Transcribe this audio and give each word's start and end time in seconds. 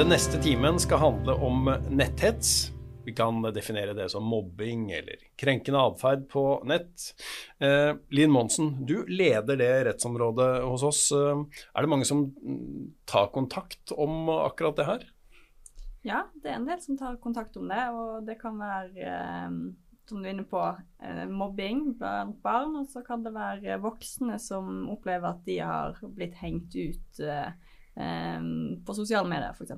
Den 0.00 0.08
neste 0.08 0.38
timen 0.40 0.78
skal 0.80 0.98
handle 0.98 1.34
om 1.44 1.66
netthets. 1.92 2.70
Vi 3.04 3.12
kan 3.12 3.42
definere 3.42 3.92
det 3.92 4.06
som 4.08 4.24
mobbing 4.24 4.86
eller 4.96 5.20
krenkende 5.36 5.82
atferd 5.90 6.22
på 6.30 6.44
nett. 6.64 7.10
Eh, 7.60 7.90
Linn 8.08 8.32
Monsen, 8.32 8.70
du 8.88 9.04
leder 9.04 9.60
det 9.60 9.68
rettsområdet 9.90 10.62
hos 10.64 10.86
oss. 10.88 11.02
Eh, 11.12 11.42
er 11.74 11.84
det 11.84 11.90
mange 11.92 12.08
som 12.08 12.22
mm, 12.32 12.86
tar 13.04 13.28
kontakt 13.34 13.92
om 13.92 14.30
akkurat 14.38 14.80
det 14.80 14.86
her? 14.88 15.04
Ja, 16.00 16.22
det 16.32 16.48
er 16.48 16.56
en 16.62 16.70
del 16.70 16.80
som 16.80 16.96
tar 16.96 17.20
kontakt 17.20 17.60
om 17.60 17.68
det. 17.68 17.82
Og 17.92 18.24
det 18.24 18.38
kan 18.40 18.56
være, 18.56 19.04
eh, 19.04 19.50
som 20.08 20.22
du 20.22 20.30
er 20.30 20.32
inne 20.32 20.48
på, 20.48 20.62
eh, 21.04 21.26
mobbing 21.28 21.90
blant 22.00 22.40
barn. 22.40 22.72
Og 22.80 22.88
så 22.88 23.04
kan 23.04 23.20
det 23.28 23.36
være 23.36 23.76
voksne 23.84 24.40
som 24.40 24.88
opplever 24.96 25.34
at 25.34 25.44
de 25.44 25.60
har 25.60 26.00
blitt 26.08 26.40
hengt 26.40 26.72
ut 26.72 27.20
på 27.94 28.94
sosiale 28.94 29.28
medier, 29.28 29.50
f.eks. 29.50 29.72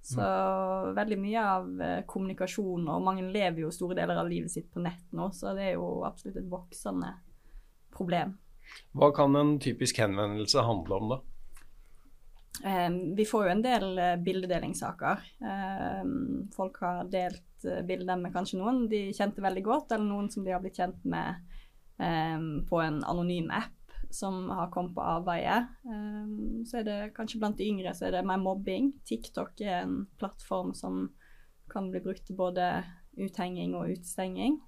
Så 0.00 0.20
mm. 0.20 0.94
veldig 0.94 1.18
mye 1.20 1.44
av 1.44 1.80
eh, 1.82 2.02
kommunikasjon, 2.06 2.86
og 2.88 3.04
mange 3.04 3.26
lever 3.28 3.64
jo 3.64 3.72
store 3.74 3.98
deler 3.98 4.20
av 4.20 4.30
livet 4.30 4.52
sitt 4.52 4.70
på 4.72 4.80
nett 4.80 5.04
nå, 5.16 5.30
så 5.34 5.52
det 5.56 5.66
er 5.66 5.74
jo 5.74 6.04
absolutt 6.06 6.38
et 6.40 6.48
voksende 6.48 7.10
problem. 7.94 8.36
Hva 8.96 9.10
kan 9.16 9.36
en 9.36 9.56
typisk 9.60 10.00
henvendelse 10.00 10.64
handle 10.64 11.00
om, 11.00 11.12
da? 11.12 11.18
Eh, 12.68 12.88
vi 13.18 13.26
får 13.28 13.46
jo 13.46 13.52
en 13.52 13.64
del 13.64 13.86
eh, 13.98 14.14
bildedelingssaker. 14.22 15.28
Eh, 15.50 16.00
folk 16.56 16.80
har 16.84 17.10
delt 17.12 17.68
eh, 17.68 17.82
bilder 17.86 18.20
med 18.22 18.34
kanskje 18.34 18.62
noen 18.62 18.86
de 18.90 19.08
kjente 19.16 19.44
veldig 19.44 19.66
godt, 19.66 19.92
eller 19.92 20.08
noen 20.08 20.30
som 20.32 20.46
de 20.46 20.54
har 20.54 20.64
blitt 20.64 20.80
kjent 20.80 21.04
med 21.08 21.44
på 21.98 22.78
en 22.78 23.00
anonym 23.10 23.48
app 23.50 23.77
som 24.10 24.48
har 24.50 24.70
kommet 24.72 24.94
på 24.96 25.04
avveie. 25.04 25.58
Um, 25.84 26.64
så 26.68 26.80
er 26.80 26.86
det 26.86 26.98
kanskje 27.16 27.40
blant 27.42 27.58
de 27.58 27.68
yngre 27.68 27.92
så 27.96 28.08
er 28.08 28.16
det 28.16 28.24
mer 28.28 28.40
mobbing. 28.40 28.92
TikTok 29.08 29.60
er 29.64 29.82
en 29.82 30.00
plattform 30.20 30.72
som 30.76 31.08
kan 31.68 31.90
bli 31.92 32.00
brukt 32.04 32.24
til 32.26 32.38
både 32.38 32.70
uthenging 33.18 33.76
og 33.76 33.92
utestenging. 33.92 34.58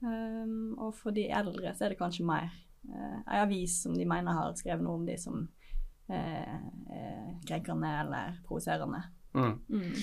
Um, 0.00 0.78
og 0.78 0.94
for 0.96 1.12
de 1.16 1.28
eldre 1.28 1.74
så 1.76 1.84
er 1.84 1.92
det 1.92 2.00
kanskje 2.00 2.24
mer 2.24 2.48
uh, 2.88 3.20
ei 3.28 3.42
avis 3.42 3.82
som 3.84 3.96
de 3.96 4.08
mener 4.08 4.36
har 4.36 4.56
skrevet 4.56 4.84
noe 4.84 4.96
om 5.02 5.04
de 5.08 5.18
som 5.20 5.42
uh, 5.44 6.56
er 6.96 7.34
krenkende 7.48 7.92
eller 8.00 8.40
provoserende. 8.46 9.02
Mm. 9.36 9.58
Mm. 9.68 9.98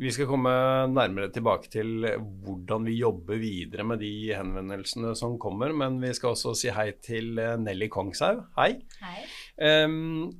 Vi 0.00 0.08
skal 0.08 0.30
komme 0.30 0.50
nærmere 0.88 1.28
tilbake 1.28 1.68
til 1.68 2.06
hvordan 2.16 2.86
vi 2.88 2.94
jobber 3.02 3.36
videre 3.36 3.84
med 3.84 4.00
de 4.00 4.32
henvendelsene 4.32 5.12
som 5.18 5.34
kommer, 5.40 5.74
men 5.76 5.98
vi 6.00 6.14
skal 6.16 6.32
også 6.32 6.54
si 6.56 6.70
hei 6.72 6.86
til 7.04 7.36
eh, 7.36 7.58
Nelly 7.60 7.90
Kongshaug. 7.92 8.40
Hei. 8.56 8.78
hei. 9.02 9.20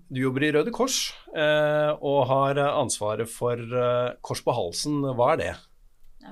Du 0.08 0.22
jobber 0.22 0.46
i 0.46 0.50
Røde 0.56 0.72
Kors 0.72 1.10
uh, 1.34 1.92
og 1.92 2.22
har 2.30 2.62
ansvaret 2.70 3.28
for 3.28 3.60
uh, 3.60 4.16
Kors 4.24 4.40
på 4.46 4.54
halsen. 4.56 5.02
Hva 5.12 5.34
er 5.34 5.42
det? 5.42 5.52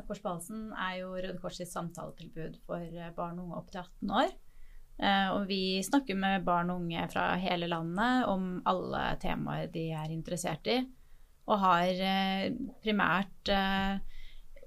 Kors 0.09 0.25
på 0.25 0.33
halsen 0.33 0.71
er 0.73 1.03
jo 1.03 1.12
Røde 1.12 1.37
Kors 1.43 1.61
sitt 1.61 1.69
samtaletilbud 1.75 2.56
for 2.65 3.12
barn 3.19 3.43
og 3.43 3.45
unge 3.45 3.61
opp 3.61 3.69
til 3.75 3.83
18 3.84 4.21
år. 4.23 4.37
Og 5.37 5.45
vi 5.47 5.79
snakker 5.84 6.17
med 6.19 6.49
barn 6.49 6.73
og 6.73 6.81
unge 6.81 7.05
fra 7.12 7.34
hele 7.39 7.69
landet 7.71 8.25
om 8.33 8.55
alle 8.67 9.03
temaer 9.21 9.69
de 9.75 9.91
er 9.93 10.17
interessert 10.17 10.73
i. 10.73 10.81
Og 11.48 11.60
har 11.62 12.00
eh, 12.04 12.48
primært 12.84 13.52
eh, 13.52 13.98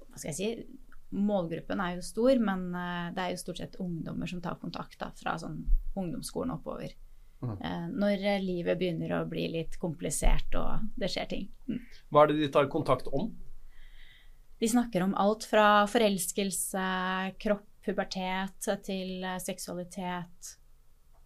Hva 0.08 0.18
skal 0.18 0.32
jeg 0.32 0.38
si 0.38 0.78
Målgruppen 1.12 1.80
er 1.84 1.98
jo 1.98 2.04
stor, 2.06 2.38
men 2.40 2.70
eh, 2.72 3.08
det 3.12 3.22
er 3.22 3.32
jo 3.34 3.40
stort 3.42 3.60
sett 3.60 3.78
ungdommer 3.82 4.30
som 4.30 4.40
tar 4.44 4.56
kontakt 4.62 4.96
da, 5.00 5.10
fra 5.18 5.36
sånn 5.40 5.58
ungdomsskolen 5.92 6.54
oppover. 6.54 6.94
Mm. 7.42 7.58
Når 7.98 8.20
livet 8.40 8.78
begynner 8.78 9.16
å 9.16 9.24
bli 9.26 9.48
litt 9.50 9.74
komplisert 9.82 10.54
og 10.54 10.86
det 10.94 11.08
skjer 11.10 11.26
ting. 11.26 11.48
Mm. 11.66 11.80
Hva 12.14 12.22
er 12.22 12.30
det 12.30 12.36
de 12.38 12.48
tar 12.54 12.70
kontakt 12.70 13.10
om? 13.10 13.32
De 14.62 14.70
snakker 14.70 15.02
om 15.02 15.12
alt 15.18 15.44
fra 15.50 15.82
forelskelse, 15.90 16.86
kropp, 17.42 17.66
pubertet 17.82 18.70
til 18.86 19.26
seksualitet, 19.42 20.52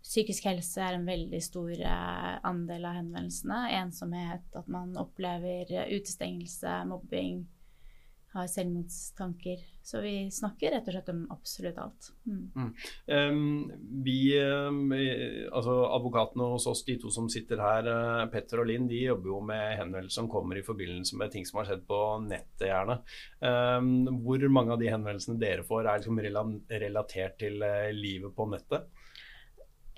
Psykisk 0.06 0.46
helse 0.46 0.78
er 0.82 0.94
en 0.94 1.08
veldig 1.08 1.40
stor 1.42 1.72
eh, 1.74 2.32
andel 2.46 2.86
av 2.86 3.00
henvendelsene. 3.00 3.64
Ensomhet, 3.80 4.46
at 4.54 4.70
man 4.70 4.94
opplever 5.00 5.72
eh, 5.74 5.88
utestengelse, 5.98 6.78
mobbing, 6.86 7.40
har 8.36 8.46
selvmordstanker. 8.52 9.64
Så 9.86 10.02
vi 10.04 10.12
snakker 10.34 10.74
rett 10.74 10.86
og 10.86 10.94
slett 10.94 11.10
om 11.10 11.24
absolutt 11.32 11.78
alt. 11.82 12.10
Mm. 12.28 12.42
Mm. 12.54 12.70
Um, 13.06 13.72
vi, 14.04 14.18
altså 15.46 15.76
Advokatene 15.94 16.50
hos 16.52 16.66
oss, 16.70 16.84
de 16.86 16.98
to 17.02 17.10
som 17.14 17.30
sitter 17.32 17.62
her, 17.62 17.88
uh, 17.88 18.26
Petter 18.30 18.62
og 18.62 18.68
Linn, 18.70 18.86
de 18.90 19.00
jobber 19.06 19.32
jo 19.32 19.40
med 19.46 19.78
henvendelser 19.80 20.20
som 20.20 20.30
kommer 20.30 20.60
i 20.60 20.66
forbindelse 20.66 21.18
med 21.18 21.32
ting 21.32 21.48
som 21.48 21.62
har 21.62 21.70
skjedd 21.70 21.86
på 21.88 22.02
nettet, 22.26 22.68
gjerne. 22.68 22.98
Um, 23.40 24.20
hvor 24.26 24.46
mange 24.52 24.76
av 24.76 24.82
de 24.84 24.92
henvendelsene 24.92 25.40
dere 25.40 25.66
får, 25.66 25.86
er 25.86 26.04
liksom 26.04 26.22
relatert 26.84 27.40
til 27.42 27.66
livet 27.96 28.36
på 28.36 28.50
nettet? 28.52 28.90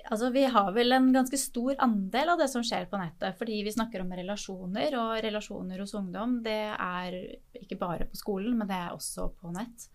Altså, 0.07 0.29
vi 0.31 0.45
har 0.47 0.71
vel 0.73 0.95
en 0.95 1.09
ganske 1.13 1.37
stor 1.37 1.75
andel 1.83 2.31
av 2.33 2.39
det 2.39 2.47
som 2.51 2.63
skjer 2.65 2.87
på 2.89 2.99
nettet. 3.01 3.35
Fordi 3.39 3.59
vi 3.65 3.73
snakker 3.75 4.03
om 4.03 4.13
relasjoner, 4.15 4.95
og 4.99 5.19
relasjoner 5.25 5.83
hos 5.83 5.93
ungdom 5.99 6.39
det 6.45 6.61
er 6.71 7.17
ikke 7.59 7.79
bare 7.81 8.07
på 8.09 8.19
skolen, 8.19 8.55
men 8.57 8.69
det 8.69 8.77
er 8.79 8.95
også 8.95 9.29
på 9.39 9.51
nett. 9.55 9.89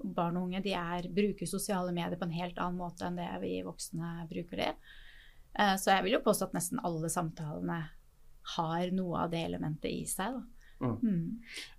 Barn 0.00 0.38
og 0.40 0.48
unge 0.48 0.62
de 0.64 0.72
er, 0.72 1.10
bruker 1.12 1.48
sosiale 1.48 1.92
medier 1.92 2.16
på 2.18 2.26
en 2.28 2.38
helt 2.38 2.58
annen 2.58 2.80
måte 2.80 3.04
enn 3.04 3.20
det 3.20 3.28
vi 3.42 3.58
voksne 3.66 4.24
bruker 4.30 4.64
det. 4.64 4.70
Eh, 5.58 5.74
så 5.76 5.92
jeg 5.92 6.06
vil 6.06 6.16
jo 6.16 6.24
påstå 6.24 6.48
at 6.48 6.56
nesten 6.56 6.80
alle 6.86 7.10
samtalene 7.12 7.82
har 8.56 8.94
noe 8.96 9.26
av 9.26 9.34
det 9.34 9.44
elementet 9.50 9.92
i 9.92 10.06
seg. 10.08 10.40
Mm. 10.80 10.96
Mm. 11.04 11.24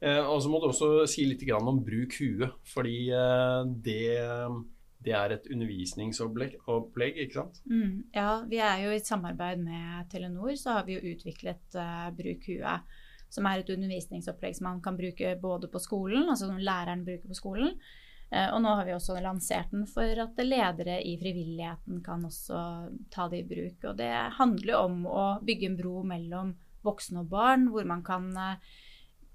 Eh, 0.05 0.21
og 0.21 0.43
så 0.43 0.51
må 0.51 0.61
du 0.61 0.69
også 0.69 0.91
si 1.09 1.25
litt 1.25 1.43
om 1.57 1.81
bruk 1.81 2.19
huet, 2.21 2.59
fordi 2.69 3.09
eh, 3.09 3.61
det 3.81 4.19
det 5.01 5.13
er 5.17 5.33
et 5.33 5.47
undervisningsopplegg, 5.49 7.17
ikke 7.23 7.37
sant? 7.39 7.61
Mm, 7.65 8.03
ja, 8.13 8.41
vi 8.49 8.59
er 8.61 8.83
jo 8.83 8.91
i 8.93 9.01
samarbeid 9.01 9.63
med 9.63 10.09
Telenor, 10.11 10.53
så 10.59 10.77
har 10.77 10.85
vi 10.85 10.97
jo 10.97 11.13
utviklet 11.15 11.77
uh, 11.77 12.11
Bruk 12.17 12.45
huet. 12.51 12.99
Som 13.31 13.47
er 13.47 13.61
et 13.61 13.71
undervisningsopplegg 13.71 14.57
som 14.57 14.67
man 14.67 14.81
kan 14.83 14.97
bruke 14.99 15.33
både 15.41 15.69
på 15.71 15.79
skolen, 15.79 16.27
altså 16.27 16.49
som 16.49 16.59
læreren 16.59 17.05
bruker 17.07 17.31
på 17.31 17.39
skolen. 17.39 17.73
Uh, 18.29 18.51
og 18.53 18.61
nå 18.63 18.75
har 18.77 18.85
vi 18.87 18.95
også 18.95 19.17
lansert 19.23 19.73
den 19.73 19.87
for 19.89 20.21
at 20.25 20.43
ledere 20.45 20.99
i 21.01 21.15
frivilligheten 21.19 22.03
kan 22.05 22.27
også 22.27 22.61
ta 23.13 23.25
det 23.31 23.41
i 23.41 23.49
bruk. 23.49 23.89
Og 23.89 23.97
det 24.03 24.13
handler 24.37 24.83
om 24.83 25.01
å 25.09 25.25
bygge 25.41 25.71
en 25.71 25.81
bro 25.81 26.05
mellom 26.05 26.53
voksne 26.85 27.25
og 27.25 27.33
barn, 27.33 27.71
hvor 27.73 27.89
man 27.89 28.05
kan 28.05 28.29
uh, 28.37 28.77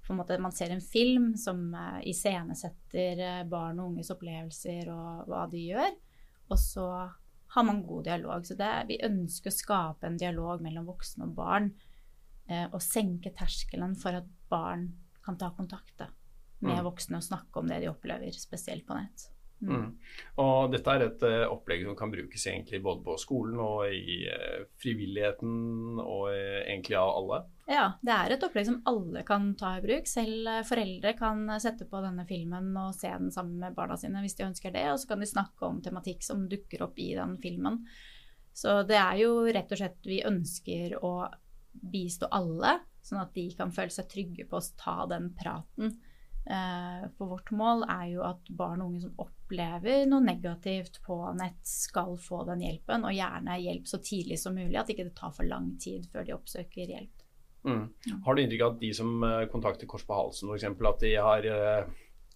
på 0.07 0.13
en 0.13 0.21
måte 0.21 0.39
man 0.39 0.55
ser 0.55 0.71
en 0.71 0.83
film 0.83 1.33
som 1.37 1.67
uh, 1.75 1.99
iscenesetter 2.07 3.19
uh, 3.19 3.47
barn 3.49 3.81
og 3.81 3.91
unges 3.91 4.11
opplevelser 4.13 4.87
og 4.93 5.27
hva 5.27 5.45
de 5.51 5.65
gjør. 5.73 5.95
Og 6.47 6.61
så 6.61 6.87
har 7.55 7.65
man 7.67 7.83
god 7.87 8.07
dialog. 8.07 8.45
Så 8.47 8.55
det, 8.59 8.71
vi 8.87 9.01
ønsker 9.03 9.51
å 9.51 9.57
skape 9.57 10.07
en 10.07 10.19
dialog 10.19 10.63
mellom 10.63 10.87
voksne 10.87 11.27
og 11.27 11.35
barn. 11.37 11.71
Uh, 12.47 12.69
og 12.71 12.79
senke 12.83 13.33
terskelen 13.35 13.97
for 13.99 14.21
at 14.21 14.29
barn 14.47 14.89
kan 15.25 15.35
ta 15.39 15.51
kontakt 15.55 16.05
med 16.63 16.79
mm. 16.79 16.85
voksne 16.87 17.19
og 17.19 17.25
snakke 17.27 17.59
om 17.59 17.67
det 17.67 17.81
de 17.83 17.91
opplever, 17.91 18.31
spesielt 18.31 18.87
på 18.87 18.95
nett. 18.95 19.27
Mm. 19.57 19.73
Mm. 19.73 19.93
Og 20.43 20.69
dette 20.69 20.93
er 20.93 21.03
et 21.07 21.23
uh, 21.25 21.43
opplegg 21.49 21.85
som 21.87 21.95
kan 21.97 22.11
brukes 22.13 22.43
egentlig 22.49 22.81
både 22.85 23.01
på 23.05 23.15
skolen 23.21 23.57
og 23.61 23.87
i 23.89 24.19
uh, 24.29 24.67
frivilligheten 24.81 26.01
og 26.03 26.27
uh, 26.29 26.59
egentlig 26.61 26.97
av 26.99 27.13
alle? 27.15 27.39
Ja, 27.67 27.87
det 28.05 28.13
er 28.13 28.35
et 28.35 28.45
opplegg 28.45 28.67
som 28.69 28.77
alle 28.89 29.23
kan 29.27 29.49
ta 29.59 29.73
i 29.77 29.81
bruk. 29.83 30.05
Selv 30.09 30.51
foreldre 30.67 31.15
kan 31.17 31.41
sette 31.63 31.87
på 31.89 32.03
denne 32.05 32.27
filmen 32.29 32.69
og 32.77 32.93
se 32.95 33.09
den 33.11 33.33
sammen 33.33 33.57
med 33.63 33.75
barna 33.77 33.97
sine 33.99 34.21
hvis 34.23 34.37
de 34.37 34.45
ønsker 34.47 34.75
det. 34.75 34.85
Og 34.93 35.01
så 35.01 35.09
kan 35.09 35.25
de 35.25 35.29
snakke 35.29 35.65
om 35.67 35.81
tematikk 35.83 36.21
som 36.25 36.45
dukker 36.51 36.85
opp 36.85 37.01
i 37.01 37.09
den 37.17 37.35
filmen. 37.41 37.81
Så 38.57 38.81
det 38.89 38.97
er 38.97 39.19
jo 39.21 39.41
rett 39.45 39.73
og 39.73 39.81
slett 39.81 40.07
vi 40.07 40.23
ønsker 40.25 40.95
å 41.05 41.15
bistå 41.77 42.29
alle, 42.33 42.79
sånn 43.05 43.21
at 43.21 43.35
de 43.35 43.49
kan 43.57 43.73
føle 43.73 43.93
seg 43.93 44.07
trygge 44.09 44.47
på 44.49 44.57
å 44.57 44.69
ta 44.79 45.03
den 45.09 45.29
praten 45.37 45.93
for 47.17 47.33
vårt 47.33 47.49
mål 47.51 47.81
er 47.91 48.05
jo 48.13 48.21
at 48.23 48.49
barn 48.55 48.81
og 48.83 48.91
unge 48.91 49.01
som 49.03 49.19
opplever 49.19 50.05
noe 50.07 50.23
negativt 50.23 51.01
på 51.03 51.17
nett, 51.35 51.59
skal 51.67 52.15
få 52.21 52.43
den 52.47 52.63
hjelpen, 52.63 53.03
og 53.03 53.15
gjerne 53.15 53.57
hjelp 53.59 53.87
så 53.89 53.99
tidlig 54.03 54.39
som 54.39 54.55
mulig. 54.55 54.77
At 54.79 54.91
ikke 54.93 55.09
det 55.09 55.15
tar 55.17 55.33
for 55.35 55.47
lang 55.47 55.73
tid 55.81 56.07
før 56.11 56.27
de 56.27 56.35
oppsøker 56.37 56.93
hjelp. 56.93 57.25
Mm. 57.67 57.83
Har 58.23 58.35
du 58.35 58.41
inntrykk 58.41 58.63
av 58.63 58.75
at 58.75 58.83
de 58.83 58.91
som 58.95 59.23
eh, 59.27 59.45
kontakter 59.51 59.89
Kors 59.89 60.05
på 60.07 60.15
halsen 60.15 60.51
f.eks., 60.53 60.67
at 60.71 61.01
de 61.03 61.13
har 61.19 61.47
uh, 61.51 61.89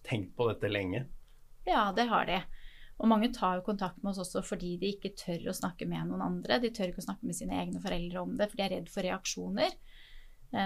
tenkt 0.04 0.34
på 0.36 0.48
dette 0.50 0.68
lenge? 0.68 1.06
Ja, 1.64 1.86
det 1.96 2.08
har 2.10 2.28
de. 2.28 2.42
Og 3.00 3.08
mange 3.08 3.32
tar 3.34 3.58
jo 3.58 3.66
kontakt 3.66 4.02
med 4.02 4.12
oss 4.12 4.20
også 4.26 4.42
fordi 4.44 4.74
de 4.80 4.92
ikke 4.92 5.14
tør 5.16 5.48
å 5.50 5.56
snakke 5.56 5.88
med 5.88 6.10
noen 6.10 6.26
andre. 6.26 6.60
De 6.60 6.70
tør 6.74 6.92
ikke 6.92 7.00
å 7.00 7.08
snakke 7.08 7.26
med 7.26 7.38
sine 7.38 7.56
egne 7.62 7.80
foreldre 7.82 8.22
om 8.22 8.36
det, 8.36 8.50
for 8.50 8.60
de 8.60 8.66
er 8.66 8.74
redd 8.76 8.92
for 8.92 9.06
reaksjoner. 9.06 9.74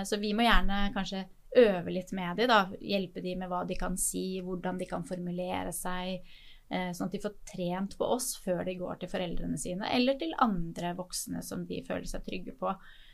Så 0.02 0.18
vi 0.18 0.32
må 0.34 0.42
gjerne 0.42 0.80
kanskje 0.96 1.20
øve 1.58 1.92
litt 1.92 2.12
med 2.16 2.40
dem, 2.40 2.50
da. 2.50 2.60
Hjelpe 2.80 3.22
dem 3.24 3.42
med 3.42 3.50
hva 3.52 3.62
de 3.68 3.78
kan 3.78 3.96
si, 4.00 4.40
hvordan 4.44 4.78
de 4.80 4.88
kan 4.90 5.06
formulere 5.06 5.72
seg. 5.74 6.26
Eh, 6.66 6.90
sånn 6.96 7.06
at 7.06 7.14
de 7.14 7.22
får 7.22 7.34
trent 7.46 7.96
på 7.98 8.06
oss 8.16 8.32
før 8.42 8.64
de 8.66 8.74
går 8.80 8.98
til 9.00 9.10
foreldrene 9.12 9.58
sine, 9.60 9.86
eller 9.94 10.18
til 10.18 10.34
andre 10.42 10.96
voksne 10.98 11.42
som 11.46 11.62
de 11.68 11.82
føler 11.86 12.08
seg 12.10 12.24
trygge 12.26 12.56
på. 12.58 12.72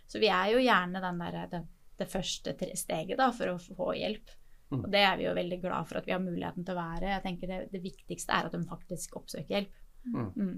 Så 0.08 0.22
vi 0.22 0.30
er 0.32 0.54
jo 0.54 0.62
gjerne 0.62 1.02
den, 1.04 1.20
der, 1.20 1.42
det, 1.52 1.64
det 2.00 2.08
første 2.10 2.56
steget 2.78 3.20
da, 3.20 3.28
for 3.36 3.52
å 3.52 3.58
få 3.60 3.92
hjelp. 3.98 4.32
Mm. 4.72 4.80
Og 4.86 4.90
det 4.92 5.04
er 5.04 5.16
vi 5.20 5.26
jo 5.26 5.36
veldig 5.36 5.60
glad 5.60 5.88
for 5.88 6.00
at 6.00 6.08
vi 6.08 6.14
har 6.16 6.24
muligheten 6.24 6.64
til 6.64 6.74
å 6.74 6.80
være. 6.80 7.10
Jeg 7.12 7.24
tenker 7.26 7.50
det, 7.50 7.62
det 7.74 7.82
viktigste 7.84 8.36
er 8.36 8.48
at 8.48 8.56
de 8.56 8.62
faktisk 8.68 9.18
oppsøker 9.20 9.58
hjelp. 9.58 9.80
Mm. 10.08 10.30
Mm. 10.32 10.54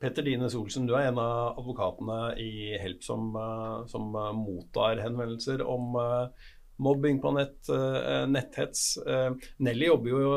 Petter 0.00 0.24
Dine 0.26 0.48
Solsen, 0.52 0.84
du 0.88 0.92
er 0.96 1.08
en 1.08 1.20
av 1.20 1.56
advokatene 1.60 2.34
i 2.40 2.76
Help 2.80 3.04
som, 3.04 3.30
eh, 3.40 3.86
som 3.88 4.10
eh, 4.12 4.32
mottar 4.36 5.00
henvendelser 5.00 5.62
om 5.64 5.96
uh, 5.96 6.48
mobbing 6.82 7.20
på 7.22 7.32
nett, 7.36 7.58
uh, 7.72 8.24
netthets. 8.30 8.98
Uh, 9.06 9.32
Nelly 9.64 9.88
jobber 9.88 10.12
jo 10.12 10.34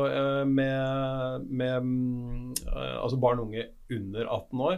med, 0.49 1.45
med 1.49 2.63
altså 2.69 3.19
barn 3.21 3.41
og 3.41 3.49
unge 3.49 3.67
under 3.89 4.25
18 4.25 4.61
år. 4.61 4.75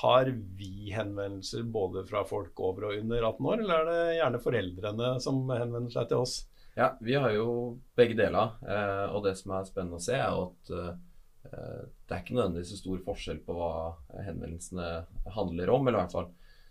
har 0.00 0.30
vi 0.58 0.90
henvendelser 0.90 1.62
både 1.62 2.02
fra 2.08 2.24
folk 2.26 2.58
over 2.60 2.88
og 2.88 2.96
under 2.98 3.22
18 3.28 3.46
år, 3.52 3.62
eller 3.62 3.76
er 3.76 3.90
det 3.90 4.16
gjerne 4.18 4.40
foreldrene 4.42 5.12
som 5.22 5.44
henvender 5.54 5.94
seg 5.94 6.08
til 6.10 6.24
oss? 6.24 6.40
Ja, 6.74 6.92
vi 7.02 7.14
har 7.14 7.30
jo 7.34 7.46
begge 7.98 8.18
deler. 8.18 8.56
og 9.14 9.22
det 9.26 9.36
som 9.38 9.54
er 9.54 9.68
spennende 9.68 10.00
å 10.00 10.02
se, 10.02 10.18
er 10.18 10.34
at 10.34 10.98
Eh, 11.44 11.82
det 12.06 12.14
er 12.14 12.22
ikke 12.22 12.36
nødvendigvis 12.36 12.74
så 12.74 12.80
stor 12.80 13.00
forskjell 13.04 13.40
på 13.46 13.56
hva 13.56 13.72
henvendelsene 14.26 14.88
handler 15.36 15.72
om. 15.72 15.86
eller 15.86 15.98
i 15.98 16.02
hvert 16.02 16.16
fall 16.18 16.30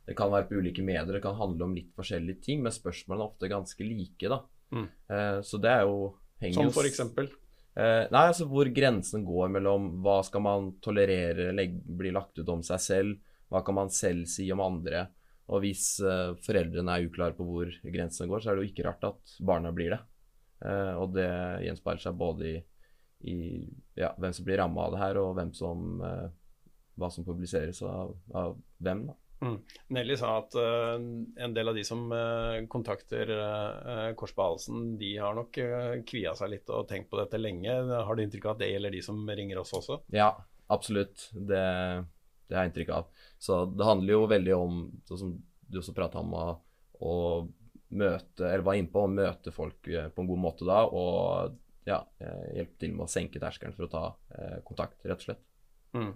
Det 0.09 0.15
kan 0.17 0.31
være 0.33 0.47
på 0.49 0.57
ulike 0.57 0.83
medier, 0.85 1.13
det 1.13 1.21
kan 1.23 1.37
handle 1.37 1.67
om 1.67 1.75
litt 1.77 1.91
forskjellige 1.97 2.41
ting, 2.47 2.63
men 2.65 2.73
spørsmålene 2.73 3.25
er 3.25 3.29
ofte 3.29 3.51
ganske 3.51 3.85
like. 3.85 4.31
da. 4.31 4.39
Mm. 4.73 4.87
Eh, 5.13 5.37
så 5.45 5.59
det 5.61 5.75
er 5.75 5.85
jo 5.85 6.15
Som 6.55 6.71
for 6.73 6.87
eksempel? 6.87 7.29
Eh, 7.75 8.05
nei, 8.09 8.25
altså 8.31 8.47
hvor 8.49 8.69
grensen 8.73 9.25
går 9.27 9.51
mellom 9.53 9.89
hva 10.03 10.19
skal 10.25 10.43
man 10.43 10.71
tolerere, 10.81 11.51
legge, 11.55 11.81
bli 11.83 12.13
lagt 12.15 12.39
ut 12.39 12.49
om 12.49 12.63
seg 12.65 12.81
selv, 12.81 13.19
hva 13.49 13.61
kan 13.65 13.77
man 13.77 13.93
selv 13.93 14.25
si 14.29 14.47
om 14.53 14.61
andre. 14.63 15.07
Og 15.49 15.63
hvis 15.63 15.95
foreldrene 16.45 16.93
er 16.93 17.07
uklare 17.09 17.33
på 17.33 17.45
hvor 17.47 17.69
grensene 17.81 18.27
går, 18.29 18.43
så 18.43 18.51
er 18.51 18.57
det 18.57 18.65
jo 18.67 18.69
ikke 18.69 18.85
rart 18.85 19.07
at 19.07 19.31
barna 19.41 19.71
blir 19.73 19.95
det. 19.95 19.97
og 21.01 21.15
det 21.15 21.25
gjenspeiler 21.65 22.03
seg 22.03 22.19
både 22.19 22.51
i 22.51 22.57
i 23.19 23.67
ja, 23.99 24.13
hvem 24.17 24.33
som 24.33 24.45
blir 24.47 24.59
ramma 24.61 24.85
av 24.85 24.93
det 24.93 25.01
her, 25.01 25.19
og 25.19 25.33
hvem 25.37 25.51
som, 25.55 26.01
eh, 26.05 26.27
hva 26.99 27.09
som 27.11 27.25
publiseres 27.27 27.81
av, 27.83 28.15
av 28.33 28.55
hvem. 28.79 29.07
da. 29.09 29.17
Mm. 29.41 29.55
Nelly 29.87 30.17
sa 30.19 30.33
at 30.41 30.55
uh, 30.59 30.95
en 31.43 31.53
del 31.55 31.71
av 31.71 31.75
de 31.75 31.83
som 31.87 32.09
uh, 32.11 32.59
kontakter 32.67 33.29
uh, 33.31 34.11
Kors 34.19 34.33
på 34.35 34.43
halsen, 34.43 34.97
de 34.99 35.13
har 35.17 35.37
nok 35.37 35.59
uh, 35.63 35.93
kvia 36.07 36.33
seg 36.35 36.51
litt 36.55 36.71
og 36.75 36.89
tenkt 36.89 37.09
på 37.11 37.19
dette 37.21 37.39
lenge. 37.39 37.71
Har 37.71 38.15
du 38.15 38.23
inntrykk 38.23 38.49
av 38.49 38.57
at 38.57 38.63
det 38.65 38.71
gjelder 38.73 38.97
de 38.97 39.03
som 39.05 39.21
ringer 39.29 39.61
oss 39.61 39.71
også? 39.77 40.01
Ja, 40.15 40.33
absolutt. 40.67 41.29
Det, 41.31 41.63
det 42.49 42.57
har 42.57 42.67
jeg 42.67 42.73
inntrykk 42.73 42.93
av. 42.97 43.23
Så 43.39 43.63
det 43.71 43.87
handler 43.87 44.17
jo 44.17 44.27
veldig 44.33 44.57
om, 44.57 44.83
sånn 45.07 45.23
som 45.23 45.33
du 45.69 45.79
også 45.79 45.95
prata 45.95 46.19
om, 46.19 46.35
å, 46.99 47.15
møte, 47.89 48.43
eller 48.43 48.65
var 48.65 48.77
innpå, 48.77 49.05
å 49.05 49.09
møte 49.09 49.53
folk 49.53 49.87
på 49.87 50.21
en 50.21 50.27
god 50.29 50.41
måte 50.41 50.67
da. 50.67 50.83
og 50.85 51.55
ja, 51.87 52.03
hjelpe 52.53 52.75
til 52.77 52.91
med 52.93 53.07
å 53.07 53.09
senke 53.09 53.41
terskelen 53.41 53.73
for 53.73 53.87
å 53.87 53.89
ta 53.89 54.03
kontakt, 54.67 54.99
rett 55.09 55.23
og 55.23 55.25
slett. 55.25 55.41
Mm. 55.97 56.11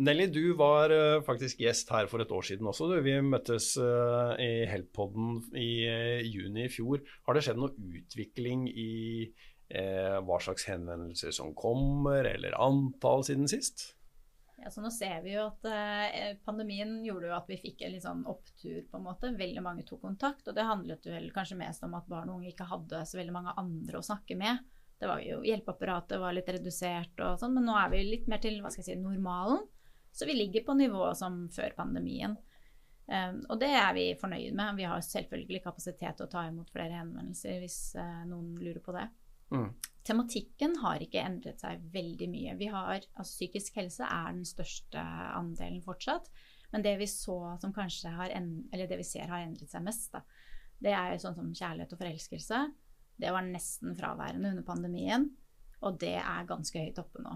Eh, 0.00 0.04
Nelly, 0.04 0.26
du 0.32 0.54
var 0.56 0.90
uh, 0.90 1.20
faktisk 1.22 1.60
gjest 1.60 1.90
her 1.92 2.08
for 2.08 2.24
et 2.24 2.32
år 2.32 2.46
siden 2.46 2.66
også. 2.66 2.88
Vi 3.04 3.14
møttes 3.20 3.74
uh, 3.76 4.32
i 4.40 4.64
Help-podden 4.70 5.42
i 5.52 5.70
uh, 5.86 6.24
juni 6.24 6.64
i 6.64 6.72
fjor. 6.72 7.04
Har 7.28 7.36
det 7.36 7.44
skjedd 7.44 7.60
noe 7.60 7.76
utvikling 7.76 8.68
i 8.72 8.90
hva 9.70 10.34
slags 10.42 10.64
henvendelser 10.66 11.30
som 11.30 11.52
kommer, 11.54 12.26
eller 12.26 12.56
antall 12.58 13.20
siden 13.22 13.46
sist? 13.46 13.84
Ja, 14.58 14.72
så 14.74 14.82
nå 14.82 14.90
ser 14.90 15.20
vi 15.22 15.36
jo 15.36 15.44
at 15.44 15.68
eh, 15.70 16.32
Pandemien 16.42 16.96
gjorde 17.06 17.28
jo 17.28 17.36
at 17.36 17.46
vi 17.46 17.60
fikk 17.60 17.84
en 17.86 17.94
litt 17.94 18.02
sånn 18.02 18.24
opptur. 18.26 18.80
på 18.90 18.98
en 18.98 19.06
måte. 19.06 19.30
Veldig 19.38 19.62
mange 19.62 19.86
tok 19.86 20.02
kontakt. 20.02 20.42
Og 20.50 20.56
det 20.58 20.66
handlet 20.66 21.06
jo 21.06 21.22
kanskje 21.36 21.60
mest 21.62 21.86
om 21.86 21.94
at 21.94 22.10
barn 22.10 22.32
og 22.32 22.40
unge 22.40 22.50
ikke 22.50 22.66
hadde 22.66 23.04
så 23.06 23.20
veldig 23.20 23.36
mange 23.38 23.54
andre 23.62 24.00
å 24.00 24.08
snakke 24.10 24.34
med. 24.42 24.58
Det 24.98 25.06
var 25.06 25.22
jo 25.22 25.38
Hjelpeapparatet 25.46 26.18
var 26.20 26.34
litt 26.34 26.50
redusert 26.50 27.22
og 27.24 27.38
sånn, 27.38 27.54
men 27.54 27.70
nå 27.70 27.78
er 27.78 27.94
vi 27.94 28.02
litt 28.04 28.26
mer 28.26 28.42
til 28.42 28.58
hva 28.58 28.74
skal 28.74 28.82
jeg 28.82 28.90
si, 28.90 28.98
normalen. 29.00 29.62
Så 30.12 30.26
vi 30.26 30.36
ligger 30.36 30.64
på 30.66 30.74
nivået 30.78 31.18
som 31.18 31.44
før 31.54 31.74
pandemien. 31.76 32.36
Um, 33.10 33.40
og 33.50 33.58
det 33.62 33.70
er 33.74 33.90
vi 33.96 34.04
fornøyd 34.20 34.54
med. 34.54 34.76
Vi 34.78 34.86
har 34.86 35.02
selvfølgelig 35.02 35.64
kapasitet 35.64 36.18
til 36.18 36.28
å 36.28 36.30
ta 36.30 36.44
imot 36.46 36.70
flere 36.70 37.00
henvendelser 37.00 37.58
hvis 37.62 37.78
uh, 37.98 38.22
noen 38.28 38.54
lurer 38.60 38.82
på 38.84 38.94
det. 38.94 39.08
Mm. 39.50 39.66
Tematikken 40.06 40.76
har 40.82 41.02
ikke 41.02 41.24
endret 41.26 41.62
seg 41.62 41.82
veldig 41.92 42.28
mye. 42.30 42.54
Vi 42.60 42.68
har, 42.70 43.02
altså 43.16 43.32
Psykisk 43.32 43.80
helse 43.80 44.06
er 44.06 44.30
den 44.30 44.46
største 44.46 45.02
andelen 45.34 45.82
fortsatt. 45.82 46.30
Men 46.70 46.86
det 46.86 46.96
vi 47.00 47.08
eller 48.70 48.86
det 48.86 49.00
vi 49.00 49.04
ser 49.06 49.26
har 49.26 49.42
endret 49.42 49.72
seg 49.72 49.82
mest, 49.82 50.12
da, 50.14 50.22
det 50.78 50.94
er 50.94 51.18
sånn 51.18 51.34
som 51.34 51.50
kjærlighet 51.50 51.92
og 51.96 52.00
forelskelse. 52.00 52.60
Det 53.20 53.32
var 53.34 53.44
nesten 53.44 53.96
fraværende 53.98 54.54
under 54.54 54.64
pandemien, 54.64 55.26
og 55.84 55.98
det 56.00 56.16
er 56.22 56.48
ganske 56.48 56.78
høyt 56.78 57.00
oppe 57.02 57.20
nå. 57.24 57.34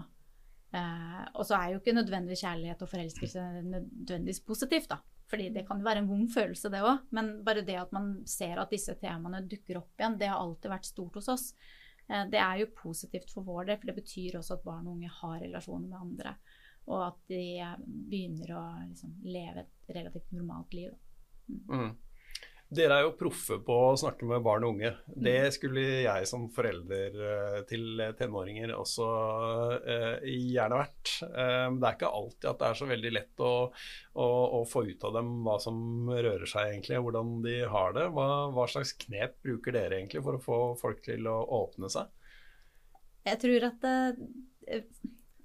Eh, 0.75 1.21
og 1.35 1.45
så 1.47 1.57
er 1.57 1.71
jo 1.71 1.81
ikke 1.81 1.95
nødvendigvis 1.95 2.43
kjærlighet 2.43 2.81
og 2.83 2.91
forelskelse 2.91 3.43
nødvendigvis 3.63 4.41
positivt, 4.45 4.89
da. 4.91 4.99
Fordi 5.29 5.47
det 5.55 5.63
kan 5.67 5.79
jo 5.81 5.87
være 5.87 6.03
en 6.03 6.09
vond 6.09 6.27
følelse, 6.33 6.69
det 6.73 6.83
òg. 6.85 7.07
Men 7.15 7.31
bare 7.45 7.63
det 7.65 7.77
at 7.81 7.93
man 7.95 8.11
ser 8.29 8.59
at 8.61 8.73
disse 8.73 8.93
temaene 9.01 9.45
dukker 9.49 9.79
opp 9.81 9.95
igjen, 9.99 10.19
det 10.19 10.29
har 10.29 10.41
alltid 10.41 10.73
vært 10.73 10.89
stort 10.89 11.17
hos 11.21 11.31
oss. 11.33 11.47
Eh, 12.09 12.25
det 12.31 12.41
er 12.41 12.61
jo 12.61 12.73
positivt 12.77 13.31
for 13.33 13.47
vår 13.47 13.69
del, 13.69 13.79
for 13.81 13.91
det 13.91 13.97
betyr 14.01 14.39
også 14.39 14.59
at 14.59 14.67
barn 14.67 14.87
og 14.87 14.97
unge 14.97 15.13
har 15.21 15.39
relasjoner 15.41 15.87
med 15.87 16.01
andre. 16.01 16.35
Og 16.85 17.07
at 17.07 17.21
de 17.31 17.43
eh, 17.63 17.77
begynner 17.85 18.55
å 18.57 18.65
liksom, 18.83 19.15
leve 19.25 19.65
et 19.65 19.95
relativt 19.95 20.35
normalt 20.35 20.75
liv. 20.77 20.91
Mm. 21.47 21.63
Mm. 21.69 21.95
Dere 22.65 22.95
er 22.97 23.03
jo 23.05 23.11
proffe 23.13 23.59
på 23.61 23.75
å 23.91 23.97
snakke 23.99 24.25
med 24.25 24.41
barn 24.43 24.63
og 24.65 24.73
unge. 24.73 24.89
Det 25.05 25.35
mm. 25.45 25.51
skulle 25.53 25.83
jeg 26.01 26.29
som 26.29 26.47
forelder 26.53 27.19
eh, 27.29 27.57
til 27.69 28.01
tenåringer 28.17 28.73
også 28.73 29.09
eh, 29.77 30.25
gjerne 30.25 30.79
vært. 30.81 31.11
Eh, 31.27 31.67
det 31.77 31.85
er 31.85 31.97
ikke 31.99 32.09
alltid 32.19 32.49
at 32.49 32.63
det 32.63 32.69
er 32.71 32.79
så 32.79 32.87
veldig 32.89 33.11
lett 33.13 33.45
å, 33.45 33.51
å, 34.17 34.27
å, 34.59 34.63
få 34.69 34.85
ut 34.89 35.05
av 35.05 35.13
dem 35.19 35.29
hva 35.45 35.59
som 35.61 36.09
rører 36.09 36.47
seg 36.49 36.71
egentlig, 36.71 37.03
hvordan 37.05 37.37
de 37.45 37.55
har 37.69 37.93
det. 37.99 38.07
Hva, 38.17 38.27
hva 38.57 38.67
slags 38.71 38.95
knep 39.05 39.37
bruker 39.45 39.77
dere 39.77 40.01
egentlig 40.01 40.25
for 40.25 40.39
å 40.39 40.43
få 40.47 40.59
folk 40.81 41.05
til 41.05 41.29
å 41.29 41.37
åpne 41.61 41.91
seg? 41.93 42.09
Jeg 43.29 43.41
tror 43.45 43.69
at 43.69 43.85
det, 43.85 44.81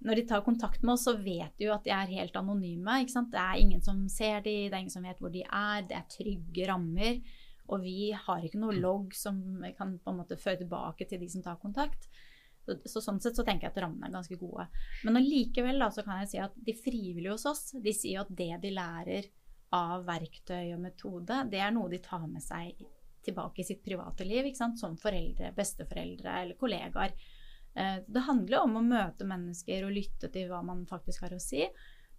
når 0.01 0.17
de 0.17 0.25
tar 0.31 0.45
kontakt 0.45 0.83
med 0.83 0.95
oss, 0.95 1.05
så 1.05 1.17
vet 1.21 1.53
de 1.59 1.67
jo 1.67 1.75
at 1.75 1.85
de 1.85 1.93
er 1.93 2.15
helt 2.15 2.37
anonyme. 2.41 3.03
Det 3.05 3.43
er 3.43 3.61
ingen 3.61 3.83
som 3.85 4.07
ser 4.09 4.41
de, 4.47 4.57
det 4.71 4.73
er 4.73 4.81
ingen 4.81 4.95
som 4.95 5.05
vet 5.05 5.21
hvor 5.21 5.33
de 5.33 5.43
er. 5.45 5.85
Det 5.89 5.97
er 5.99 6.11
trygge 6.15 6.69
rammer. 6.71 7.21
Og 7.71 7.85
vi 7.85 8.11
har 8.17 8.45
ikke 8.45 8.61
noe 8.63 8.75
logg 8.75 9.15
som 9.15 9.37
kan 9.77 9.99
på 10.01 10.13
en 10.13 10.21
måte 10.23 10.41
føre 10.41 10.63
tilbake 10.63 11.07
til 11.09 11.21
de 11.21 11.29
som 11.31 11.45
tar 11.45 11.61
kontakt. 11.61 12.09
Så, 12.65 12.77
så 12.89 13.03
Sånn 13.05 13.21
sett 13.23 13.37
så 13.39 13.45
tenker 13.47 13.69
jeg 13.69 13.75
at 13.75 13.83
rammene 13.85 14.09
er 14.09 14.17
ganske 14.17 14.39
gode. 14.41 14.67
Men 15.05 15.21
allikevel 15.21 15.85
kan 16.01 16.23
jeg 16.23 16.33
si 16.33 16.41
at 16.43 16.57
de 16.57 16.77
frivillige 16.77 17.37
hos 17.37 17.47
oss 17.51 17.63
de 17.77 17.95
sier 17.97 18.25
at 18.25 18.33
det 18.33 18.55
de 18.65 18.73
lærer 18.75 19.29
av 19.77 20.03
verktøy 20.09 20.73
og 20.75 20.81
metode, 20.83 21.45
det 21.53 21.61
er 21.63 21.71
noe 21.75 21.93
de 21.93 22.01
tar 22.03 22.25
med 22.27 22.43
seg 22.43 22.81
tilbake 23.23 23.63
i 23.63 23.69
sitt 23.69 23.85
private 23.85 24.25
liv. 24.27 24.49
Som 24.57 24.97
foreldre, 25.01 25.53
besteforeldre 25.57 26.41
eller 26.43 26.59
kollegaer. 26.59 27.15
Eh, 27.75 28.03
det 28.07 28.27
handler 28.27 28.65
om 28.65 28.77
å 28.81 28.85
møte 28.85 29.27
mennesker 29.29 29.87
og 29.87 29.95
lytte 29.95 30.31
til 30.33 30.51
hva 30.51 30.61
man 30.67 30.85
faktisk 30.91 31.25
har 31.27 31.35
å 31.37 31.41
si. 31.43 31.67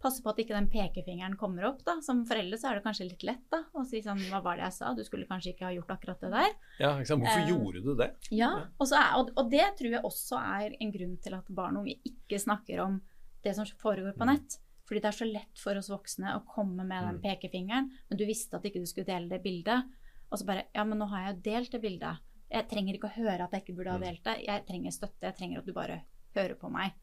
Passe 0.01 0.24
på 0.24 0.31
at 0.31 0.39
ikke 0.41 0.55
den 0.55 0.70
pekefingeren 0.72 1.36
kommer 1.38 1.67
opp. 1.70 1.84
da. 1.86 2.00
Som 2.01 2.24
foreldre 2.25 2.58
så 2.58 2.72
er 2.72 2.79
det 2.79 2.86
kanskje 2.88 3.10
litt 3.10 3.25
lett 3.27 3.43
da, 3.53 3.62
å 3.77 3.84
si 3.86 4.01
sånn 4.01 4.24
Hva 4.31 4.41
var 4.41 4.58
det 4.58 4.65
jeg 4.70 4.77
sa? 4.79 4.96
Du 4.98 5.03
skulle 5.05 5.29
kanskje 5.29 5.53
ikke 5.53 5.67
ha 5.67 5.75
gjort 5.75 5.93
akkurat 5.93 6.24
det 6.24 6.31
der. 6.34 6.58
Ja, 6.81 6.96
Hvorfor 6.98 7.43
eh, 7.43 7.51
gjorde 7.51 7.84
du 7.86 7.93
det? 8.00 8.10
Ja, 8.34 8.51
og, 8.79 8.88
er, 8.98 9.13
og, 9.36 9.46
det 9.51 9.67
tror 9.77 9.98
jeg 9.98 10.03
også 10.08 10.41
er 10.41 10.75
en 10.79 10.96
grunn 10.96 11.15
til 11.22 11.38
at 11.38 11.53
barn 11.53 11.77
og 11.77 11.86
unge 11.86 12.00
ikke 12.08 12.41
snakker 12.41 12.81
om 12.88 13.00
det 13.46 13.55
som 13.58 13.70
foregår 13.81 14.17
på 14.17 14.25
mm. 14.25 14.34
nett. 14.34 14.58
Fordi 14.89 15.03
det 15.03 15.12
er 15.12 15.20
så 15.22 15.29
lett 15.29 15.62
for 15.62 15.77
oss 15.79 15.91
voksne 15.91 16.34
å 16.36 16.43
komme 16.50 16.84
med 16.84 17.05
den 17.05 17.20
mm. 17.20 17.24
pekefingeren, 17.24 17.91
men 18.10 18.20
du 18.20 18.25
visste 18.27 18.58
at 18.58 18.65
ikke 18.67 18.81
du 18.81 18.89
skulle 18.89 19.08
dele 19.08 19.29
det 19.31 19.43
bildet. 19.46 19.86
Og 20.31 20.39
så 20.39 20.48
bare 20.48 20.65
Ja, 20.74 20.84
men 20.88 21.00
nå 21.00 21.08
har 21.12 21.27
jeg 21.27 21.36
jo 21.36 21.41
delt 21.51 21.75
det 21.75 21.84
bildet. 21.84 22.25
Jeg 22.51 22.67
trenger 22.72 22.98
ikke 22.98 23.10
å 23.10 23.15
høre 23.15 23.46
at 23.46 23.53
jeg 23.55 23.63
ikke 23.63 23.77
burde 23.77 23.93
ha 23.93 24.00
mm. 24.01 24.05
delt 24.08 24.25
det. 24.27 24.38
Jeg 24.48 24.65
trenger 24.67 24.96
støtte. 24.96 25.27
Jeg 25.29 25.38
trenger 25.38 25.62
at 25.62 25.70
du 25.70 25.75
bare 25.75 26.01
hører 26.36 26.58
på 26.60 26.72
meg. 26.72 26.98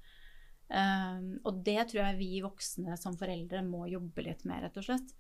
Um, 0.69 1.39
og 1.49 1.63
det 1.65 1.79
tror 1.89 2.03
jeg 2.03 2.19
vi 2.19 2.43
voksne 2.45 2.99
som 3.01 3.17
foreldre 3.17 3.63
må 3.65 3.87
jobbe 3.89 4.27
litt 4.27 4.45
med, 4.49 4.61
rett 4.67 4.77
og 4.77 4.85
slett. 4.85 5.15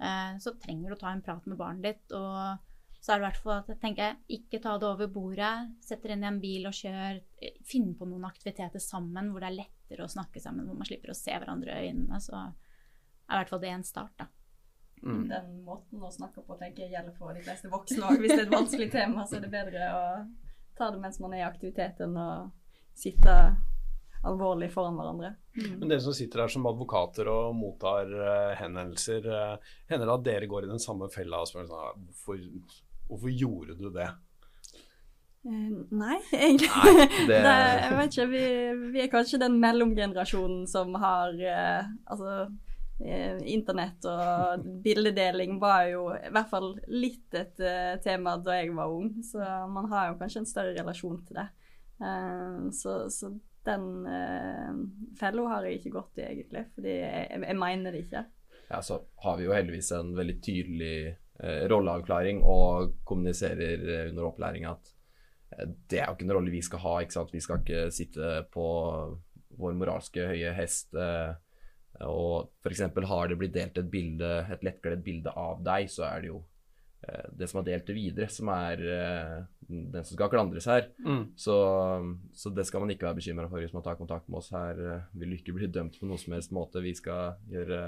Uh, 0.00 0.36
så 0.40 0.54
trenger 0.60 0.88
du 0.88 0.96
å 0.96 1.00
ta 1.02 1.12
en 1.12 1.24
prat 1.24 1.44
med 1.48 1.60
barnet 1.60 1.84
ditt. 1.84 2.16
Og 2.16 3.02
så 3.04 3.12
er 3.12 3.20
det 3.20 3.22
i 3.22 3.26
hvert 3.26 3.42
fall 3.42 3.54
at 3.58 3.68
jeg 3.70 3.80
tenker 3.82 4.16
ikke 4.38 4.62
ta 4.64 4.76
det 4.80 4.88
over 4.88 5.10
bordet. 5.12 5.52
Sett 5.84 6.02
dere 6.04 6.16
inn 6.16 6.24
i 6.24 6.30
en 6.30 6.40
bil 6.42 6.68
og 6.68 6.76
kjør. 6.76 7.20
Finn 7.68 7.92
på 7.98 8.08
noen 8.08 8.24
aktiviteter 8.28 8.82
sammen 8.82 9.28
hvor 9.32 9.44
det 9.44 9.52
er 9.52 9.60
lettere 9.60 10.06
å 10.06 10.10
snakke 10.10 10.42
sammen, 10.42 10.66
hvor 10.66 10.80
man 10.80 10.88
slipper 10.88 11.12
å 11.12 11.18
se 11.18 11.36
hverandre 11.36 11.76
i 11.76 11.90
øynene. 11.90 12.22
Så 12.24 12.34
er 12.40 13.36
i 13.36 13.42
hvert 13.42 13.52
fall 13.52 13.62
det 13.62 13.74
en 13.76 13.86
start, 13.86 14.16
da. 14.22 14.30
Mm. 15.06 15.28
Den 15.30 15.50
måten 15.62 16.02
å 16.02 16.10
snakke 16.10 16.42
på 16.42 16.56
tenker 16.58 16.86
jeg 16.86 16.96
gjelder 16.96 17.14
for 17.14 17.36
de 17.36 17.44
fleste 17.46 17.70
voksne 17.70 18.08
òg. 18.08 18.18
Hvis 18.18 18.32
det 18.32 18.40
er 18.40 18.48
et 18.48 18.56
vanskelig 18.56 18.90
tema, 18.90 19.26
så 19.26 19.38
er 19.38 19.46
det 19.46 19.52
bedre 19.52 19.88
å 19.94 20.02
ta 20.76 20.90
det 20.90 21.00
mens 21.00 21.20
man 21.22 21.36
er 21.36 21.44
i 21.44 21.46
aktivitet, 21.46 22.02
enn 22.02 22.18
å 22.18 22.28
sitte 22.96 23.36
alvorlig 24.26 24.72
foran 24.72 24.98
hverandre. 24.98 25.32
Mm. 25.56 25.78
Men 25.78 25.92
dere 25.92 26.02
som 26.02 26.14
sitter 26.16 26.42
her 26.42 26.52
som 26.52 26.66
advokater 26.66 27.30
og 27.30 27.54
mottar 27.56 28.10
uh, 28.10 28.52
henvendelser, 28.58 29.28
uh, 29.30 29.74
hender 29.90 30.08
det 30.08 30.16
at 30.16 30.26
dere 30.26 30.50
går 30.50 30.66
i 30.66 30.72
den 30.72 30.82
samme 30.82 31.08
fella 31.12 31.44
og 31.44 31.50
spør 31.50 31.68
sånn, 31.70 32.06
hvorfor, 32.08 32.42
hvorfor 33.06 33.34
gjorde 33.44 33.78
du 33.78 33.88
det? 33.94 34.08
Uh, 35.46 35.84
nei, 35.94 36.18
egentlig. 36.34 36.72
Nei, 36.74 37.08
det... 37.30 37.40
det, 37.46 37.54
jeg 37.54 37.98
vet 38.00 38.16
ikke, 38.16 38.28
vi, 38.34 38.44
vi, 38.96 39.02
er 39.04 39.12
kanskje 39.14 39.42
den 39.46 39.60
mellomgenerasjonen 39.62 40.66
som 40.70 40.96
har 40.98 41.36
Altså 41.36 42.48
Internett 42.98 44.06
og 44.08 44.62
bildedeling 44.84 45.58
var 45.60 45.82
jo 45.90 46.06
i 46.16 46.30
hvert 46.32 46.48
fall 46.48 46.70
litt 46.88 47.34
et 47.36 47.60
tema 48.04 48.38
da 48.40 48.54
jeg 48.56 48.72
var 48.76 48.92
ung, 48.92 49.10
så 49.26 49.42
man 49.68 49.90
har 49.90 50.10
jo 50.10 50.16
kanskje 50.22 50.40
en 50.40 50.48
større 50.48 50.72
relasjon 50.78 51.18
til 51.26 51.36
det. 51.36 51.44
så, 52.78 52.94
så 53.12 53.30
den 53.68 53.84
fella 55.20 55.44
har 55.52 55.68
jeg 55.68 55.82
ikke 55.82 55.92
gått 55.98 56.22
i, 56.22 56.24
egentlig. 56.24 56.64
Fordi 56.72 56.96
jeg, 56.96 57.28
jeg, 57.36 57.58
mener 57.60 57.92
det 57.92 58.02
ikke. 58.06 58.24
Ja, 58.70 58.80
så 58.80 59.02
har 59.26 59.36
vi 59.36 59.44
jo 59.44 59.52
heldigvis 59.52 59.92
en 59.98 60.16
veldig 60.16 60.38
tydelig 60.40 60.96
rolleavklaring 61.68 62.40
og 62.48 62.96
kommuniserer 63.04 64.08
under 64.08 64.30
opplæring 64.30 64.64
at 64.70 64.96
det 65.88 66.00
er 66.00 66.08
jo 66.08 66.16
ikke 66.16 66.26
en 66.26 66.34
rolle 66.36 66.52
vi 66.52 66.62
skal 66.64 66.82
ha. 66.82 66.94
ikke 67.00 67.16
sant? 67.16 67.32
Vi 67.32 67.42
skal 67.44 67.62
ikke 67.62 67.88
sitte 67.94 68.30
på 68.52 68.66
vår 69.56 69.76
moralske 69.78 70.26
høye 70.32 70.52
hest. 70.56 70.94
Og 72.04 72.50
f.eks. 72.60 72.82
har 73.08 73.30
det 73.30 73.38
blitt 73.40 73.54
delt 73.54 73.78
et 73.80 73.88
bilde, 73.90 74.32
et 74.52 74.64
lettkledd 74.66 75.04
bilde 75.06 75.32
av 75.32 75.62
deg, 75.64 75.88
så 75.92 76.04
er 76.10 76.24
det 76.24 76.32
jo 76.34 76.42
Eh, 77.08 77.28
det 77.32 77.46
som 77.48 77.60
har 77.60 77.66
delt 77.66 77.86
det 77.86 77.94
videre, 77.94 78.28
som 78.32 78.48
er 78.50 78.80
uh, 78.82 79.44
den 79.68 80.02
som 80.04 80.16
skal 80.16 80.30
klandres 80.32 80.66
her. 80.70 80.88
Mm. 81.04 81.22
Så, 81.38 81.56
så, 82.34 82.50
det 82.50 82.66
skal 82.66 82.82
man 82.82 82.92
ikke 82.92 83.06
være 83.08 83.20
bekymra 83.20 83.48
for 83.50 83.62
hvis 83.62 83.74
man 83.76 83.84
tar 83.84 83.98
kontakt 84.00 84.28
med 84.28 84.40
oss 84.40 84.50
her. 84.54 84.80
Vil 85.14 85.32
du 85.32 85.38
ikke 85.38 85.56
bli 85.56 85.70
dømt 85.70 85.98
på 86.00 86.08
noe 86.08 86.20
som 86.20 86.36
helst 86.36 86.54
måte. 86.56 86.82
Vi 86.84 86.94
skal 86.96 87.36
gjøre 87.52 87.80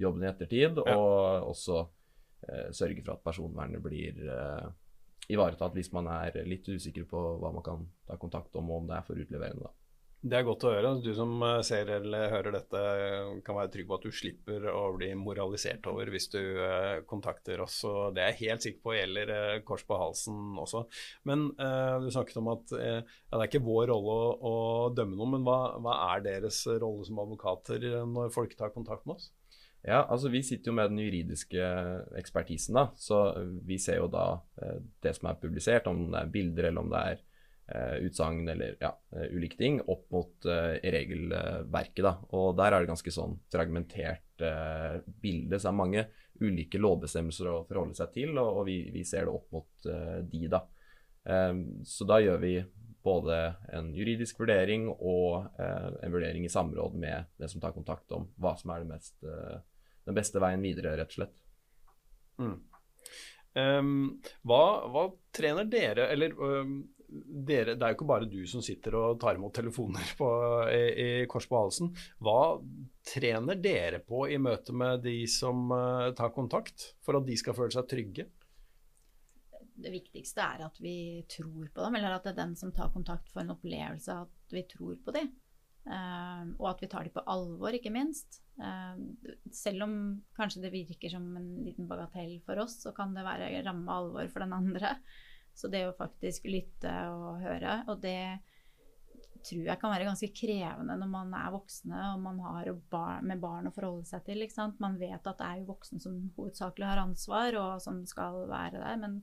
jobben 0.00 0.24
i 0.24 0.30
ettertid, 0.30 0.80
ja. 0.80 0.96
og 0.96 1.50
også 1.50 1.82
eh, 2.48 2.70
sørge 2.74 3.04
for 3.04 3.18
at 3.18 3.26
personvernet 3.26 3.82
blir 3.84 4.22
ivaretatt 5.30 5.76
hvis 5.76 5.92
man 5.94 6.08
er 6.10 6.40
litt 6.48 6.66
usikker 6.66 7.04
på 7.06 7.20
hva 7.38 7.52
man 7.54 7.62
kan 7.62 7.84
ta 8.08 8.16
kontakt 8.18 8.56
om, 8.58 8.72
og 8.72 8.82
om 8.82 8.88
det 8.88 8.96
er 8.96 9.06
for 9.06 9.20
utleverende. 9.20 9.68
da. 9.68 9.79
Det 10.20 10.36
er 10.36 10.44
godt 10.44 10.64
å 10.68 10.70
høre. 10.74 10.88
Du 11.00 11.14
som 11.16 11.30
eh, 11.46 11.62
ser 11.64 11.88
eller 11.94 12.26
hører 12.28 12.52
dette, 12.58 12.80
kan 13.46 13.56
være 13.56 13.70
trygg 13.72 13.86
på 13.88 13.96
at 13.96 14.02
du 14.04 14.12
slipper 14.12 14.66
å 14.68 14.82
bli 14.92 15.08
moralisert 15.16 15.86
over 15.88 16.10
hvis 16.12 16.28
du 16.34 16.40
uh, 16.60 17.00
kontakter 17.08 17.62
oss. 17.64 17.78
Og 17.88 18.12
det 18.16 18.26
er 18.26 18.34
jeg 18.34 18.50
helt 18.50 18.66
sikker 18.66 18.82
på 18.84 18.96
gjelder 18.98 19.32
uh, 19.32 19.54
kors 19.64 19.86
på 19.88 19.96
halsen 19.96 20.58
også. 20.60 20.84
Men 21.28 21.46
uh, 21.56 21.96
du 22.04 22.10
snakket 22.12 22.36
om 22.42 22.52
at 22.52 22.76
ja, 22.76 23.00
det 23.00 23.38
er 23.38 23.46
ikke 23.48 23.64
vår 23.64 23.88
rolle 23.94 24.18
å, 24.18 24.28
å 24.44 24.54
dømme 24.92 25.16
noe, 25.16 25.30
men 25.38 25.46
hva, 25.46 25.56
hva, 25.80 25.96
er 26.10 26.26
deres 26.28 26.60
rolle 26.68 27.08
som 27.08 27.22
advokater 27.24 27.88
når 28.10 28.32
folk 28.34 28.52
tar 28.58 28.74
kontakt 28.76 29.08
med 29.08 29.16
oss? 29.16 29.30
Ja, 29.80 30.02
altså 30.02 30.28
Vi 30.28 30.42
sitter 30.44 30.68
jo 30.68 30.76
med 30.76 30.92
den 30.92 31.00
juridiske 31.00 31.64
ekspertisen, 32.20 32.76
da. 32.76 32.90
Så 33.00 33.22
vi 33.64 33.80
ser 33.80 34.02
jo 34.02 34.10
da 34.12 34.26
det 35.00 35.16
som 35.16 35.30
er 35.30 35.40
publisert, 35.40 35.88
om 35.88 36.10
det 36.10 36.20
er 36.20 36.32
bilder 36.34 36.68
eller 36.68 36.84
om 36.84 36.92
det 36.92 37.04
er 37.14 37.22
uh, 37.22 37.29
utsagn 38.02 38.48
eller 38.48 38.76
ja, 38.80 38.90
uh, 39.16 39.26
ulike 39.34 39.58
ting 39.58 39.80
opp 39.80 40.08
mot 40.10 40.48
uh, 40.48 40.74
regelverket. 40.82 42.02
da, 42.04 42.16
og 42.36 42.56
Der 42.58 42.74
er 42.74 42.82
det 42.82 42.90
ganske 42.90 43.14
sånn 43.14 43.38
fragmentert 43.52 44.26
bilde. 44.40 45.58
Så 45.58 45.68
det 45.68 45.70
er 45.70 45.76
mange 45.76 46.04
ulike 46.40 46.80
lovbestemmelser 46.80 47.50
å 47.50 47.56
forholde 47.68 47.98
seg 47.98 48.14
til, 48.14 48.30
og, 48.40 48.60
og 48.60 48.68
vi, 48.70 48.78
vi, 48.94 49.04
ser 49.04 49.28
det 49.28 49.34
opp 49.34 49.50
mot 49.52 49.88
de. 50.30 50.40
da. 50.48 50.62
Så 51.84 52.06
da 52.08 52.16
gjør 52.24 52.40
vi 52.40 52.54
både 53.04 53.36
en 53.76 53.90
juridisk 53.92 54.40
vurdering 54.40 54.86
og 54.94 55.52
en 55.60 56.14
vurdering 56.16 56.48
i 56.48 56.52
samråd 56.52 56.96
med 56.96 57.28
den 57.36 57.52
som 57.52 57.60
tar 57.60 57.76
kontakt 57.76 58.16
om 58.16 58.30
hva 58.40 58.54
som 58.56 58.72
er 58.72 58.88
mest, 58.88 59.18
den 59.20 60.16
beste 60.16 60.40
veien 60.40 60.64
videre, 60.64 60.96
rett 60.96 61.12
og 61.12 61.18
slett. 61.20 61.44
Mm. 62.40 62.56
Um, 63.52 64.20
hva, 64.46 64.62
hva, 64.86 65.08
trener 65.34 65.66
dere, 65.66 66.06
eller 66.12 66.34
um, 66.38 66.84
dere, 67.10 67.74
det 67.74 67.82
er 67.82 67.92
jo 67.92 67.98
ikke 67.98 68.08
bare 68.08 68.28
du 68.30 68.40
som 68.48 68.62
sitter 68.64 68.94
og 68.98 69.18
tar 69.22 69.38
imot 69.38 69.54
telefoner 69.56 70.12
på, 70.18 70.28
i, 70.70 70.82
i, 70.90 71.08
kors 71.30 71.48
på 71.50 71.58
halsen. 71.58 71.90
Hva 72.22 72.60
trener 73.06 73.58
dere 73.58 74.02
på 74.04 74.26
i 74.30 74.38
møte 74.42 74.74
med 74.76 75.02
de 75.06 75.24
som 75.30 75.70
uh, 75.74 76.10
tar 76.16 76.32
kontakt, 76.36 76.92
for 77.04 77.18
at 77.18 77.26
de 77.26 77.38
skal 77.40 77.56
føle 77.56 77.74
seg 77.74 77.88
trygge? 77.90 78.28
Det 79.80 79.92
viktigste 79.94 80.44
er 80.44 80.66
at 80.66 80.76
vi 80.82 81.22
tror 81.30 81.70
på 81.72 81.86
dem, 81.86 81.96
eller 81.98 82.16
at 82.16 82.26
det 82.26 82.34
er 82.34 82.42
den 82.42 82.56
som 82.58 82.72
tar 82.76 82.92
kontakt, 82.94 83.30
får 83.32 83.46
en 83.46 83.54
opplevelse 83.56 84.14
av 84.14 84.28
at 84.28 84.56
vi 84.56 84.66
tror 84.70 84.98
på 85.04 85.16
dem. 85.16 85.32
Uh, 85.88 86.52
og 86.60 86.74
at 86.74 86.84
vi 86.84 86.90
tar 86.92 87.08
dem 87.08 87.14
på 87.16 87.24
alvor, 87.32 87.74
ikke 87.74 87.92
minst. 87.94 88.42
Uh, 88.60 89.00
selv 89.56 89.86
om 89.88 89.96
kanskje 90.36 90.62
det 90.66 90.74
virker 90.74 91.10
som 91.16 91.26
en 91.40 91.50
liten 91.64 91.88
bagatell 91.90 92.36
for 92.46 92.60
oss, 92.62 92.76
så 92.84 92.94
kan 92.94 93.16
det 93.16 93.26
være 93.26 93.64
ramme 93.66 93.98
alvor 93.98 94.30
for 94.30 94.44
den 94.44 94.54
andre. 94.54 94.94
Så 95.54 95.68
det 95.72 95.84
å 95.88 95.96
faktisk 95.96 96.46
lytte 96.48 96.92
og 97.12 97.42
høre, 97.42 97.82
og 97.90 98.00
det 98.02 98.40
tror 99.44 99.64
jeg 99.64 99.80
kan 99.80 99.92
være 99.92 100.08
ganske 100.08 100.28
krevende 100.36 100.96
når 101.00 101.08
man 101.10 101.30
er 101.38 101.52
voksne 101.54 102.00
og 102.10 102.18
man 102.24 102.40
har 102.44 102.68
bar 102.92 103.22
med 103.24 103.40
barn 103.42 103.70
å 103.70 103.74
forholde 103.74 104.08
seg 104.08 104.26
til. 104.26 104.44
Man 104.82 104.98
vet 105.00 105.24
at 105.24 105.38
det 105.40 105.46
er 105.46 105.62
jo 105.62 105.70
voksne 105.70 106.02
som 106.02 106.18
hovedsakelig 106.36 106.90
har 106.90 107.00
ansvar, 107.04 107.56
og 107.60 107.80
som 107.84 108.02
skal 108.08 108.44
være 108.50 108.82
der. 108.82 109.00
Men 109.00 109.20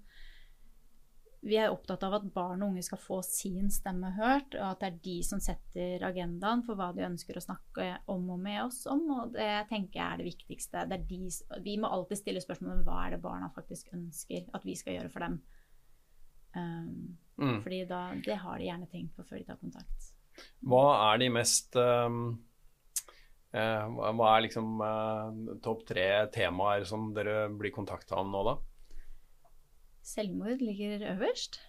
vi 1.48 1.58
er 1.62 1.72
opptatt 1.72 2.02
av 2.04 2.18
at 2.18 2.26
barn 2.34 2.64
og 2.64 2.74
unge 2.74 2.84
skal 2.86 3.00
få 3.00 3.20
sin 3.26 3.70
stemme 3.72 4.10
hørt, 4.18 4.58
og 4.58 4.72
at 4.72 4.82
det 4.82 4.88
er 4.90 4.98
de 5.06 5.18
som 5.26 5.42
setter 5.44 6.04
agendaen 6.08 6.64
for 6.66 6.80
hva 6.80 6.90
de 6.98 7.06
ønsker 7.08 7.38
å 7.38 7.46
snakke 7.46 7.92
om 8.12 8.26
og 8.34 8.42
med 8.42 8.64
oss 8.66 8.82
om. 8.90 9.06
Og 9.20 9.38
det 9.38 9.52
tenker 9.70 10.02
jeg 10.02 10.08
er 10.08 10.24
det 10.24 10.32
viktigste. 10.32 10.88
Det 10.90 10.98
er 10.98 11.06
de, 11.12 11.22
vi 11.66 11.78
må 11.80 11.92
alltid 11.94 12.24
stille 12.24 12.44
spørsmål 12.44 12.80
om 12.80 12.84
hva 12.90 13.04
er 13.06 13.16
det 13.16 13.24
barna 13.24 13.52
faktisk 13.56 13.94
ønsker 13.96 14.50
at 14.58 14.68
vi 14.68 14.76
skal 14.80 14.98
gjøre 14.98 15.14
for 15.14 15.28
dem. 15.28 15.40
Um, 16.56 17.18
mm. 17.42 17.62
Fordi 17.64 17.84
da, 17.90 18.02
det 18.26 18.38
har 18.44 18.60
de 18.60 18.70
gjerne 18.70 18.90
tenkt 18.92 19.16
på 19.18 19.26
før 19.28 19.42
de 19.42 19.48
tar 19.48 19.60
kontakt. 19.62 20.12
Hva 20.70 20.84
er 21.12 21.22
de 21.22 21.30
mest 21.34 21.76
um, 21.82 22.20
uh, 23.56 23.86
Hva 23.90 24.32
er 24.36 24.44
liksom 24.46 24.82
uh, 24.84 25.56
topp 25.66 25.86
tre 25.90 26.08
temaer 26.34 26.86
som 26.90 27.10
dere 27.16 27.48
blir 27.54 27.74
kontakta 27.76 28.20
om 28.22 28.30
nå, 28.34 28.44
da? 28.48 28.58
Selvmord 30.08 30.62
ligger 30.64 31.04
øverst. 31.16 31.60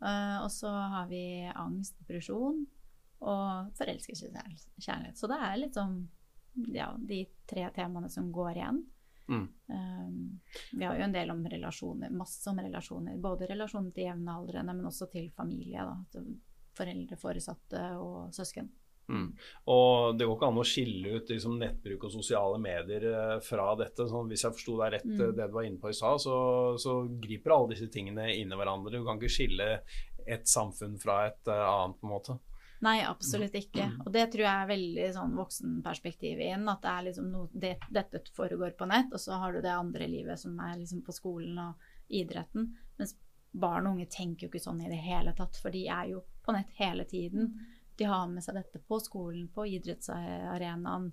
Uh, 0.00 0.44
og 0.44 0.50
så 0.52 0.70
har 0.70 1.08
vi 1.10 1.24
angst, 1.50 1.98
depresjon 2.00 2.62
og 3.20 3.74
forelskelseskjærlighet. 3.76 5.18
Så 5.18 5.28
det 5.28 5.36
er 5.44 5.58
litt 5.60 5.76
sånn 5.76 5.98
ja, 6.72 6.88
de 6.96 7.24
tre 7.48 7.66
temaene 7.74 8.08
som 8.12 8.30
går 8.32 8.54
igjen. 8.56 8.80
Mm. 9.30 9.46
Um, 9.70 10.40
vi 10.72 10.84
har 10.84 10.98
jo 10.98 11.06
en 11.06 11.14
del 11.14 11.30
om 11.30 11.42
relasjoner, 11.48 12.10
masse 12.10 12.50
om 12.50 12.58
relasjoner. 12.58 13.18
Både 13.22 13.48
relasjoner 13.50 13.94
til 13.94 14.08
jevnaldrende, 14.08 14.74
men 14.74 14.90
også 14.90 15.10
til 15.12 15.30
familie. 15.36 15.86
Da, 15.86 16.24
foreldre, 16.76 17.18
foresatte 17.20 17.84
og 18.00 18.34
søsken. 18.34 18.70
Mm. 19.10 19.30
Og 19.74 20.18
det 20.18 20.26
går 20.26 20.36
ikke 20.36 20.48
an 20.52 20.60
å 20.60 20.66
skille 20.66 21.14
ut 21.16 21.32
liksom, 21.32 21.56
nettbruk 21.58 22.04
og 22.06 22.12
sosiale 22.14 22.60
medier 22.62 23.06
eh, 23.10 23.36
fra 23.42 23.72
dette. 23.78 24.06
Sånn, 24.10 24.28
hvis 24.30 24.44
jeg 24.46 24.54
forsto 24.54 24.76
deg 24.78 24.94
rett 24.94 25.08
mm. 25.08 25.16
Eh, 25.16 25.32
det 25.38 25.48
du 25.50 25.56
var 25.56 25.66
inne 25.66 25.82
på 25.82 25.90
i 25.90 25.96
stad, 25.96 26.22
så, 26.22 26.36
så, 26.80 27.00
griper 27.22 27.56
alle 27.56 27.74
disse 27.74 27.90
tingene 27.92 28.30
inn 28.36 28.52
i 28.52 28.60
hverandre. 28.60 28.94
Du 28.94 29.06
kan 29.06 29.18
ikke 29.18 29.34
skille 29.34 29.72
et 30.30 30.46
samfunn 30.46 30.94
fra 31.00 31.24
et 31.30 31.48
uh, 31.48 31.64
annet, 31.64 31.98
på 31.98 32.06
en 32.06 32.12
måte. 32.12 32.36
Nei, 32.80 33.02
absolutt 33.04 33.54
ikke. 33.58 33.90
Mm. 33.90 33.96
Og 34.06 34.12
det 34.14 34.26
tror 34.32 34.44
jeg 34.46 34.60
er 34.62 34.68
veldig 34.70 35.08
sånn 35.12 35.34
voksenperspektiv 35.36 36.38
igjen. 36.40 36.68
At 36.72 36.80
det 36.84 36.92
er 36.92 37.06
liksom 37.10 37.26
noe, 37.32 37.50
det, 37.52 37.74
dette 37.92 38.22
foregår 38.36 38.72
på 38.78 38.88
nett, 38.88 39.12
og 39.12 39.20
så 39.20 39.36
har 39.42 39.52
du 39.52 39.60
det 39.64 39.74
andre 39.74 40.08
livet 40.08 40.40
som 40.40 40.56
er 40.64 40.78
liksom 40.80 41.02
på 41.04 41.12
skolen 41.12 41.58
og 41.60 41.90
idretten. 42.08 42.70
Mens 42.96 43.18
barn 43.50 43.88
og 43.88 43.98
unge 43.98 44.08
tenker 44.08 44.46
jo 44.46 44.52
ikke 44.52 44.64
sånn 44.64 44.80
i 44.80 44.88
det 44.88 45.02
hele 45.04 45.34
tatt, 45.36 45.60
for 45.60 45.74
de 45.74 45.84
er 45.92 46.14
jo 46.14 46.24
på 46.46 46.56
nett 46.56 46.72
hele 46.80 47.04
tiden. 47.04 47.52
De 48.00 48.08
har 48.08 48.32
med 48.32 48.44
seg 48.46 48.56
dette 48.56 48.80
på 48.88 49.00
skolen, 49.04 49.50
på 49.52 49.66
idrettsarenaen, 49.74 51.10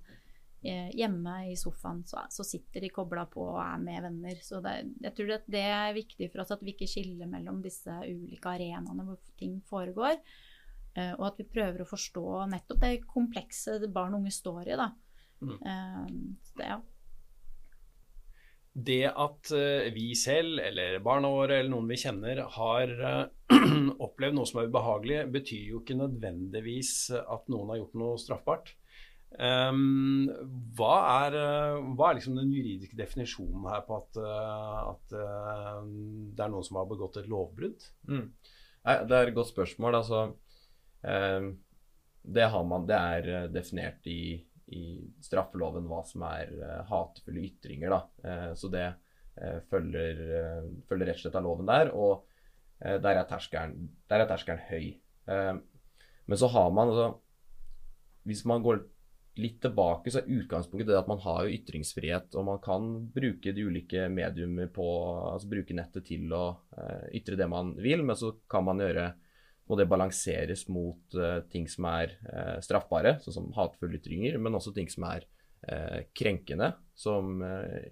eh, 0.63 0.89
hjemme 0.95 1.37
i 1.51 1.55
sofaen. 1.59 2.05
Så, 2.07 2.23
så 2.31 2.47
sitter 2.47 2.85
de 2.85 2.95
kobla 2.95 3.25
på 3.27 3.43
og 3.43 3.59
er 3.65 3.81
med 3.83 4.05
venner. 4.07 4.39
Så 4.39 4.63
det, 4.63 4.77
jeg 5.03 5.17
tror 5.17 5.35
det 5.51 5.67
er 5.67 5.97
viktig 5.97 6.31
for 6.31 6.45
oss 6.45 6.55
at 6.55 6.63
vi 6.63 6.77
ikke 6.77 6.87
skiller 6.87 7.27
mellom 7.27 7.59
disse 7.65 7.91
ulike 8.07 8.55
arenaene 8.55 9.03
hvor 9.03 9.19
ting 9.35 9.59
foregår. 9.67 10.15
Eh, 10.97 11.13
og 11.17 11.27
at 11.29 11.41
vi 11.41 11.47
prøver 11.49 11.83
å 11.83 11.89
forstå 11.89 12.27
nettopp 12.49 12.81
det 12.81 12.93
komplekse 13.05 13.77
barn 13.93 14.15
og 14.15 14.23
unge 14.23 14.33
står 14.33 14.71
i. 14.71 14.77
Da. 14.79 14.91
Mm. 15.45 15.57
Eh, 15.57 15.99
det, 16.57 16.69
ja. 16.71 16.79
det 18.89 19.03
at 19.11 19.51
eh, 19.57 19.91
vi 19.93 20.09
selv, 20.17 20.57
eller 20.63 20.97
barna 21.05 21.31
våre, 21.33 21.59
eller 21.59 21.73
noen 21.75 21.91
vi 21.91 21.99
kjenner, 22.01 22.41
har 22.57 22.95
opplevd 24.07 24.39
noe 24.39 24.49
som 24.49 24.63
er 24.63 24.71
ubehagelig, 24.71 25.21
betyr 25.37 25.69
jo 25.75 25.83
ikke 25.83 26.01
nødvendigvis 26.01 26.97
at 27.21 27.47
noen 27.53 27.73
har 27.73 27.83
gjort 27.83 28.01
noe 28.01 28.19
straffbart. 28.21 28.73
Um, 29.37 30.29
hva, 30.79 30.93
er, 31.27 31.35
hva, 31.99 32.07
er, 32.07 32.15
liksom 32.15 32.37
den 32.39 32.53
juridiske 32.55 32.95
definisjonen 32.97 33.65
her 33.69 33.81
på 33.85 33.97
at, 33.99 34.19
at 34.23 35.11
det 35.11 36.45
er 36.45 36.53
noen 36.53 36.65
som 36.65 36.79
har 36.79 36.87
begått 36.89 37.19
et 37.19 37.27
lovbrudd? 37.29 37.89
Mm. 38.07 38.29
Nei, 38.87 38.95
det 39.03 39.17
er 39.17 39.27
et 39.27 39.35
godt 39.35 39.51
spørsmål. 39.51 39.99
Altså, 39.99 40.21
det, 42.27 42.43
har 42.43 42.63
man, 42.63 42.87
det 42.87 42.97
er 42.97 43.29
eh, 43.33 43.49
definert 43.51 44.07
i, 44.09 44.35
i 44.75 44.83
straffeloven 45.23 45.87
hva 45.87 46.01
som 46.07 46.25
er 46.27 46.51
uh, 46.59 46.81
hatefulle 46.89 47.45
ytringer. 47.47 47.93
Da. 47.93 48.01
Uh, 48.23 48.53
så 48.59 48.71
det 48.73 48.87
følger, 49.69 50.17
følger, 50.89 51.05
rett 51.05 51.19
og 51.19 51.21
slett 51.21 51.35
av 51.37 51.43
loven 51.45 51.67
der. 51.69 51.91
Og 51.93 52.23
der 52.81 53.19
er, 53.19 53.25
terskelen, 53.29 53.91
der, 54.09 54.23
er 54.23 54.29
terskelen, 54.31 54.63
høy. 54.65 54.87
men 56.25 56.39
så 56.41 56.49
har 56.49 56.71
man 56.73 56.89
altså 56.89 57.19
Hvis 58.25 58.41
man 58.49 58.63
går 58.65 58.79
litt 59.37 59.59
tilbake, 59.61 60.09
så 60.09 60.23
er 60.23 60.39
utgangspunktet 60.39 60.89
det 60.89 60.97
at 60.97 61.11
man 61.11 61.21
har 61.21 61.45
jo 61.45 61.53
ytringsfrihet, 61.53 62.33
og 62.33 62.47
man 62.49 62.57
kan 62.65 62.89
bruke 63.13 63.53
de 63.53 63.67
ulike 63.69 64.07
mediumer 64.09 64.73
på 64.73 64.87
Altså 65.35 65.51
bruke 65.53 65.77
nettet 65.77 66.09
til 66.09 66.33
å 66.33 66.43
ytre 67.13 67.37
det 67.37 67.49
man 67.53 67.75
vil, 67.77 68.01
men 68.01 68.17
så 68.17 68.33
kan 68.49 68.65
man 68.65 68.81
gjøre 68.81 69.11
Må 69.67 69.77
det 69.79 69.89
balanseres 69.91 70.67
mot 70.71 71.17
uh, 71.19 71.41
ting 71.51 71.67
som 71.71 71.89
er 71.89 72.13
uh, 72.27 72.57
straffbare, 72.63 73.17
sånn 73.23 73.35
som 73.35 73.49
hatefulle 73.57 73.99
ytringer, 73.99 74.37
men 74.39 74.55
også 74.57 74.75
ting 74.75 74.91
som 74.91 75.07
er 75.09 75.27
krenkende, 76.15 76.67
som 76.95 77.41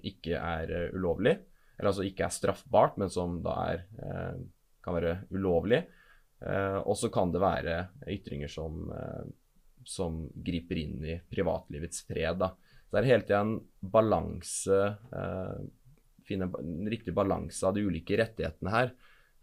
ikke 0.05 0.37
er 0.37 0.69
ulovlig. 0.93 1.31
Eller 1.75 1.89
altså 1.89 2.03
ikke 2.05 2.27
er 2.27 2.31
straffbart, 2.31 2.99
men 3.01 3.09
som 3.11 3.39
da 3.43 3.55
er 3.73 3.81
kan 4.85 4.95
være 4.95 5.15
ulovlig. 5.33 5.79
og 6.85 6.93
så 6.95 7.09
kan 7.11 7.33
det 7.33 7.41
være 7.41 7.79
ytringer 8.13 8.53
som 8.53 8.85
som 9.85 10.29
griper 10.35 10.77
inn 10.77 11.03
i 11.05 11.17
privatlivets 11.29 12.05
fred. 12.05 12.37
Da. 12.37 12.51
Så 12.85 12.95
det 12.95 13.01
er 13.01 13.09
hele 13.09 13.25
tida 13.25 13.41
en 13.41 13.57
balanse 13.81 14.79
Finne 16.25 16.47
en 16.57 16.87
riktig 16.89 17.13
balanse 17.13 17.65
av 17.67 17.75
de 17.75 17.83
ulike 17.85 18.17
rettighetene 18.17 18.71
her. 18.73 18.95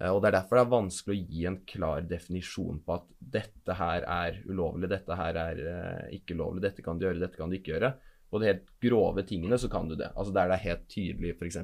Eh, 0.02 0.10
og 0.10 0.22
Det 0.22 0.32
er 0.32 0.38
derfor 0.40 0.58
det 0.58 0.64
er 0.66 0.74
vanskelig 0.74 1.14
å 1.14 1.32
gi 1.32 1.44
en 1.46 1.58
klar 1.68 2.06
definisjon 2.10 2.80
på 2.82 2.96
at 2.98 3.06
dette 3.38 3.76
her 3.78 4.06
er 4.10 4.40
ulovlig, 4.48 4.90
dette 4.90 5.18
her 5.18 5.38
er 5.46 5.62
eh, 5.72 6.16
ikke 6.18 6.36
lovlig, 6.38 6.64
dette 6.66 6.82
kan 6.82 6.98
du 6.98 7.06
gjøre, 7.06 7.22
dette 7.22 7.38
kan 7.38 7.52
du 7.52 7.58
ikke 7.58 7.76
gjøre. 7.76 7.94
På 8.32 8.40
de 8.40 8.48
helt 8.48 8.70
grove 8.80 9.22
tingene 9.28 9.58
så 9.60 9.68
kan 9.70 9.88
du 9.88 9.94
det. 9.94 10.08
Altså 10.16 10.32
Der 10.34 10.48
det 10.48 10.56
er 10.56 10.68
helt 10.70 10.86
tydelig 10.90 11.34
f.eks. 11.36 11.58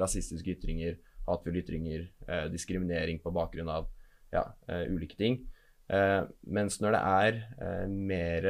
rasistiske 0.00 0.54
ytringer, 0.56 1.00
hatefulle 1.26 1.62
ytringer, 1.64 2.06
eh, 2.28 2.46
diskriminering 2.52 3.18
på 3.22 3.32
bakgrunn 3.34 3.70
av 3.70 3.88
ja, 4.32 4.46
eh, 4.68 4.86
ulike 4.88 5.18
ting. 5.18 5.42
Eh, 5.92 6.20
mens 6.46 6.78
når 6.80 6.94
det 6.94 7.00
er 7.02 7.40
uh, 7.58 7.88
mer 7.90 8.46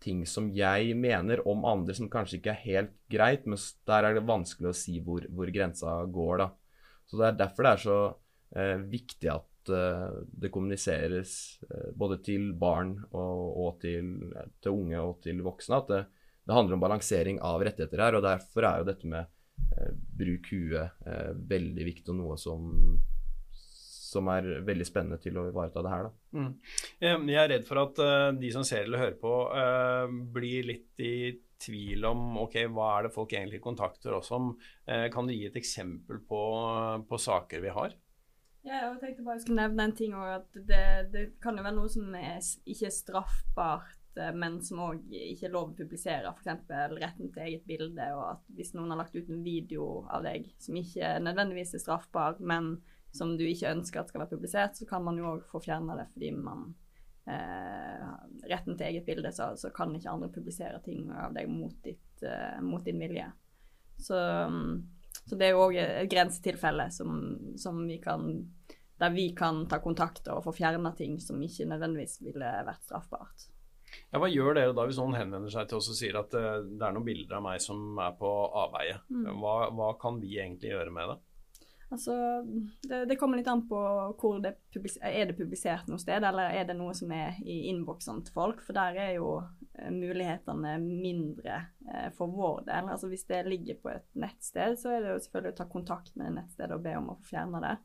ting 0.00 0.22
som 0.28 0.46
jeg 0.54 0.94
mener 0.96 1.42
om 1.48 1.64
andre 1.66 1.96
som 1.96 2.08
kanskje 2.12 2.38
ikke 2.38 2.52
er 2.52 2.62
helt 2.62 2.94
greit, 3.10 3.46
men 3.48 3.58
der 3.88 4.06
er 4.06 4.16
det 4.16 4.28
vanskelig 4.28 4.70
å 4.70 4.76
si 4.76 5.00
hvor, 5.02 5.26
hvor 5.34 5.50
grensa 5.52 5.98
går, 6.12 6.44
da. 6.44 6.48
Så 7.06 7.20
det 7.20 7.28
er 7.28 7.38
derfor 7.42 7.66
det 7.66 7.72
er 7.72 7.84
så 7.84 7.98
eh, 8.56 8.80
viktig 8.90 9.30
at 9.34 9.52
det 9.66 10.52
kommuniseres 10.54 11.30
både 11.98 12.20
til 12.22 12.52
barn 12.54 12.92
og, 13.08 13.40
og 13.64 13.80
til, 13.82 14.12
til, 14.62 14.76
unge 14.76 15.00
og 15.02 15.16
til 15.24 15.40
voksne. 15.42 15.80
At 15.80 15.88
det, 15.90 15.98
det, 16.46 16.54
handler 16.54 16.76
om 16.76 16.84
balansering 16.84 17.40
av 17.42 17.64
rettigheter 17.66 18.04
her. 18.04 18.14
Og 18.14 18.22
derfor 18.22 18.68
er 18.68 18.78
jo 18.78 18.86
dette 18.86 19.10
med 19.10 19.26
bruk 20.20 20.52
huet 20.54 21.02
veldig 21.50 21.88
viktig 21.88 22.14
og 22.14 22.20
noe 22.20 22.38
som 22.38 22.70
som 24.16 24.28
er 24.32 24.48
veldig 24.66 24.86
spennende 24.86 25.18
til 25.22 25.36
å 25.38 25.46
ivareta 25.50 25.82
det 25.84 25.92
her. 25.92 26.08
Da. 26.08 26.38
Mm. 26.38 26.52
Jeg 27.30 27.40
er 27.42 27.50
redd 27.54 27.66
for 27.68 27.82
at 27.82 28.00
uh, 28.02 28.30
de 28.38 28.52
som 28.54 28.64
ser 28.66 28.86
eller 28.86 29.02
hører 29.02 29.18
på, 29.20 29.34
uh, 29.52 30.06
blir 30.36 30.68
litt 30.70 31.02
i 31.04 31.14
tvil 31.62 32.04
om 32.08 32.40
ok, 32.42 32.58
hva 32.72 32.88
er 32.96 33.06
det 33.06 33.14
folk 33.14 33.32
egentlig 33.34 33.62
kontakter 33.64 34.16
oss 34.18 34.32
om. 34.34 34.52
Uh, 34.88 35.06
kan 35.12 35.28
du 35.28 35.34
gi 35.34 35.46
et 35.48 35.60
eksempel 35.60 36.20
på, 36.28 36.42
på 37.08 37.20
saker 37.20 37.64
vi 37.64 37.74
har? 37.76 37.94
Ja, 38.66 38.80
jeg 38.82 38.96
tenkte 38.98 39.22
bare 39.22 39.36
jeg 39.38 39.44
skulle 39.44 39.62
nevne 39.62 39.84
en 39.86 39.94
ting 39.94 40.16
òg. 40.18 40.32
At 40.40 40.58
det, 40.68 40.86
det, 41.12 41.26
kan 41.42 41.58
jo 41.58 41.64
være 41.66 41.76
noe 41.76 41.92
som 41.92 42.10
er, 42.18 42.40
ikke 42.66 42.88
er 42.88 42.94
straffbart, 42.94 43.94
men 44.34 44.58
som 44.64 44.80
òg 44.80 45.12
ikke 45.12 45.46
er 45.46 45.52
lov 45.54 45.70
å 45.70 45.76
publisere. 45.78 46.32
F.eks. 46.32 46.72
retten 46.96 47.30
til 47.30 47.44
eget 47.44 47.66
bilde. 47.68 48.08
Og 48.16 48.24
at 48.32 48.50
hvis 48.58 48.74
noen 48.74 48.90
har 48.94 49.04
lagt 49.04 49.14
ut 49.14 49.30
en 49.30 49.44
video 49.46 50.06
av 50.10 50.26
deg 50.26 50.48
som 50.62 50.78
ikke 50.80 51.14
nødvendigvis 51.22 51.76
er 51.76 51.84
straffbar, 51.84 52.40
men 52.40 52.74
som 53.14 53.36
du 53.38 53.46
ikke 53.46 53.70
ønsker 53.76 54.02
at 54.02 54.10
skal 54.10 54.24
være 54.24 54.34
publisert, 54.34 54.76
så 54.76 54.88
kan 54.88 55.04
man 55.04 55.20
jo 55.20 55.36
òg 55.36 55.46
få 55.50 55.62
fjerna 55.64 55.96
det 56.00 56.10
fordi 56.12 56.32
man 56.34 56.72
eh, 57.26 58.04
Retten 58.46 58.76
til 58.76 58.86
eget 58.86 59.06
bilde, 59.06 59.32
så, 59.34 59.50
så, 59.58 59.72
kan 59.74 59.94
ikke 59.96 60.12
andre 60.12 60.30
publisere 60.30 60.78
ting 60.84 61.08
av 61.10 61.34
deg 61.34 61.50
mot, 61.50 61.74
ditt, 61.82 62.22
eh, 62.22 62.60
mot 62.62 62.84
din 62.84 63.00
vilje. 63.02 63.26
Så, 63.98 64.18
så, 65.24 65.34
det 65.34 65.48
er 65.48 65.54
jo 65.54 65.64
òg 65.64 65.78
et 65.80 66.10
grensetilfelle 66.12 66.90
som, 66.94 67.16
som 67.58 67.80
vi 67.88 67.98
kan 68.04 68.28
der 68.96 69.12
vi 69.12 69.28
kan 69.36 69.66
ta 69.68 69.78
kontakt 69.84 70.28
og 70.32 70.44
få 70.46 70.54
fjerna 70.56 70.92
ting 70.96 71.18
som 71.20 71.42
ikke 71.42 71.68
nødvendigvis 71.68 72.20
ville 72.24 72.52
vært 72.64 72.86
straffbart. 72.86 73.48
Ja, 74.10 74.20
Hva 74.20 74.28
gjør 74.30 74.56
dere 74.56 74.74
da 74.76 74.86
hvis 74.88 74.98
noen 75.00 75.16
henvender 75.18 75.52
seg 75.52 75.68
til 75.68 75.78
oss 75.78 75.90
og 75.92 75.98
sier 75.98 76.16
at 76.18 76.34
uh, 76.36 76.62
det 76.64 76.82
er 76.82 76.94
noen 76.96 77.06
bilder 77.06 77.38
av 77.38 77.44
meg 77.44 77.62
som 77.62 77.98
er 78.02 78.16
på 78.18 78.30
avveie? 78.64 78.98
Mm. 79.12 79.28
Hva, 79.42 79.56
hva, 79.76 79.92
kan 80.00 80.20
vi 80.22 80.38
egentlig 80.38 80.72
gjøre 80.72 80.94
med 80.94 81.12
det? 81.12 81.18
Altså, 81.88 82.42
det, 82.82 83.04
det, 83.06 83.16
kommer 83.16 83.38
litt 83.38 83.48
an 83.48 83.62
på 83.68 83.78
hvor 84.18 84.40
det 84.42 84.56
er 85.06 85.28
det 85.28 85.36
publisert 85.38 85.86
noe 85.86 86.02
sted, 86.02 86.24
eller 86.26 86.50
er 86.50 86.64
det 86.66 86.74
noe 86.74 86.94
som 86.98 87.12
er 87.14 87.36
i 87.46 87.68
innboksene 87.70 88.24
til 88.26 88.34
folk. 88.34 88.62
For 88.66 88.74
der 88.74 88.98
er 88.98 89.12
jo 89.20 89.36
eh, 89.78 89.92
mulighetene 89.94 90.76
mindre 90.82 91.60
eh, 91.86 92.08
for 92.16 92.32
vår 92.34 92.64
del. 92.66 92.90
Altså 92.90 93.10
Hvis 93.12 93.28
det 93.30 93.44
ligger 93.46 93.78
på 93.84 93.92
et 93.94 94.08
nettsted, 94.18 94.80
så 94.82 94.96
er 94.96 95.04
det 95.04 95.14
jo 95.14 95.20
selvfølgelig 95.28 95.54
å 95.54 95.60
ta 95.60 95.68
kontakt 95.70 96.18
med 96.18 96.34
nettstedet 96.40 96.74
og 96.74 96.82
be 96.88 96.96
om 96.98 97.12
å 97.14 97.20
få 97.20 97.30
fjerne 97.36 97.62
det. 97.62 97.76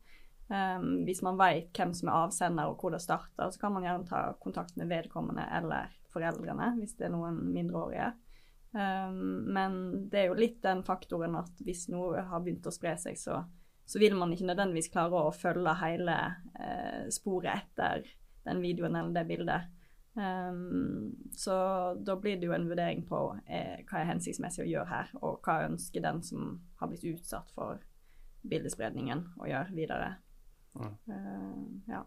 Um, 0.52 1.04
hvis 1.06 1.22
man 1.24 1.38
vet 1.38 1.70
hvem 1.72 1.94
som 1.96 2.10
er 2.10 2.26
avsender 2.26 2.68
og 2.68 2.82
hvor 2.82 2.92
det 2.92 3.00
starter, 3.00 3.48
så 3.54 3.60
kan 3.60 3.72
man 3.72 3.86
gjerne 3.86 4.08
ta 4.08 4.24
kontakt 4.42 4.74
med 4.76 4.90
vedkommende 4.90 5.46
eller 5.56 5.94
foreldrene 6.12 6.74
hvis 6.76 6.96
det 6.98 7.06
er 7.06 7.14
noen 7.14 7.38
mindreårige. 7.54 8.10
Um, 8.74 9.46
men 9.54 9.78
det 10.10 10.24
er 10.24 10.26
jo 10.28 10.36
litt 10.36 10.58
den 10.64 10.82
faktoren 10.84 11.38
at 11.38 11.62
hvis 11.64 11.86
noe 11.92 12.26
har 12.28 12.42
begynt 12.42 12.68
å 12.68 12.74
spre 12.74 12.98
seg, 13.00 13.16
så 13.20 13.38
så 13.92 14.00
vil 14.00 14.14
man 14.16 14.32
ikke 14.32 14.48
nødvendigvis 14.48 14.88
klare 14.92 15.26
å 15.26 15.34
følge 15.36 15.74
hele 15.82 16.16
eh, 16.56 17.08
sporet 17.12 17.52
etter 17.52 18.06
den 18.46 18.62
videoen 18.64 18.96
eller 18.96 19.12
det 19.12 19.24
bildet. 19.28 19.66
Um, 20.14 21.12
så 21.36 21.54
da 22.00 22.16
blir 22.20 22.38
det 22.40 22.48
jo 22.48 22.54
en 22.56 22.68
vurdering 22.68 23.04
på 23.08 23.20
eh, 23.44 23.82
hva 23.88 24.00
er 24.00 24.08
hensiktsmessig 24.10 24.64
å 24.64 24.68
gjøre 24.70 24.88
her, 24.88 25.12
og 25.20 25.44
hva 25.44 25.66
ønsker 25.66 26.04
den 26.04 26.22
som 26.24 26.54
har 26.80 26.88
blitt 26.88 27.04
utsatt 27.12 27.52
for 27.52 27.84
bildespredningen, 28.48 29.26
å 29.40 29.48
gjøre 29.48 29.76
videre. 29.76 30.08
Mm. 30.72 30.96
Uh, 31.12 31.92
ja. 31.92 32.00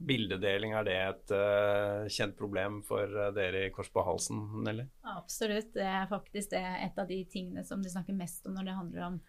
Bildedeling, 0.00 0.72
er 0.72 0.88
det 0.88 0.96
et 1.04 1.34
uh, 1.36 2.08
kjent 2.08 2.32
problem 2.40 2.80
for 2.88 3.12
uh, 3.12 3.28
dere 3.36 3.66
i 3.66 3.74
Kors 3.76 3.92
på 3.92 4.04
halsen, 4.04 4.40
Nelly? 4.64 4.88
Absolutt. 5.12 5.74
Det 5.76 5.84
er 5.84 6.08
faktisk 6.08 6.56
det, 6.56 6.64
et 6.88 6.96
av 6.96 7.12
de 7.12 7.20
tingene 7.28 7.66
som 7.68 7.84
de 7.84 7.92
snakker 7.92 8.16
mest 8.16 8.48
om 8.48 8.56
når 8.56 8.70
det 8.70 8.78
handler 8.78 9.06
om 9.10 9.20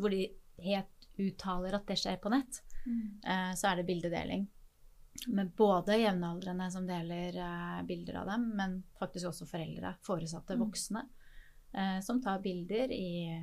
hvor 0.00 0.10
de 0.10 0.24
helt 0.62 1.08
uttaler 1.18 1.76
at 1.76 1.86
det 1.88 1.96
skjer 1.98 2.18
på 2.22 2.32
nett, 2.32 2.60
mm. 2.86 3.06
eh, 3.22 3.50
så 3.58 3.70
er 3.70 3.80
det 3.80 3.88
bildedeling. 3.88 4.46
Med 5.30 5.52
både 5.56 5.96
jevnaldrende 6.00 6.70
som 6.74 6.86
deler 6.86 7.36
eh, 7.38 7.82
bilder 7.86 8.22
av 8.22 8.32
dem, 8.32 8.48
men 8.58 8.80
faktisk 8.98 9.30
også 9.30 9.46
foreldre, 9.46 9.94
foresatte 10.06 10.56
mm. 10.56 10.64
voksne, 10.64 11.04
eh, 11.72 11.98
som 12.02 12.22
tar 12.22 12.42
bilder 12.42 12.92
i, 12.92 13.38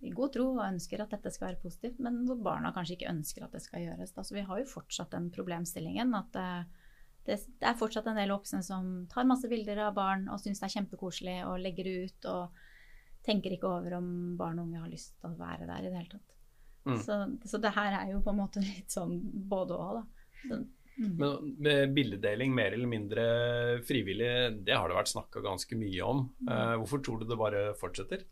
i, 0.00 0.12
god 0.12 0.34
tro 0.36 0.50
og 0.58 0.64
ønsker 0.66 1.02
at 1.02 1.16
dette 1.16 1.32
skal 1.32 1.50
være 1.50 1.62
positivt, 1.62 2.02
men 2.04 2.22
hvor 2.28 2.40
barna 2.44 2.74
kanskje 2.76 2.98
ikke 2.98 3.14
ønsker 3.14 3.46
at 3.46 3.56
det 3.56 3.64
skal 3.64 3.86
gjøres. 3.86 4.12
Da. 4.12 4.26
Så 4.26 4.36
vi 4.36 4.44
har 4.44 4.60
jo 4.60 4.68
fortsatt 4.70 5.16
den 5.16 5.30
problemstillingen 5.32 6.12
at 6.20 6.36
eh, 6.40 6.86
det, 7.26 7.40
det, 7.48 7.66
er 7.66 7.80
fortsatt 7.80 8.06
en 8.06 8.20
del 8.20 8.30
voksne 8.36 8.62
som 8.62 8.92
tar 9.10 9.26
masse 9.26 9.48
bilder 9.50 9.86
av 9.88 9.96
barn 9.96 10.28
og 10.30 10.38
syns 10.42 10.60
det 10.60 10.68
er 10.68 10.76
kjempekoselig 10.76 11.40
og 11.48 11.58
legger 11.64 11.88
det 11.88 11.96
ut 12.04 12.28
og 12.30 12.64
tenker 13.26 13.56
ikke 13.56 13.72
over 13.72 13.96
om 13.98 14.08
barn 14.38 14.60
og 14.60 14.68
unge 14.68 14.84
har 14.84 14.92
lyst 14.92 15.16
til 15.18 15.32
å 15.32 15.38
være 15.40 15.66
der 15.66 15.88
i 15.88 15.90
det 15.90 15.98
hele 15.98 16.12
tatt. 16.12 16.35
Mm. 16.86 16.98
Så, 17.02 17.18
så, 17.44 17.58
det 17.58 17.74
her 17.74 17.98
er 17.98 18.10
jo 18.14 18.22
på 18.22 18.30
en 18.32 18.40
måte 18.40 18.62
litt 18.62 18.92
sånn 18.94 19.18
både 19.50 19.78
og, 19.78 20.00
da. 20.00 20.44
mm. 20.54 20.66
Men 20.96 21.50
med 21.60 21.92
bildedeling 21.92 22.54
mer 22.56 22.72
eller 22.72 22.88
mindre 22.88 23.24
frivillig, 23.84 24.30
det 24.64 24.76
har 24.76 24.88
det 24.88 24.96
vært 24.96 25.12
snakka 25.12 25.42
ganske 25.44 25.76
mye 25.76 26.06
om. 26.06 26.22
Mm. 26.40 26.48
Uh, 26.48 26.74
hvorfor 26.80 27.02
tror 27.04 27.20
du 27.20 27.26
det 27.28 27.36
bare 27.36 27.66
fortsetter? 27.76 28.24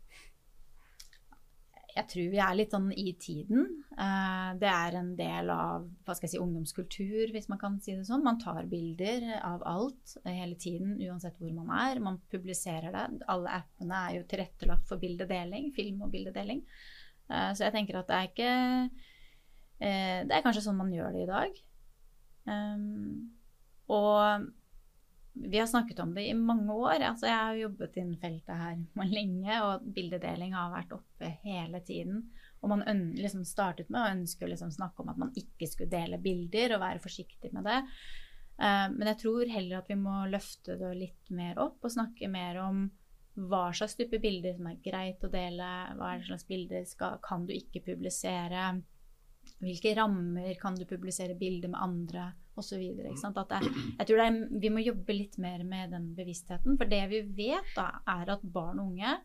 Jeg 1.95 2.09
tror 2.11 2.31
vi 2.33 2.39
er 2.43 2.55
litt 2.57 2.73
sånn 2.73 2.89
i 2.91 3.13
tiden. 3.21 3.69
Uh, 3.93 4.57
det 4.59 4.71
er 4.71 4.97
en 4.97 5.13
del 5.15 5.51
av 5.53 5.85
hva 5.85 6.15
skal 6.17 6.27
jeg 6.27 6.33
si, 6.33 6.41
ungdomskultur, 6.41 7.35
hvis 7.35 7.47
man 7.53 7.61
kan 7.61 7.77
si 7.83 7.93
det 7.95 8.07
sånn. 8.09 8.25
Man 8.25 8.41
tar 8.41 8.65
bilder 8.71 9.29
av 9.45 9.61
alt 9.69 10.17
hele 10.25 10.57
tiden, 10.59 10.97
uansett 11.05 11.37
hvor 11.39 11.53
man 11.53 11.69
er. 11.69 12.01
Man 12.03 12.17
publiserer 12.33 12.89
det. 12.97 13.05
Alle 13.31 13.61
appene 13.61 14.01
er 14.09 14.17
jo 14.17 14.27
tilrettelagt 14.33 14.89
for 14.89 14.99
bildedeling, 14.99 15.69
film 15.77 16.01
og 16.07 16.11
bildedeling. 16.17 16.65
Uh, 17.29 17.51
så 17.57 17.67
jeg 17.67 17.75
tenker 17.75 17.99
at 17.99 18.09
det 18.09 18.17
er 18.17 18.27
ikke 18.29 18.51
uh, 18.85 20.19
Det 20.27 20.35
er 20.35 20.43
kanskje 20.45 20.61
sånn 20.67 20.77
man 20.77 20.93
gjør 20.93 21.15
det 21.15 21.23
i 21.25 21.31
dag. 21.31 21.63
Um, 22.45 23.31
og 23.91 24.45
vi 25.35 25.59
har 25.59 25.67
snakket 25.67 25.99
om 25.99 26.13
det 26.15 26.27
i 26.29 26.35
mange 26.37 26.73
år. 26.73 27.01
Altså, 27.03 27.27
jeg 27.27 27.35
har 27.35 27.57
jobbet 27.59 27.97
innen 27.99 28.19
feltet 28.21 28.55
her 28.55 28.77
lenge, 29.17 29.61
og 29.67 29.87
bildedeling 29.95 30.55
har 30.55 30.73
vært 30.73 30.93
oppe 30.95 31.31
hele 31.43 31.81
tiden. 31.85 32.27
Og 32.63 32.71
man 32.71 32.85
liksom 33.19 33.43
startet 33.45 33.91
med 33.91 34.01
å 34.01 34.11
ønske 34.13 34.47
å 34.47 34.49
liksom 34.49 34.71
snakke 34.73 35.03
om 35.03 35.11
at 35.11 35.19
man 35.21 35.33
ikke 35.37 35.67
skulle 35.69 35.91
dele 35.91 36.21
bilder, 36.23 36.77
og 36.77 36.85
være 36.85 37.03
forsiktig 37.03 37.51
med 37.53 37.67
det. 37.67 37.81
Eh, 38.55 38.85
men 38.93 39.09
jeg 39.11 39.19
tror 39.25 39.51
heller 39.51 39.81
at 39.81 39.89
vi 39.91 39.97
må 39.99 40.21
løfte 40.31 40.77
det 40.79 40.93
litt 40.97 41.33
mer 41.35 41.59
opp 41.61 41.83
og 41.83 41.91
snakke 41.91 42.29
mer 42.31 42.61
om 42.63 42.85
hva 43.35 43.67
slags 43.75 43.97
type 43.99 44.19
bilder 44.23 44.55
som 44.55 44.69
er 44.71 44.81
greit 44.83 45.23
å 45.23 45.31
dele, 45.31 45.69
hva 45.99 46.15
slags 46.23 46.47
bilder 46.47 46.85
skal, 46.87 47.19
kan 47.23 47.43
du 47.47 47.53
ikke 47.55 47.83
publisere, 47.83 48.69
hvilke 49.59 49.93
rammer 49.97 50.55
kan 50.61 50.77
du 50.79 50.85
publisere 50.87 51.35
bilder 51.37 51.71
med 51.73 51.83
andre, 51.83 52.29
osv. 52.55 52.81
Jeg 53.99 54.07
tror 54.07 54.21
er, 54.23 54.37
vi 54.61 54.71
må 54.71 54.83
jobbe 54.83 55.15
litt 55.15 55.37
mer 55.43 55.63
med 55.67 55.91
den 55.91 56.11
bevisstheten. 56.15 56.77
For 56.79 56.87
det 56.89 57.01
vi 57.11 57.21
vet, 57.35 57.73
da, 57.75 57.89
er 58.15 58.31
at 58.37 58.45
barn 58.55 58.79
og 58.79 58.93
unge 58.93 59.17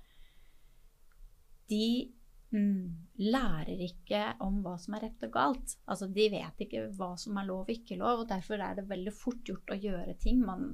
de 1.71 2.11
mm, 2.51 2.87
lærer 3.23 3.85
ikke 3.87 4.25
om 4.43 4.59
hva 4.65 4.75
som 4.83 4.97
er 4.97 5.07
rett 5.07 5.27
og 5.29 5.35
galt. 5.37 5.77
Altså, 5.87 6.11
de 6.11 6.27
vet 6.33 6.65
ikke 6.67 6.89
hva 6.99 7.13
som 7.21 7.39
er 7.39 7.47
lov 7.47 7.69
og 7.69 7.75
ikke 7.75 7.99
lov, 8.01 8.25
og 8.25 8.31
derfor 8.33 8.59
er 8.59 8.81
det 8.81 8.89
veldig 8.91 9.15
fort 9.15 9.45
gjort 9.47 9.71
å 9.71 9.79
gjøre 9.79 10.19
ting. 10.23 10.43
Man, 10.43 10.73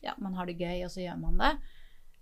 ja, 0.00 0.16
man 0.24 0.38
har 0.38 0.48
det 0.48 0.56
gøy, 0.56 0.86
og 0.86 0.94
så 0.94 1.04
gjør 1.04 1.20
man 1.20 1.40
det. 1.42 1.52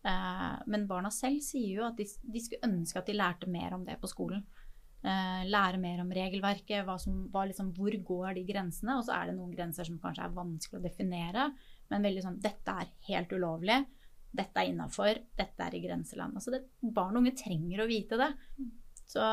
Eh, 0.07 0.57
men 0.73 0.87
barna 0.89 1.11
selv 1.13 1.43
sier 1.45 1.81
jo 1.81 1.87
at 1.89 1.99
de, 1.99 2.07
de, 2.07 2.43
skulle 2.43 2.69
ønske 2.71 3.01
at 3.01 3.09
de 3.11 3.17
lærte 3.19 3.51
mer 3.53 3.77
om 3.77 3.85
det 3.87 3.99
på 4.01 4.11
skolen. 4.11 4.43
Eh, 5.01 5.47
lære 5.49 5.81
mer 5.81 6.03
om 6.03 6.13
regelverket, 6.13 6.89
som, 7.01 7.23
liksom, 7.33 7.73
hvor 7.77 7.97
går 8.13 8.35
de 8.39 8.45
grensene. 8.49 8.99
Og 8.99 9.07
så 9.07 9.17
er 9.17 9.31
det 9.31 9.39
noen 9.39 9.55
grenser 9.55 9.89
som 9.89 10.01
kanskje 10.03 10.27
er 10.27 10.37
vanskelig 10.37 10.81
å 10.81 10.85
definere, 10.85 11.49
men 11.91 12.07
veldig 12.07 12.27
sånn 12.27 12.43
Dette 12.43 12.77
er 12.83 12.93
helt 13.11 13.33
ulovlig. 13.37 13.81
Dette 14.31 14.63
er 14.63 14.71
innafor. 14.71 15.19
Dette 15.37 15.67
er 15.67 15.75
i 15.75 15.83
grenseland. 15.83 16.37
Altså 16.39 16.55
det, 16.55 16.63
barn 16.81 17.17
og 17.17 17.25
unge 17.25 17.35
trenger 17.39 17.83
å 17.83 17.91
vite 17.91 18.19
det. 18.21 18.31
Så, 19.11 19.25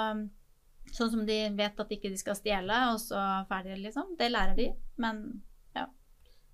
sånn 0.89 1.11
som 1.13 1.27
de 1.27 1.35
vet 1.53 1.83
at 1.83 1.91
ikke 1.93 2.09
de 2.09 2.17
skal 2.17 2.37
stjele, 2.39 2.79
og 2.93 2.97
så 3.03 3.21
ferdig, 3.49 3.77
liksom. 3.83 4.15
Det 4.19 4.31
lærer 4.33 4.57
de. 4.57 4.71
Men. 5.03 5.27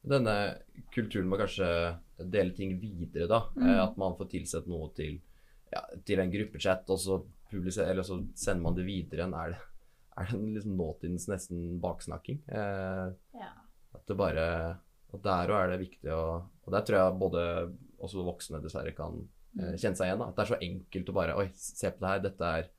Denne 0.04 0.36
kulturen 0.92 1.30
med 1.32 1.40
kanskje 1.40 1.68
dele 2.18 2.54
ting 2.56 2.76
videre, 2.80 3.28
da. 3.28 3.44
Mm. 3.56 3.68
Eh, 3.70 3.84
at 3.84 4.00
man 4.00 4.18
får 4.18 4.32
tilsett 4.34 4.70
noe 4.70 4.90
til, 4.98 5.20
ja, 5.74 5.84
til 6.06 6.22
en 6.24 6.34
gruppechat, 6.34 6.90
og 6.94 7.00
så, 7.00 7.20
eller 7.54 8.04
så 8.06 8.20
sender 8.36 8.64
man 8.66 8.78
det 8.78 8.88
videre. 8.88 9.28
Er 9.30 9.54
det, 9.54 9.62
er 10.20 10.32
det 10.32 10.42
liksom 10.58 10.76
nåtidens 10.78 11.28
nesten 11.32 11.78
baksnakking? 11.84 12.42
Eh, 12.48 13.08
ja. 13.40 13.54
At 13.94 14.08
det 14.10 14.18
bare 14.18 14.46
Og 15.14 15.22
der 15.22 15.52
òg 15.54 15.60
er 15.60 15.68
det 15.70 15.84
viktig 15.84 16.10
å 16.10 16.22
Og 16.66 16.72
der 16.74 16.82
tror 16.82 16.98
jeg 16.98 17.18
både 17.22 17.42
også 18.02 18.24
voksne 18.26 18.62
dessverre 18.64 18.96
kan 18.98 19.20
eh, 19.60 19.74
mm. 19.74 19.76
kjenne 19.78 20.00
seg 20.00 20.08
igjen. 20.10 20.24
Da. 20.24 20.30
At 20.32 20.40
det 20.40 20.44
er 20.44 20.50
så 20.50 20.64
enkelt 20.68 21.12
å 21.12 21.16
bare 21.20 21.36
Oi, 21.38 21.52
se 21.54 21.92
på 21.94 22.02
det 22.02 22.14
her. 22.14 22.24
Dette 22.24 22.50
er 22.58 22.72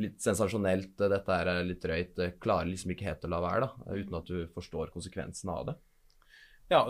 litt 0.00 0.22
sensasjonelt. 0.22 0.94
Dette 0.96 1.40
er 1.40 1.50
litt 1.66 1.82
drøyt. 1.82 2.22
Klarer 2.42 2.70
liksom 2.70 2.94
ikke 2.94 3.08
helt 3.10 3.26
å 3.26 3.32
la 3.32 3.42
være, 3.42 3.66
da. 3.66 3.98
Uten 3.98 4.18
at 4.20 4.30
du 4.30 4.46
forstår 4.54 4.94
konsekvensene 4.94 5.58
av 5.58 5.66
det. 5.68 5.76
Ja, 6.74 6.80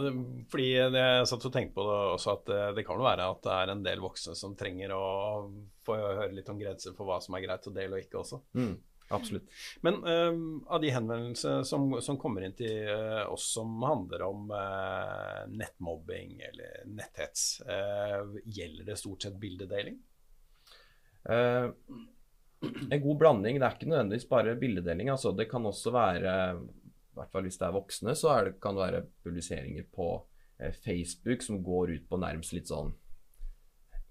fordi 0.49 0.71
jeg 0.71 1.29
satt 1.29 1.45
og 1.45 1.53
tenkte 1.53 1.77
på 1.77 1.85
det 1.85 2.01
også 2.15 2.33
at 2.39 2.49
det, 2.49 2.61
det 2.79 2.85
kan 2.87 2.97
jo 3.01 3.05
være 3.05 3.29
at 3.35 3.43
det 3.45 3.53
er 3.53 3.73
en 3.73 3.85
del 3.85 4.01
voksne 4.01 4.33
som 4.39 4.55
trenger 4.57 4.95
å 4.97 5.05
få 5.85 5.99
høre 5.99 6.33
litt 6.33 6.49
om 6.49 6.61
grenser 6.61 6.95
for 6.97 7.09
hva 7.09 7.19
som 7.21 7.37
er 7.37 7.45
greit 7.45 7.69
å 7.69 7.73
dele 7.75 7.99
og 7.99 8.07
ikke 8.07 8.21
også. 8.23 8.39
Mm, 8.57 8.73
absolutt. 9.19 9.51
Men 9.85 10.01
uh, 10.07 10.39
av 10.73 10.81
de 10.81 10.93
henvendelsene 10.95 11.69
som, 11.69 11.85
som, 12.07 12.17
kommer 12.21 12.47
inn 12.47 12.57
til 12.57 12.89
uh, 12.89 13.27
oss 13.35 13.51
som 13.59 13.77
handler 13.85 14.25
om 14.25 14.55
uh, 14.55 15.45
nettmobbing 15.53 16.39
eller 16.49 16.89
netthets, 16.89 17.61
gjelder 18.45 18.89
det 18.89 18.99
stort 19.01 19.29
sett 19.29 19.39
bildedeling? 19.41 20.01
en 21.25 23.01
god 23.01 23.17
blanding. 23.21 23.57
Det 23.57 23.65
er 23.65 23.77
ikke 23.77 23.89
nødvendigvis 23.89 24.27
bare 24.29 24.57
bildedeling. 24.61 25.09
Altså. 25.13 25.33
Det 25.37 25.47
kan 25.49 25.65
også 25.69 25.93
være 25.93 26.35
i 27.15 27.21
hvert 27.21 27.33
fall 27.33 27.47
hvis 27.47 27.59
det 27.61 27.67
er 27.69 27.77
voksne, 27.77 28.15
så 28.19 28.33
er 28.35 28.49
det, 28.49 28.59
kan 28.63 28.77
det 28.77 28.85
være 28.85 29.07
publiseringer 29.25 29.87
på 29.95 30.11
eh, 30.59 30.75
Facebook 30.85 31.47
som 31.47 31.63
går 31.65 31.95
ut 31.97 32.09
på 32.11 32.21
nærmest 32.21 32.57
litt 32.57 32.71
sånn 32.71 32.93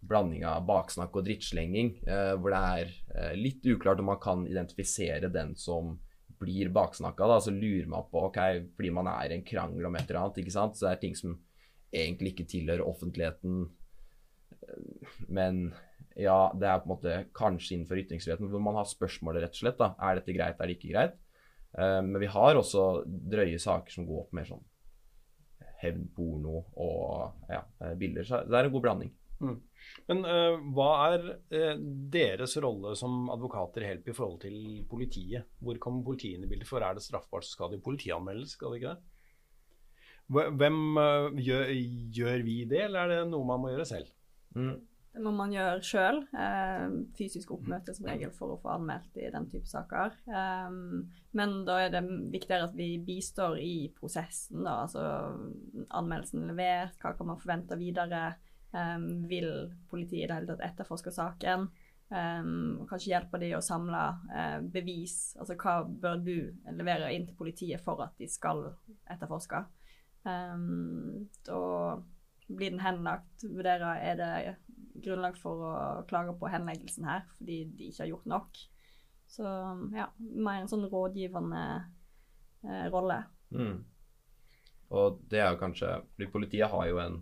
blanding 0.07 0.43
av 0.47 0.65
baksnakk 0.67 1.15
og 1.15 1.27
drittslenging, 1.27 1.93
eh, 2.07 2.33
hvor 2.35 2.53
det 2.53 2.63
er 2.63 2.89
eh, 3.15 3.35
litt 3.39 3.65
uklart 3.65 4.01
om 4.03 4.11
man 4.11 4.21
kan 4.23 4.43
identifisere 4.47 5.31
den 5.31 5.55
som 5.59 5.97
blir 6.43 6.71
baksnakka. 6.75 7.27
Da. 7.29 7.39
Så 7.43 7.53
lurer 7.55 7.87
man 7.91 8.09
på 8.11 8.25
ok, 8.27 8.39
fordi 8.75 8.91
man 8.95 9.09
er 9.11 9.31
i 9.31 9.39
en 9.39 9.47
krangel 9.47 9.87
om 9.87 9.95
et 9.95 10.09
eller 10.09 10.25
annet, 10.25 10.43
ikke 10.43 10.55
sant? 10.55 10.77
så 10.77 10.89
det 10.89 10.93
er 10.93 11.01
ting 11.05 11.17
som 11.19 11.37
egentlig 11.93 12.33
ikke 12.33 12.49
tilhører 12.51 12.85
offentligheten. 12.87 13.65
Eh, 14.59 15.17
men 15.29 15.65
ja, 16.19 16.51
det 16.59 16.69
er 16.69 16.81
på 16.81 16.89
en 16.89 16.93
måte 16.93 17.19
kanskje 17.37 17.77
innenfor 17.77 18.01
ytringsfriheten, 18.03 18.51
hvor 18.51 18.61
man 18.63 18.77
har 18.77 18.89
spørsmålet 18.89 19.47
rett 19.47 19.55
og 19.55 19.63
slett. 19.63 19.79
da, 19.79 19.93
Er 19.97 20.19
dette 20.19 20.35
greit, 20.35 20.59
er 20.59 20.69
det 20.69 20.77
ikke 20.77 20.93
greit? 20.93 21.15
Eh, 21.77 21.99
men 22.05 22.19
vi 22.21 22.29
har 22.29 22.59
også 22.59 23.03
drøye 23.07 23.59
saker 23.61 23.93
som 23.93 24.07
går 24.09 24.29
på 24.29 24.37
mer 24.37 24.49
sånn 24.49 24.63
hevnporno 25.83 26.61
og 26.79 27.51
ja, 27.51 27.63
eh, 27.83 27.95
bilder. 27.99 28.27
Så 28.27 28.43
det 28.47 28.57
er 28.59 28.69
en 28.69 28.75
god 28.75 28.85
blanding. 28.87 29.13
Mm. 29.43 29.55
Men 30.07 30.21
uh, 30.23 30.59
hva 30.75 30.89
er 31.09 31.23
uh, 31.33 31.79
deres 32.13 32.53
rolle 32.63 32.93
som 32.95 33.25
advokater 33.33 33.83
helt 33.89 34.07
i 34.07 34.15
forhold 34.15 34.39
til 34.45 34.85
politiet? 34.87 35.49
Hvor 35.59 35.79
kommer 35.83 36.05
politiet 36.05 36.37
inn 36.37 36.45
i 36.47 36.51
bildet? 36.51 36.69
For 36.69 36.85
er 36.85 36.95
det 36.95 37.03
straffbart, 37.03 37.43
så 37.43 37.57
skal 37.57 37.73
det 37.73 37.81
politianmeldes, 37.83 38.55
skal 38.55 38.71
det 38.71 38.79
ikke 38.79 38.93
det? 38.93 39.09
Hvem 40.61 40.79
uh, 40.95 41.35
gjør, 41.35 41.73
gjør, 42.15 42.45
vi 42.47 42.57
det, 42.69 42.85
eller 42.85 43.03
er 43.03 43.11
det 43.25 43.31
noe 43.33 43.49
man 43.49 43.59
må 43.65 43.73
gjøre 43.73 43.89
selv? 43.89 44.13
Mm. 44.55 44.77
Det 45.13 45.21
må 45.21 45.29
man 45.37 45.51
gjøre 45.53 45.81
sjøl. 45.85 46.23
Eh, 46.33 46.93
fysisk 47.17 47.51
oppmøte 47.53 47.93
som 47.93 48.07
regel 48.09 48.31
for 48.33 48.55
å 48.55 48.61
få 48.63 48.71
anmeldt 48.73 49.19
i 49.21 49.29
den 49.33 49.45
type 49.51 49.69
saker. 49.69 50.15
Um, 50.25 51.03
men 51.37 51.59
da 51.67 51.75
er 51.83 51.93
det 51.93 52.01
viktigere 52.33 52.65
at 52.65 52.73
vi 52.77 52.95
bistår 52.97 53.59
i 53.61 53.75
prosessen. 53.93 54.63
Da. 54.65 54.79
Altså 54.87 55.03
anmeldelsen 55.93 56.47
levert, 56.49 56.97
hva 57.01 57.13
kan 57.17 57.29
man 57.29 57.41
forvente 57.41 57.77
videre? 57.77 58.31
Um, 58.73 59.27
vil 59.29 59.51
politiet 59.91 60.23
i 60.23 60.31
det 60.31 60.39
hele 60.39 60.49
tatt 60.49 60.65
etterforske 60.71 61.13
saken? 61.13 61.69
Og 62.13 62.83
kanskje 62.85 63.09
hjelper 63.09 63.41
de 63.41 63.47
å 63.57 63.61
samle 63.63 64.01
bevis. 64.69 65.31
Altså 65.41 65.55
hva 65.57 65.79
bør 65.81 66.19
du 66.21 66.35
levere 66.77 67.07
inn 67.15 67.25
til 67.25 67.37
politiet 67.39 67.81
for 67.81 68.03
at 68.05 68.13
de 68.21 68.27
skal 68.29 68.67
etterforske? 69.09 69.63
Da 70.21 71.61
blir 72.47 72.69
den 72.69 72.83
henlagt, 72.83 73.47
vurderer 73.47 74.03
er 74.11 74.19
det 74.19 74.29
grunnlag 74.93 75.37
for 75.41 75.65
å 75.65 75.73
klage 76.09 76.35
på 76.37 76.51
henleggelsen 76.51 77.07
her, 77.07 77.25
fordi 77.37 77.63
de 77.73 77.89
ikke 77.89 78.03
har 78.03 78.11
gjort 78.11 78.29
nok. 78.29 78.61
Så 79.33 79.49
ja, 79.95 80.07
mer 80.19 80.61
en 80.61 80.69
sånn 80.69 80.85
rådgivende 80.91 81.63
eh, 82.67 82.87
rolle. 82.93 83.23
Mm. 83.53 83.79
Og 84.93 85.21
det 85.31 85.41
er 85.41 85.53
jo 85.53 85.61
kanskje 85.61 85.93
fordi 86.13 86.31
Politiet 86.33 86.69
har 86.69 86.89
jo 86.89 86.99
en, 87.01 87.21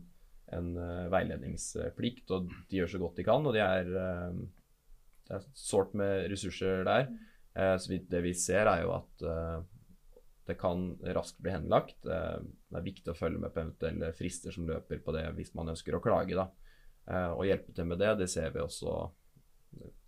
en 0.52 0.72
uh, 0.76 1.12
veiledningsplikt, 1.14 2.32
og 2.36 2.50
de 2.70 2.82
gjør 2.82 2.96
så 2.96 3.02
godt 3.04 3.22
de 3.22 3.28
kan. 3.28 3.46
Og 3.48 3.56
de 3.56 3.62
er, 3.64 3.92
uh, 3.96 4.90
det 5.30 5.38
er 5.38 5.46
sårt 5.56 5.96
med 5.98 6.28
ressurser 6.34 6.84
der. 6.88 7.08
Uh, 7.56 7.78
så 7.80 7.94
vi, 7.94 8.02
det 8.12 8.24
vi 8.26 8.34
ser, 8.36 8.68
er 8.68 8.84
jo 8.84 8.96
at 8.98 9.30
det 10.50 10.58
kan 10.60 10.90
raskt 11.16 11.38
bli 11.40 11.54
henlagt. 11.54 12.02
det 12.04 12.76
er 12.76 12.84
viktig 12.84 13.14
å 13.14 13.16
følge 13.16 13.40
med 13.40 13.54
på 13.54 13.62
eventuelle 13.62 14.10
frister 14.18 14.52
som 14.52 14.66
løper 14.68 15.00
på 15.06 15.14
det 15.16 15.22
hvis 15.38 15.54
man 15.56 15.70
ønsker 15.72 15.96
å 15.96 16.02
klage. 16.04 16.36
da. 16.36 16.50
Eh, 17.10 17.32
og 17.32 17.48
hjelpe 17.48 17.74
til 17.76 17.90
med 17.90 18.02
det, 18.02 18.14
det 18.22 18.30
ser 18.32 18.54
vi 18.54 18.62
også 18.62 19.10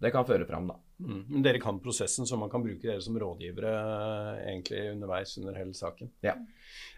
Det 0.04 0.12
kan 0.12 0.26
føre 0.28 0.46
fram, 0.46 0.68
da. 0.68 0.76
Mm. 1.04 1.22
Men 1.30 1.44
dere 1.46 1.60
kan 1.60 1.80
prosessen, 1.84 2.28
så 2.28 2.38
man 2.40 2.52
kan 2.52 2.64
bruke 2.64 2.84
dere 2.84 3.02
som 3.04 3.16
rådgivere 3.20 3.72
eh, 3.72 4.42
egentlig 4.52 4.82
underveis 4.92 5.38
under 5.40 5.58
hele 5.58 5.76
saken. 5.76 6.12
Ja. 6.24 6.36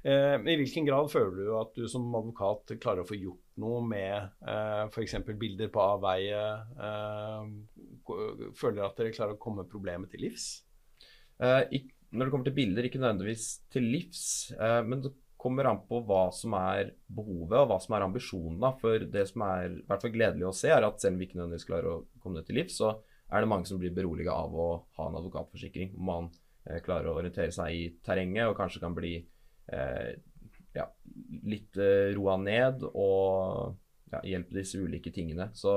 Eh, 0.03 0.35
I 0.41 0.57
hvilken 0.59 0.87
grad 0.89 1.09
føler 1.13 1.37
du 1.37 1.51
at 1.59 1.73
du 1.77 1.85
som 1.89 2.07
advokat 2.17 2.75
klarer 2.81 3.05
å 3.05 3.09
få 3.09 3.17
gjort 3.17 3.41
noe 3.61 3.81
med 3.85 4.15
eh, 4.45 4.83
f.eks. 4.89 5.17
bilder 5.37 5.71
på 5.73 5.85
avveie? 5.95 6.43
Eh, 6.89 7.49
føler 8.57 8.81
dere 8.81 8.89
at 8.89 9.01
dere 9.01 9.15
klarer 9.15 9.37
å 9.37 9.41
komme 9.41 9.67
problemet 9.69 10.13
til 10.13 10.25
livs? 10.27 10.49
Eh, 11.41 11.61
når 12.15 12.27
det 12.27 12.33
kommer 12.33 12.47
til 12.47 12.57
bilder, 12.57 12.87
ikke 12.87 13.01
nødvendigvis 13.01 13.47
til 13.73 13.89
livs. 13.93 14.25
Eh, 14.55 14.81
men 14.87 15.05
kommer 15.45 15.69
an 15.69 15.83
på 15.85 16.01
hva 16.09 16.27
som 16.33 16.55
er 16.57 16.95
behovet 17.13 17.59
og 17.59 17.69
hva 17.69 17.77
som 17.83 17.95
er 17.95 18.05
ambisjonene. 18.07 18.71
For 18.81 19.05
det 19.13 19.27
som 19.29 19.45
er 19.45 19.77
hvert 19.85 20.05
fall 20.05 20.15
gledelig 20.15 20.47
å 20.49 20.55
se, 20.57 20.71
er 20.73 20.87
at 20.87 21.01
selv 21.01 21.15
om 21.15 21.21
vi 21.21 21.29
ikke 21.29 21.39
nødvendigvis 21.39 21.69
klarer 21.69 21.91
å 21.91 21.99
komme 22.23 22.41
det 22.41 22.49
til 22.49 22.59
livs, 22.59 22.79
så 22.81 22.95
er 23.29 23.41
det 23.41 23.51
mange 23.51 23.69
som 23.69 23.79
blir 23.81 23.93
beroliga 23.93 24.33
av 24.33 24.57
å 24.57 24.69
ha 24.97 25.07
en 25.09 25.19
advokatforsikring. 25.21 25.93
Hvor 25.93 26.07
man 26.09 26.29
eh, 26.65 26.81
klarer 26.85 27.11
å 27.11 27.17
orientere 27.21 27.53
seg 27.53 27.77
i 27.77 27.85
terrenget 28.05 28.49
og 28.49 28.57
kanskje 28.57 28.81
kan 28.83 28.97
bli 28.97 29.15
eh, 29.21 30.11
ja, 30.75 30.89
litt 31.45 31.77
eh, 31.81 32.11
roa 32.17 32.37
ned 32.41 32.83
og 32.91 33.77
ja, 34.11 34.21
hjelpe 34.25 34.57
disse 34.57 34.81
ulike 34.81 35.13
tingene. 35.15 35.49
Så 35.57 35.75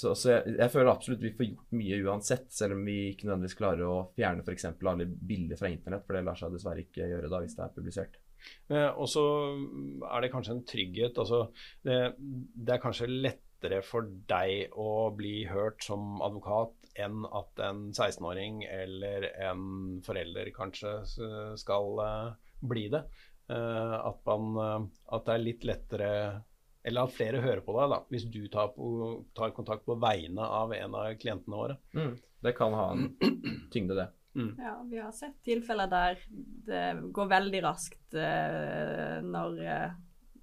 så, 0.00 0.14
så 0.16 0.32
jeg, 0.32 0.54
jeg, 0.56 0.72
føler 0.72 0.90
absolutt 0.92 1.22
vi 1.24 1.34
får 1.36 1.48
gjort 1.50 1.76
mye 1.76 2.00
uansett, 2.06 2.48
selv 2.54 2.78
om 2.78 2.82
vi 2.88 2.96
ikke 3.10 3.28
nødvendigvis 3.28 3.58
klarer 3.58 3.84
å 3.86 4.00
fjerne 4.16 4.44
f.eks. 4.46 4.66
alle 4.72 5.06
bilder 5.06 5.60
fra 5.60 5.70
internett, 5.72 6.06
for 6.06 6.16
det 6.16 6.24
lar 6.26 6.38
seg 6.40 6.54
dessverre 6.54 6.84
ikke 6.86 7.08
gjøre 7.10 7.30
da 7.32 7.42
hvis 7.44 7.56
det 7.58 7.64
er 7.66 7.76
publisert. 7.76 8.18
Eh, 8.72 8.88
og 8.88 9.08
så 9.12 9.24
er 10.08 10.24
det 10.24 10.32
kanskje 10.32 10.56
en 10.56 10.66
trygghet. 10.68 11.20
Altså, 11.20 11.42
det, 11.84 11.98
det, 12.18 12.74
er 12.74 12.82
kanskje 12.82 13.10
lettere 13.10 13.82
for 13.84 14.08
deg 14.30 14.72
å 14.80 15.10
bli 15.16 15.42
hørt 15.50 15.84
som 15.84 16.22
advokat 16.24 16.76
enn 17.00 17.26
at 17.28 17.60
en 17.62 17.88
16-åring 17.92 18.64
eller 18.66 19.28
en 19.46 20.00
forelder 20.04 20.50
kanskje 20.56 20.96
skal 21.60 22.00
bli 22.66 22.88
det. 22.92 23.04
At, 23.50 24.18
man, 24.26 24.88
at 25.10 25.26
det 25.26 25.34
er 25.34 25.42
litt 25.42 25.64
lettere 25.66 26.10
eller 26.82 27.04
at 27.06 27.14
flere 27.14 27.42
hører 27.44 27.60
på 27.64 27.74
deg 27.76 27.92
da, 27.92 27.98
hvis 28.12 28.24
du 28.32 28.40
tar, 28.52 28.70
på, 28.76 29.10
tar 29.36 29.52
kontakt 29.56 29.84
på 29.88 29.98
vegne 30.00 30.44
av 30.44 30.72
en 30.72 30.96
av 30.96 31.10
klientene 31.20 31.56
våre. 31.56 31.76
Mm. 31.96 32.14
Det 32.40 32.52
kan 32.56 32.76
ha 32.76 32.86
en 32.94 33.10
tyngde, 33.72 33.98
det. 33.98 34.08
Mm. 34.34 34.54
Ja, 34.58 34.86
vi 34.90 35.00
har 35.02 35.10
sett 35.12 35.42
tilfeller 35.44 35.90
der 35.90 36.20
det 36.66 36.84
går 37.12 37.26
veldig 37.32 37.60
raskt 37.64 38.14
uh, 38.14 39.18
når 39.26 39.58
uh, 39.66 39.98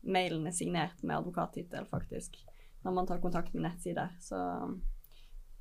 mailen 0.08 0.46
er 0.50 0.56
signert 0.56 1.02
med 1.04 1.18
advokattittel, 1.18 1.88
faktisk. 1.90 2.38
Når 2.84 2.98
man 3.00 3.10
tar 3.10 3.24
kontakt 3.24 3.56
med 3.56 3.66
nettsider. 3.66 4.14
Så 4.22 4.38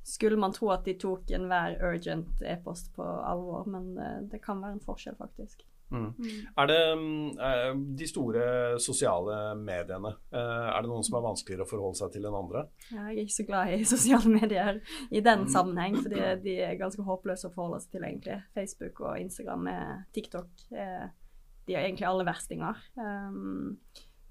skulle 0.07 0.37
man 0.39 0.53
tro 0.55 0.69
at 0.75 0.85
de 0.85 0.93
tok 0.99 1.31
enhver 1.35 1.79
urgent 1.83 2.43
e-post 2.45 2.93
på 2.95 3.03
alvor, 3.03 3.65
men 3.71 3.95
uh, 3.97 4.19
det 4.29 4.43
kan 4.43 4.61
være 4.61 4.77
en 4.77 4.85
forskjell, 4.85 5.17
faktisk. 5.17 5.65
Mm. 5.89 6.07
Mm. 6.17 6.39
Er 6.59 6.67
det 6.67 6.77
er 6.83 7.61
eh, 7.69 7.77
de 7.99 8.07
store 8.09 8.47
sosiale 8.83 9.37
mediene, 9.59 10.11
eh, 10.33 10.65
er 10.67 10.83
det 10.83 10.91
noen 10.91 11.05
som 11.07 11.15
er 11.19 11.23
vanskeligere 11.23 11.63
å 11.63 11.69
forholde 11.69 12.01
seg 12.01 12.11
til 12.15 12.27
enn 12.27 12.39
andre? 12.39 12.65
Jeg 12.89 13.05
er 13.05 13.21
ikke 13.23 13.37
så 13.37 13.47
glad 13.47 13.75
i 13.75 13.85
sosiale 13.95 14.33
medier 14.33 14.81
i 15.09 15.21
den 15.23 15.45
mm. 15.45 15.53
sammenheng, 15.53 15.95
for 16.01 16.11
de 16.43 16.57
er 16.57 16.75
ganske 16.81 17.05
håpløse 17.07 17.47
å 17.47 17.55
forholde 17.55 17.79
seg 17.85 17.95
til, 17.95 18.09
egentlig. 18.09 18.41
Facebook 18.57 18.99
og 19.05 19.21
Instagram 19.21 19.71
TikTok 20.15 20.67
de 21.67 21.75
er 21.75 21.83
egentlig 21.83 22.07
alle 22.07 22.23
verstinger. 22.23 22.77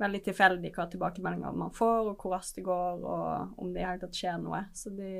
Veldig 0.00 0.20
tilfeldig 0.24 0.70
hva 0.76 0.86
tilbakemeldinger 0.92 1.56
man 1.56 1.72
får, 1.76 2.10
og 2.10 2.20
hvor 2.20 2.36
raskt 2.36 2.58
det 2.58 2.64
går, 2.64 3.04
og 3.04 3.60
om 3.60 3.72
det 3.72 3.82
i 3.82 3.86
hele 3.86 4.00
tatt 4.00 4.16
skjer 4.16 4.40
noe. 4.42 4.64
Så 4.76 4.92
de 4.96 5.12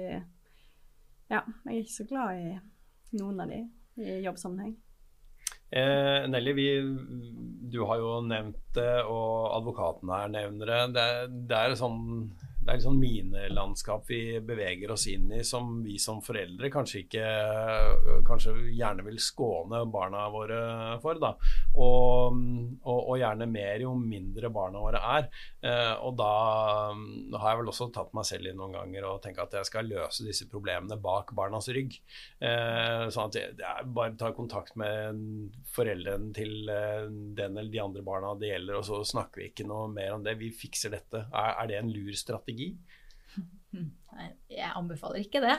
Ja, 1.27 1.41
jeg 1.67 1.73
er 1.73 1.79
ikke 1.81 1.97
så 1.97 2.05
glad 2.07 2.39
i 2.39 2.51
noen 3.19 3.41
av 3.43 3.51
de 3.51 3.65
i 3.99 4.21
jobbsammenheng. 4.23 4.77
Eh, 5.77 6.27
Nelly, 6.33 6.53
vi, 6.57 6.67
du 7.73 7.83
har 7.85 8.01
jo 8.01 8.21
nevnt 8.25 8.61
det, 8.77 9.03
og 9.05 9.51
advokaten 9.59 10.13
her 10.15 10.31
nevner 10.33 10.73
det. 10.73 10.83
Det, 10.97 11.09
det 11.51 11.59
er 11.59 11.77
sånn 11.81 12.01
det 12.67 12.73
er 12.73 12.81
liksom 12.81 12.99
minelandskap 12.99 14.09
vi 14.11 14.41
beveger 14.43 14.91
oss 14.91 15.05
inn 15.07 15.31
i 15.37 15.43
som 15.47 15.77
vi 15.85 16.01
som 16.03 16.19
foreldre 16.25 16.71
kanskje 16.75 17.05
ikke 17.05 17.27
kanskje 18.27 18.55
gjerne 18.75 19.05
vil 19.07 19.21
skåne 19.23 19.85
barna 19.93 20.25
våre 20.35 20.59
for. 21.03 21.21
da, 21.23 21.33
Og, 21.79 22.35
og, 22.83 22.99
og 22.99 23.21
gjerne 23.21 23.47
mer 23.47 23.85
jo 23.85 23.93
mindre 23.99 24.51
barna 24.51 24.83
våre 24.83 25.03
er. 25.19 25.29
Eh, 25.63 25.95
og 26.03 26.17
da, 26.19 26.33
har 27.37 27.53
jeg 27.53 27.61
vel 27.61 27.71
også 27.71 27.89
tatt 27.95 28.11
meg 28.17 28.27
selv 28.27 28.51
i 28.51 28.57
noen 28.57 28.75
ganger 28.75 29.07
og 29.13 29.23
tenkt 29.23 29.45
at 29.45 29.55
jeg 29.61 29.71
skal 29.71 29.87
løse 29.91 30.27
disse 30.27 30.49
problemene 30.51 30.99
bak 30.99 31.31
barnas 31.39 31.71
rygg. 31.71 31.95
Eh, 32.41 33.07
sånn 33.15 33.31
at 33.31 33.39
jeg, 33.39 33.55
jeg 33.63 33.91
bare 33.97 34.17
tar 34.19 34.35
kontakt 34.35 34.75
med 34.81 35.23
foreldrene 35.77 36.33
til 36.37 36.73
eh, 36.73 37.07
den 37.07 37.57
eller 37.57 37.71
de 37.71 37.85
andre 37.85 38.05
barna 38.07 38.35
det 38.41 38.51
gjelder, 38.51 38.81
og 38.81 38.89
så 38.91 39.01
snakker 39.07 39.45
vi 39.45 39.51
ikke 39.53 39.71
noe 39.71 39.87
mer 39.93 40.19
om 40.19 40.27
det. 40.27 40.35
Vi 40.43 40.51
fikser 40.51 40.97
dette. 40.99 41.27
Er, 41.31 41.55
er 41.63 41.71
det 41.71 41.81
en 41.81 41.95
lur 41.95 42.15
strategi? 42.17 42.56
Strategi? 42.57 42.77
Jeg 44.49 44.73
anbefaler 44.73 45.21
ikke 45.21 45.43
det. 45.45 45.57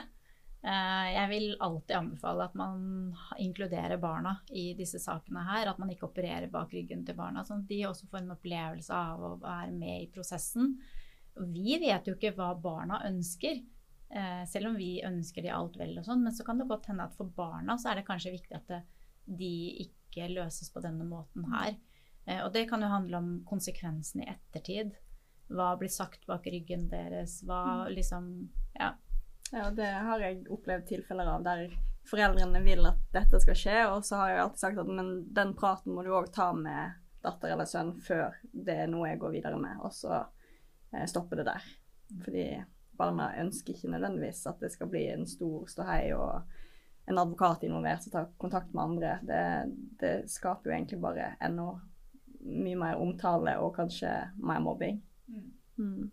Eh, 0.65 1.07
jeg 1.13 1.29
vil 1.29 1.47
alltid 1.61 1.95
anbefale 1.99 2.47
at 2.47 2.55
man 2.57 3.13
inkluderer 3.39 3.99
barna 4.01 4.39
i 4.49 4.71
disse 4.77 4.99
sakene 4.99 5.43
her. 5.45 5.69
At 5.69 5.79
man 5.81 5.91
ikke 5.93 6.07
opererer 6.09 6.49
bak 6.51 6.73
ryggen 6.73 7.05
til 7.05 7.17
barna, 7.17 7.45
sånn 7.45 7.63
at 7.65 7.71
de 7.71 7.83
også 7.87 8.09
får 8.09 8.23
en 8.23 8.35
opplevelse 8.37 9.01
av 9.13 9.23
å 9.23 9.35
være 9.43 9.73
med 9.75 10.07
i 10.07 10.11
prosessen. 10.13 10.73
Vi 11.37 11.77
vet 11.83 12.09
jo 12.09 12.17
ikke 12.17 12.33
hva 12.33 12.53
barna 12.57 13.03
ønsker, 13.05 13.61
eh, 14.09 14.43
selv 14.49 14.71
om 14.71 14.79
vi 14.79 14.97
ønsker 15.05 15.45
de 15.45 15.53
alt 15.53 15.77
vel 15.77 15.93
og 15.99 16.07
sånn. 16.09 16.25
Men 16.25 16.33
så 16.33 16.45
kan 16.47 16.57
det 16.57 16.69
godt 16.71 16.89
hende 16.89 17.05
at 17.05 17.17
for 17.17 17.29
barna 17.29 17.77
så 17.77 17.91
er 17.91 18.01
det 18.01 18.07
kanskje 18.09 18.33
viktig 18.39 18.57
at 18.57 18.79
de 19.27 19.53
ikke 19.85 20.31
løses 20.33 20.71
på 20.73 20.81
denne 20.81 21.05
måten 21.05 21.45
her. 21.53 21.75
Eh, 22.25 22.41
og 22.41 22.49
det 22.55 22.65
kan 22.71 22.81
jo 22.81 22.89
handle 22.91 23.21
om 23.21 23.35
konsekvensene 23.45 24.25
i 24.25 24.33
ettertid. 24.33 24.97
Hva 25.47 25.73
blir 25.79 25.91
sagt 25.91 26.25
bak 26.27 26.47
ryggen 26.47 26.87
deres? 26.91 27.41
Hva 27.47 27.63
mm. 27.63 27.91
liksom 27.95 28.31
Ja. 28.77 28.93
Ja, 29.51 29.69
det 29.71 29.87
har 29.87 30.19
jeg 30.19 30.41
opplevd 30.51 30.89
tilfeller 30.89 31.29
av 31.31 31.43
der 31.45 31.69
foreldrene 32.07 32.59
vil 32.63 32.85
at 32.87 32.99
dette 33.13 33.39
skal 33.43 33.55
skje, 33.55 33.77
og 33.91 34.05
så 34.05 34.21
har 34.21 34.31
jeg 34.31 34.41
alltid 34.43 34.63
sagt 34.63 34.81
at 34.81 34.89
men 34.91 35.11
den 35.35 35.53
praten 35.55 35.95
må 35.95 36.03
du 36.03 36.11
òg 36.15 36.29
ta 36.35 36.49
med 36.55 36.97
datter 37.23 37.51
eller 37.53 37.67
sønn 37.67 37.93
før 38.03 38.35
det 38.51 38.75
er 38.83 38.91
noe 38.91 39.09
jeg 39.09 39.21
går 39.21 39.35
videre 39.35 39.59
med, 39.59 39.79
og 39.83 39.93
så 39.95 40.19
eh, 40.19 41.07
stoppe 41.09 41.39
det 41.39 41.47
der. 41.47 41.65
Fordi 42.23 42.45
barna 42.97 43.31
ønsker 43.41 43.75
ikke 43.75 43.91
nødvendigvis 43.93 44.45
at 44.49 44.61
det 44.63 44.71
skal 44.73 44.91
bli 44.91 45.03
en 45.11 45.27
stor 45.29 45.67
ståhei 45.69 46.13
og 46.15 46.47
en 47.07 47.19
advokat 47.19 47.63
involvert 47.67 48.03
som 48.03 48.13
tar 48.13 48.31
kontakt 48.39 48.73
med 48.73 48.83
andre. 48.83 49.11
Det, 49.23 49.43
det 50.01 50.13
skaper 50.31 50.71
jo 50.71 50.75
egentlig 50.75 50.99
bare 51.03 51.33
enda 51.43 51.69
mye 52.47 52.79
mer 52.79 53.01
omtale 53.01 53.57
og 53.63 53.75
kanskje 53.75 54.11
mer 54.43 54.63
mobbing. 54.63 54.99
Mm. 55.27 56.09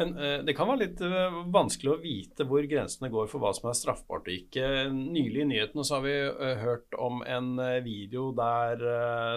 Men 0.00 0.14
uh, 0.16 0.38
det 0.46 0.54
kan 0.56 0.68
være 0.70 0.84
litt 0.84 1.02
uh, 1.02 1.42
vanskelig 1.52 1.92
å 1.92 1.98
vite 2.02 2.46
hvor 2.48 2.64
grensene 2.68 3.10
går 3.12 3.28
for 3.30 3.42
hva 3.42 3.50
som 3.56 3.70
er 3.70 3.76
straffbart 3.78 4.30
og 4.30 4.32
ikke. 4.36 4.64
Nylig 4.94 5.44
i 5.44 5.48
nyhetene 5.50 5.84
så 5.86 5.98
har 5.98 6.06
vi 6.06 6.16
uh, 6.24 6.54
hørt 6.62 6.96
om 6.96 7.20
en 7.26 7.52
video 7.84 8.30
der 8.36 8.86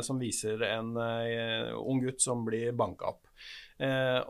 som 0.05 0.21
viser 0.21 0.61
en 0.67 0.95
ung 0.95 2.01
gutt 2.03 2.21
som 2.23 2.43
blir 2.45 2.73
banka 2.77 3.13
opp. 3.13 3.29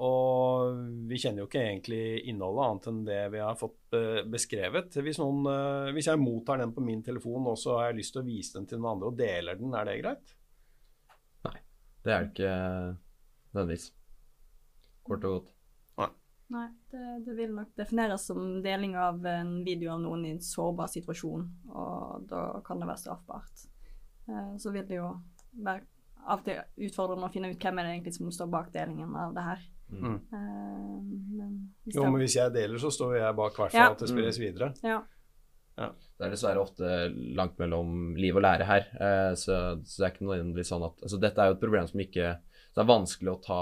og 0.01 0.77
vi 1.09 1.17
kjenner 1.19 1.43
jo 1.43 1.47
ikke 1.49 1.61
egentlig 1.61 2.03
innholdet 2.31 2.65
annet 2.65 2.87
enn 2.89 3.01
det 3.07 3.21
vi 3.33 3.41
har 3.43 3.57
fått 3.59 3.97
beskrevet. 4.31 4.95
Hvis, 5.05 5.19
noen, 5.21 5.91
hvis 5.93 6.07
jeg 6.09 6.21
mottar 6.21 6.61
den 6.61 6.73
på 6.73 6.83
min 6.85 7.03
telefon 7.05 7.51
og 7.51 7.59
så 7.59 7.77
har 7.77 7.91
jeg 7.91 7.99
lyst 8.01 8.15
til 8.15 8.23
å 8.23 8.27
vise 8.27 8.57
den 8.57 8.69
til 8.69 8.81
noen 8.81 8.95
andre 8.95 9.11
og 9.11 9.19
deler 9.19 9.59
den, 9.59 9.75
er 9.77 9.89
det 9.89 9.99
greit? 10.01 10.37
Nei, 11.49 11.59
det 12.05 12.15
er 12.15 12.23
det 12.23 12.31
ikke 12.31 12.55
nødvendigvis 13.51 13.91
kort 15.07 15.27
og 15.27 15.37
godt. 15.37 15.51
Nei, 15.99 16.09
Nei 16.53 16.65
det, 16.91 17.03
det, 17.27 17.35
vil 17.37 17.53
nok 17.55 17.73
defineres 17.79 18.27
som 18.29 18.61
deling 18.65 18.97
av 18.99 19.23
en 19.29 19.55
video 19.65 19.93
av 19.95 20.03
noen 20.03 20.25
i 20.27 20.33
en 20.35 20.43
sårbar 20.43 20.91
situasjon, 20.91 21.47
og 21.73 22.27
da 22.29 22.45
kan 22.65 22.81
det 22.81 22.89
være 22.89 23.03
straffbart. 23.05 23.67
Eh, 24.29 24.53
så 24.59 24.73
vil 24.75 24.87
det 24.89 24.99
jo 25.01 25.11
være 25.63 25.85
av 26.23 26.39
og 26.39 26.45
til 26.47 26.87
utfordrende 26.87 27.27
å 27.27 27.33
finne 27.33 27.51
ut 27.51 27.59
hvem 27.59 27.79
er 27.79 27.87
det 27.87 27.95
egentlig 27.97 28.15
som 28.15 28.29
står 28.31 28.51
bak 28.51 28.69
delingen 28.75 29.15
av 29.19 29.33
det 29.35 29.43
her. 29.43 29.65
Mm. 29.93 30.13
Men, 30.31 31.57
hvis 31.83 31.97
jo, 31.97 32.05
men 32.07 32.23
hvis 32.23 32.37
jeg 32.39 32.53
deler, 32.55 32.79
så 32.81 32.89
står 32.93 33.17
jeg 33.19 33.35
bak 33.37 33.59
hvert 33.59 33.73
fall 33.73 33.81
ja. 33.81 33.89
at 33.91 33.99
det 34.01 34.09
spres 34.09 34.39
mm. 34.39 34.45
videre. 34.45 34.69
Ja. 34.85 35.01
Ja. 35.77 35.89
Det 36.17 36.27
er 36.27 36.33
dessverre 36.35 36.61
ofte 36.61 36.87
langt 37.35 37.57
mellom 37.61 38.13
liv 38.15 38.37
og 38.37 38.45
lære 38.45 38.67
her. 38.69 38.87
Eh, 38.93 39.33
så, 39.39 39.59
så, 39.83 39.99
det 39.99 40.07
er 40.07 40.13
ikke 40.13 40.27
nødvendigvis 40.27 40.71
sånn 40.71 40.87
at 40.87 41.05
altså 41.05 41.19
Dette 41.21 41.43
er 41.43 41.51
jo 41.51 41.57
et 41.57 41.63
problem 41.63 41.89
som 41.89 42.03
ikke 42.03 42.33
det 42.73 42.81
er 42.81 42.89
vanskelig 42.89 43.31
å 43.33 43.41
ta 43.43 43.61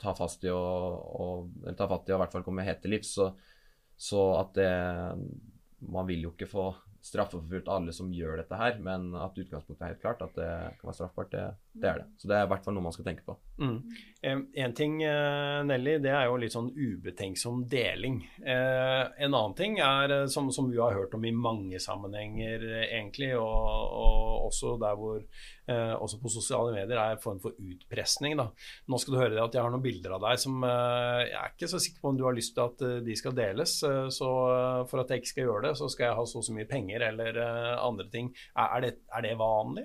ta, 0.00 0.14
fast 0.16 0.44
i 0.46 0.50
og, 0.54 0.98
og, 1.20 1.48
eller 1.64 1.78
ta 1.78 1.88
fatt 1.90 2.08
i 2.08 2.14
og 2.14 2.18
i 2.18 2.22
hvert 2.24 2.36
fall 2.36 2.44
komme 2.46 2.66
helt 2.66 2.82
til 2.84 2.94
livs. 2.96 3.14
Så, 3.18 3.30
så 3.98 4.24
at 4.38 4.54
det 4.58 4.72
Man 5.88 6.08
vil 6.08 6.24
jo 6.26 6.32
ikke 6.34 6.50
få 6.50 6.72
straffeforfulgt 7.04 7.68
alle 7.70 7.92
som 7.94 8.10
gjør 8.12 8.40
dette 8.40 8.56
her, 8.58 8.80
men 8.82 9.12
at 9.14 9.36
utgangspunktet 9.38 9.84
er 9.84 9.92
helt 9.92 10.02
klart, 10.02 10.24
at 10.24 10.34
det 10.34 10.48
kan 10.80 10.88
være 10.88 10.96
straffbart, 10.98 11.30
det, 11.30 11.44
det 11.78 11.90
er 11.90 12.00
det. 12.02 12.08
Så 12.18 12.30
det 12.30 12.34
er 12.36 12.48
i 12.48 12.50
hvert 12.50 12.64
fall 12.64 12.74
noe 12.74 12.86
man 12.88 12.96
skal 12.96 13.06
tenke 13.06 13.22
på. 13.26 13.36
Mm. 13.58 13.82
En 14.54 14.74
ting, 14.74 15.02
eh, 15.02 15.64
Nelly, 15.64 15.92
det 16.02 16.10
er 16.10 16.24
jo 16.26 16.38
litt 16.42 16.54
sånn 16.54 16.72
ubetenksom 16.74 17.60
deling. 17.70 18.16
Eh, 18.42 19.02
en 19.22 19.34
annen 19.34 19.54
ting 19.54 19.76
er, 19.78 20.10
eh, 20.10 20.24
som, 20.26 20.48
som 20.50 20.66
vi 20.70 20.80
har 20.80 20.96
hørt 20.96 21.14
om 21.14 21.22
i 21.22 21.30
mange 21.30 21.78
sammenhenger, 21.78 22.64
egentlig, 22.88 23.30
og, 23.38 23.68
og 24.02 24.48
også 24.48 24.74
der 24.82 24.98
hvor 24.98 25.22
også 25.68 26.16
på 26.22 26.30
sosiale 26.32 26.70
medier, 26.72 26.96
er 26.96 27.12
en 27.12 27.20
form 27.20 27.42
for 27.42 27.52
utpressing. 27.60 28.38
Nå 28.40 29.00
skal 29.02 29.12
du 29.12 29.18
høre 29.20 29.34
det 29.34 29.42
at 29.42 29.58
jeg 29.58 29.60
har 29.60 29.74
noen 29.74 29.84
bilder 29.84 30.14
av 30.16 30.22
deg 30.22 30.40
som 30.40 30.64
jeg 30.64 31.34
er 31.36 31.50
ikke 31.52 31.68
så 31.68 31.80
sikker 31.84 32.00
på 32.00 32.08
om 32.08 32.16
du 32.16 32.24
har 32.24 32.32
lyst 32.32 32.54
til 32.56 32.64
at 32.64 33.04
de 33.04 33.16
skal 33.20 33.36
deles. 33.36 33.74
Så 34.16 34.30
for 34.88 35.02
at 35.02 35.12
jeg 35.12 35.20
ikke 35.20 35.32
skal 35.34 35.44
gjøre 35.44 35.66
det, 35.66 35.74
så 35.76 35.90
skal 35.92 36.08
jeg 36.08 36.16
ha 36.16 36.24
så 36.24 36.40
og 36.40 36.46
så 36.48 36.56
mye 36.56 36.70
penger 36.70 37.04
eller 37.10 37.42
andre 37.84 38.08
ting. 38.08 38.32
Er, 38.56 38.80
det, 38.86 38.94
er 39.12 39.28
det 39.28 39.34
vanlig? 39.36 39.84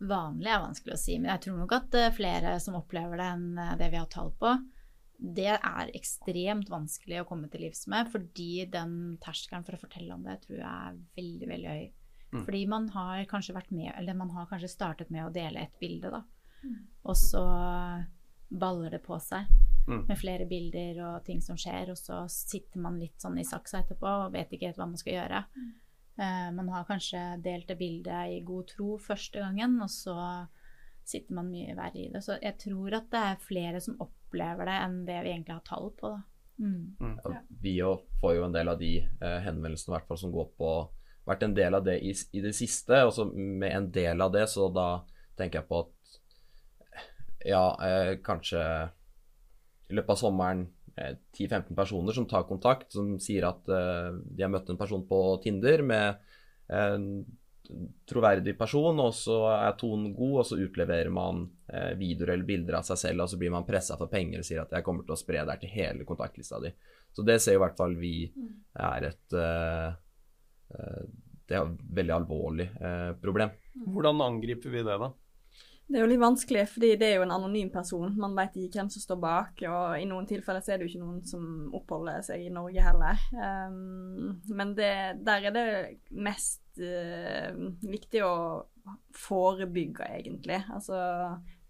Vanlig 0.00 0.50
er 0.50 0.62
vanskelig 0.62 0.94
å 0.96 1.00
si, 1.00 1.16
men 1.20 1.32
jeg 1.34 1.46
tror 1.46 1.58
nok 1.60 1.74
at 1.76 1.96
eh, 1.98 2.12
flere 2.16 2.54
som 2.62 2.78
opplever 2.78 3.20
det 3.20 3.30
enn 3.34 3.48
eh, 3.60 3.72
det 3.80 3.90
vi 3.92 4.00
har 4.00 4.10
tall 4.12 4.32
på. 4.40 4.54
Det 5.20 5.52
er 5.52 5.92
ekstremt 5.96 6.70
vanskelig 6.72 7.20
å 7.20 7.26
komme 7.28 7.50
til 7.52 7.66
livs 7.66 7.84
med, 7.92 8.08
fordi 8.12 8.64
den 8.72 8.94
terskelen 9.20 9.66
for 9.66 9.76
å 9.76 9.82
fortelle 9.82 10.14
om 10.16 10.24
det 10.24 10.38
tror 10.46 10.62
jeg 10.62 10.68
er 10.70 11.00
veldig, 11.18 11.50
veldig 11.50 11.74
høy. 11.74 11.90
Mm. 12.30 12.44
Fordi 12.46 12.62
man 12.70 12.86
har 12.94 13.26
kanskje 13.28 13.56
vært 13.56 13.74
med, 13.74 13.90
eller 13.98 14.16
man 14.16 14.32
har 14.32 14.48
kanskje 14.48 14.70
startet 14.72 15.10
med 15.12 15.26
å 15.26 15.34
dele 15.34 15.66
et 15.66 15.76
bilde, 15.82 16.12
da. 16.14 16.22
Mm. 16.62 16.78
Og 17.10 17.18
så 17.18 17.44
baller 18.50 18.96
det 18.96 19.02
på 19.04 19.18
seg 19.22 19.46
mm. 19.86 20.06
med 20.08 20.16
flere 20.18 20.46
bilder 20.48 21.02
og 21.06 21.24
ting 21.26 21.42
som 21.44 21.58
skjer, 21.60 21.92
og 21.92 21.98
så 21.98 22.22
sitter 22.32 22.80
man 22.82 22.98
litt 23.02 23.20
sånn 23.20 23.38
i 23.38 23.46
saksa 23.46 23.82
etterpå 23.82 24.08
og 24.24 24.34
vet 24.34 24.52
ikke 24.54 24.70
helt 24.70 24.80
hva 24.80 24.88
man 24.90 25.00
skal 25.00 25.18
gjøre. 25.18 25.44
Mm. 26.20 26.24
Eh, 26.26 26.52
man 26.56 26.68
har 26.68 26.84
kanskje 26.88 27.20
delt 27.44 27.68
det 27.68 27.78
bildet 27.80 28.34
i 28.36 28.40
god 28.44 28.68
tro 28.68 28.98
første 29.00 29.40
gangen, 29.40 29.78
og 29.82 29.90
så 29.90 30.16
sitter 31.04 31.34
man 31.34 31.50
mye 31.50 31.74
verre 31.74 32.04
i 32.04 32.10
det. 32.12 32.22
Så 32.24 32.36
jeg 32.42 32.58
tror 32.60 33.00
at 33.00 33.08
det 33.12 33.22
er 33.32 33.44
flere 33.46 33.80
som 33.82 33.98
opplever 34.04 34.68
det 34.68 34.76
enn 34.84 34.98
det 35.08 35.18
vi 35.24 35.32
egentlig 35.32 35.56
har 35.56 35.66
tall 35.66 35.90
på. 35.98 36.12
Da. 36.12 36.22
Mm. 36.60 37.16
Ja, 37.24 37.40
Vi 37.48 37.74
får 38.20 38.34
jo 38.36 38.44
en 38.44 38.56
del 38.56 38.68
av 38.68 38.80
de 38.80 38.96
eh, 39.00 39.38
henvendelsene 39.46 39.96
hvert 39.96 40.10
fall 40.10 40.20
som 40.20 40.34
går 40.34 40.50
på 40.60 40.72
Vært 41.28 41.44
en 41.44 41.52
del 41.54 41.76
av 41.76 41.84
det 41.84 41.98
i, 42.02 42.10
i 42.32 42.40
det 42.42 42.50
siste. 42.56 42.96
Og 43.06 43.12
så 43.14 43.26
med 43.28 43.70
en 43.70 43.90
del 43.92 44.22
av 44.24 44.32
det, 44.34 44.46
så 44.50 44.70
da 44.72 45.04
tenker 45.38 45.60
jeg 45.60 45.68
på 45.68 45.82
at 45.84 46.14
ja, 47.46 47.64
eh, 47.86 48.12
kanskje 48.24 48.62
i 49.90 49.98
løpet 49.98 50.14
av 50.14 50.18
sommeren 50.18 50.64
10-15 51.36 51.74
personer 51.76 52.16
som 52.16 52.28
tar 52.28 52.46
kontakt, 52.48 52.92
som 52.94 53.14
sier 53.22 53.48
at 53.48 53.68
eh, 53.72 54.10
de 54.30 54.44
har 54.44 54.52
møtt 54.52 54.70
en 54.72 54.80
person 54.80 55.04
på 55.08 55.20
Tinder 55.44 55.84
med 55.86 56.20
en 56.70 57.06
troverdig 58.08 58.56
person, 58.58 58.98
og 59.02 59.14
så 59.14 59.38
er 59.52 59.76
tonen 59.78 60.14
god, 60.14 60.34
og 60.42 60.46
så 60.48 60.58
utleverer 60.60 61.10
man 61.14 61.44
eh, 61.70 61.92
videoer 61.98 62.34
eller 62.34 62.48
bilder 62.48 62.80
av 62.80 62.86
seg 62.88 63.00
selv, 63.04 63.24
og 63.24 63.32
så 63.32 63.38
blir 63.40 63.52
man 63.54 63.66
pressa 63.68 63.98
for 64.00 64.10
penger 64.12 64.42
og 64.42 64.48
sier 64.48 64.62
at 64.64 64.74
jeg 64.74 64.86
kommer 64.86 65.06
til 65.06 65.14
å 65.14 65.20
spre 65.20 65.42
det 65.42 65.54
her 65.54 65.62
til 65.62 65.74
hele 65.74 66.06
kontaktlista 66.08 66.60
di. 66.62 66.72
Så 67.14 67.24
det 67.26 67.40
ser 67.42 67.58
i 67.58 67.62
hvert 67.62 67.78
fall 67.78 67.96
vi 67.98 68.14
er 68.30 69.08
et 69.10 69.38
eh, 69.38 69.88
eh, 70.76 71.02
Det 71.50 71.58
er 71.58 71.66
et 71.66 71.80
veldig 71.98 72.14
alvorlig 72.14 72.68
eh, 72.78 73.10
problem. 73.22 73.54
Hvordan 73.86 74.22
angriper 74.26 74.70
vi 74.70 74.84
det, 74.86 74.98
da? 75.02 75.10
Det 75.90 75.98
er 75.98 76.04
jo 76.04 76.10
litt 76.12 76.22
vanskelig, 76.22 76.68
fordi 76.70 76.92
det 77.00 77.06
er 77.08 77.16
jo 77.18 77.24
en 77.24 77.32
anonym 77.34 77.70
person. 77.74 78.12
Man 78.22 78.36
vet 78.38 78.54
ikke 78.54 78.78
hvem 78.78 78.90
som 78.94 79.02
står 79.02 79.16
bak, 79.24 79.62
og 79.66 79.96
i 79.98 80.06
noen 80.06 80.28
tilfeller 80.30 80.62
så 80.62 80.72
er 80.72 80.78
det 80.78 80.86
jo 80.86 80.92
ikke 80.92 81.02
noen 81.02 81.24
som 81.26 81.46
oppholder 81.74 82.20
seg 82.22 82.44
i 82.46 82.52
Norge 82.54 82.84
heller. 82.84 83.24
Um, 83.34 84.36
men 84.54 84.76
det, 84.78 84.92
der 85.26 85.48
er 85.50 85.56
det 85.56 85.64
mest 86.14 86.62
uh, 86.78 87.50
viktig 87.82 88.22
å 88.22 88.36
forebygge, 89.18 90.06
egentlig. 90.20 90.60
Altså 90.70 91.00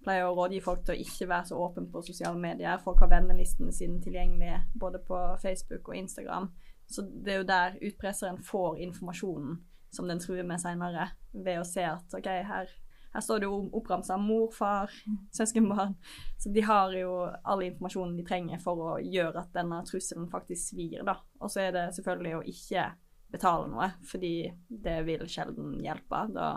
pleier 0.05 0.29
å 0.29 0.37
rådgi 0.37 0.61
folk 0.65 0.85
til 0.85 0.97
å 0.97 1.01
ikke 1.01 1.29
være 1.33 1.49
så 1.51 1.63
åpne 1.65 1.87
på 1.93 2.05
sosiale 2.05 2.41
medier. 2.41 2.81
Folk 2.85 3.01
har 3.01 3.13
vennelistene 3.13 3.73
sine 3.73 4.01
tilgjengelige 4.05 4.63
både 4.81 5.01
på 5.09 5.23
Facebook 5.41 5.89
og 5.89 5.97
Instagram. 5.97 6.51
Så 6.91 7.07
det 7.09 7.35
er 7.35 7.41
jo 7.41 7.49
der 7.49 7.81
utpresseren 7.89 8.41
får 8.45 8.81
informasjonen 8.85 9.59
som 9.97 10.09
den 10.09 10.21
truer 10.23 10.47
med 10.47 10.61
seinere, 10.63 11.09
ved 11.33 11.61
å 11.61 11.67
se 11.67 11.83
at 11.89 12.15
OK, 12.15 12.29
her 12.47 12.69
her 13.11 13.25
står 13.25 13.43
det 13.43 13.49
jo 13.49 13.59
oppramsa 13.75 14.17
mor, 14.21 14.51
far, 14.55 14.93
søskenbarn. 15.35 15.97
Så 16.39 16.53
de 16.55 16.63
har 16.63 16.95
jo 16.95 17.15
all 17.43 17.65
informasjonen 17.67 18.17
de 18.19 18.25
trenger 18.27 18.63
for 18.63 18.83
å 18.87 18.91
gjøre 19.03 19.43
at 19.43 19.55
denne 19.57 19.81
trusselen 19.89 20.31
faktisk 20.31 20.73
svir, 20.73 21.03
da. 21.07 21.17
Og 21.43 21.51
så 21.51 21.67
er 21.67 21.75
det 21.75 21.87
selvfølgelig 21.97 22.37
å 22.39 22.45
ikke 22.53 22.87
betale 23.31 23.71
noe, 23.71 23.91
fordi 24.07 24.35
det 24.69 25.01
vil 25.07 25.27
sjelden 25.31 25.79
hjelpe. 25.83 26.23
Da 26.35 26.53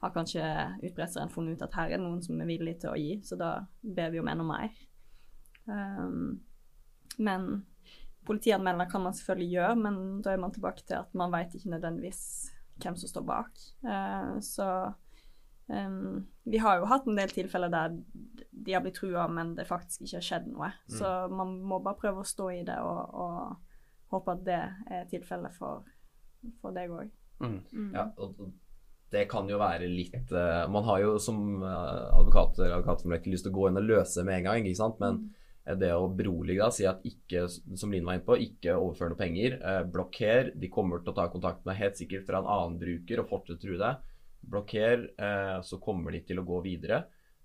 har 0.00 0.14
kanskje 0.14 0.44
utpresseren 0.86 1.32
funnet 1.32 1.58
ut 1.58 1.64
at 1.66 1.76
her 1.76 1.96
er 1.96 2.02
noen 2.02 2.20
som 2.24 2.40
er 2.40 2.48
villig 2.48 2.78
til 2.82 2.92
å 2.92 2.98
gi, 2.98 3.18
så 3.26 3.38
da 3.40 3.54
ber 3.82 4.12
vi 4.14 4.20
om 4.22 4.30
enda 4.30 4.46
mer. 4.46 4.76
Um, 5.68 6.38
men 7.18 7.48
politianmelder 8.28 8.88
kan 8.88 9.04
man 9.04 9.16
selvfølgelig 9.16 9.50
gjøre, 9.56 9.80
men 9.82 9.98
da 10.24 10.32
er 10.32 10.40
man 10.40 10.54
tilbake 10.54 10.84
til 10.86 11.00
at 11.00 11.12
man 11.18 11.32
vet 11.34 11.56
ikke 11.56 11.72
nødvendigvis 11.74 12.22
hvem 12.78 12.96
som 12.96 13.10
står 13.10 13.26
bak. 13.28 13.60
Uh, 13.82 14.38
så 14.44 14.68
Um, 15.68 16.26
vi 16.48 16.58
har 16.64 16.78
jo 16.80 16.88
hatt 16.88 17.06
en 17.06 17.18
del 17.18 17.32
tilfeller 17.32 17.68
der 17.72 17.96
de 18.50 18.74
har 18.74 18.82
blitt 18.84 18.96
trua, 18.98 19.26
men 19.28 19.52
det 19.56 19.68
faktisk 19.68 20.06
ikke 20.06 20.16
har 20.16 20.28
skjedd 20.28 20.46
noe. 20.50 20.70
Mm. 20.88 20.94
Så 20.96 21.10
man 21.32 21.58
må 21.60 21.80
bare 21.84 22.00
prøve 22.00 22.24
å 22.24 22.28
stå 22.28 22.48
i 22.56 22.62
det 22.66 22.78
og, 22.82 23.02
og 23.14 24.14
håpe 24.14 24.34
at 24.34 24.46
det 24.46 24.62
er 24.96 25.10
tilfellet 25.10 25.54
for, 25.56 25.84
for 26.62 26.74
deg 26.76 26.94
òg. 26.94 27.12
Mm. 27.44 27.60
Mm. 27.70 27.90
Ja, 27.94 28.08
og 28.16 28.40
det 29.12 29.26
kan 29.30 29.48
jo 29.48 29.60
være 29.60 29.86
litt 29.86 30.32
uh, 30.34 30.66
Man 30.68 30.82
har 30.88 30.98
jo 31.00 31.12
som 31.22 31.62
uh, 31.62 32.08
advokater 32.18 32.72
advokater 32.72 33.14
ikke 33.14 33.30
lyst 33.30 33.46
til 33.46 33.54
å 33.54 33.58
gå 33.60 33.68
inn 33.68 33.78
og 33.78 33.86
løse 33.86 34.24
med 34.26 34.40
en 34.40 34.48
gang, 34.48 34.66
ikke 34.66 34.80
sant? 34.80 34.98
men 35.00 35.20
uh, 35.68 35.76
det 35.78 35.92
å 35.94 36.10
berolige 36.10 36.64
da, 36.64 36.74
si 36.74 36.88
at 36.88 37.04
ikke, 37.06 37.46
som 37.48 37.92
Line 37.92 38.08
var 38.08 38.18
inne 38.18 38.26
på, 38.26 38.40
ikke 38.42 38.74
overfør 38.74 39.12
noe 39.12 39.20
penger. 39.20 39.58
blokker. 39.92 40.54
De 40.56 40.70
kommer 40.72 41.04
til 41.04 41.12
å 41.12 41.18
ta 41.20 41.28
kontakt 41.28 41.66
med 41.68 41.76
helt 41.76 42.00
sikkert 42.00 42.24
fra 42.26 42.40
en 42.40 42.48
annen 42.48 42.78
bruker 42.80 43.20
og 43.20 43.28
fortsette 43.28 43.60
å 43.60 43.66
true 43.66 43.80
deg 43.80 44.06
blokker, 44.42 45.08
eh, 45.18 45.60
så 45.62 45.80
kommer 45.82 46.14
de 46.14 46.22
til 46.26 46.40
å 46.40 46.46
gå 46.46 46.60
videre 46.64 47.04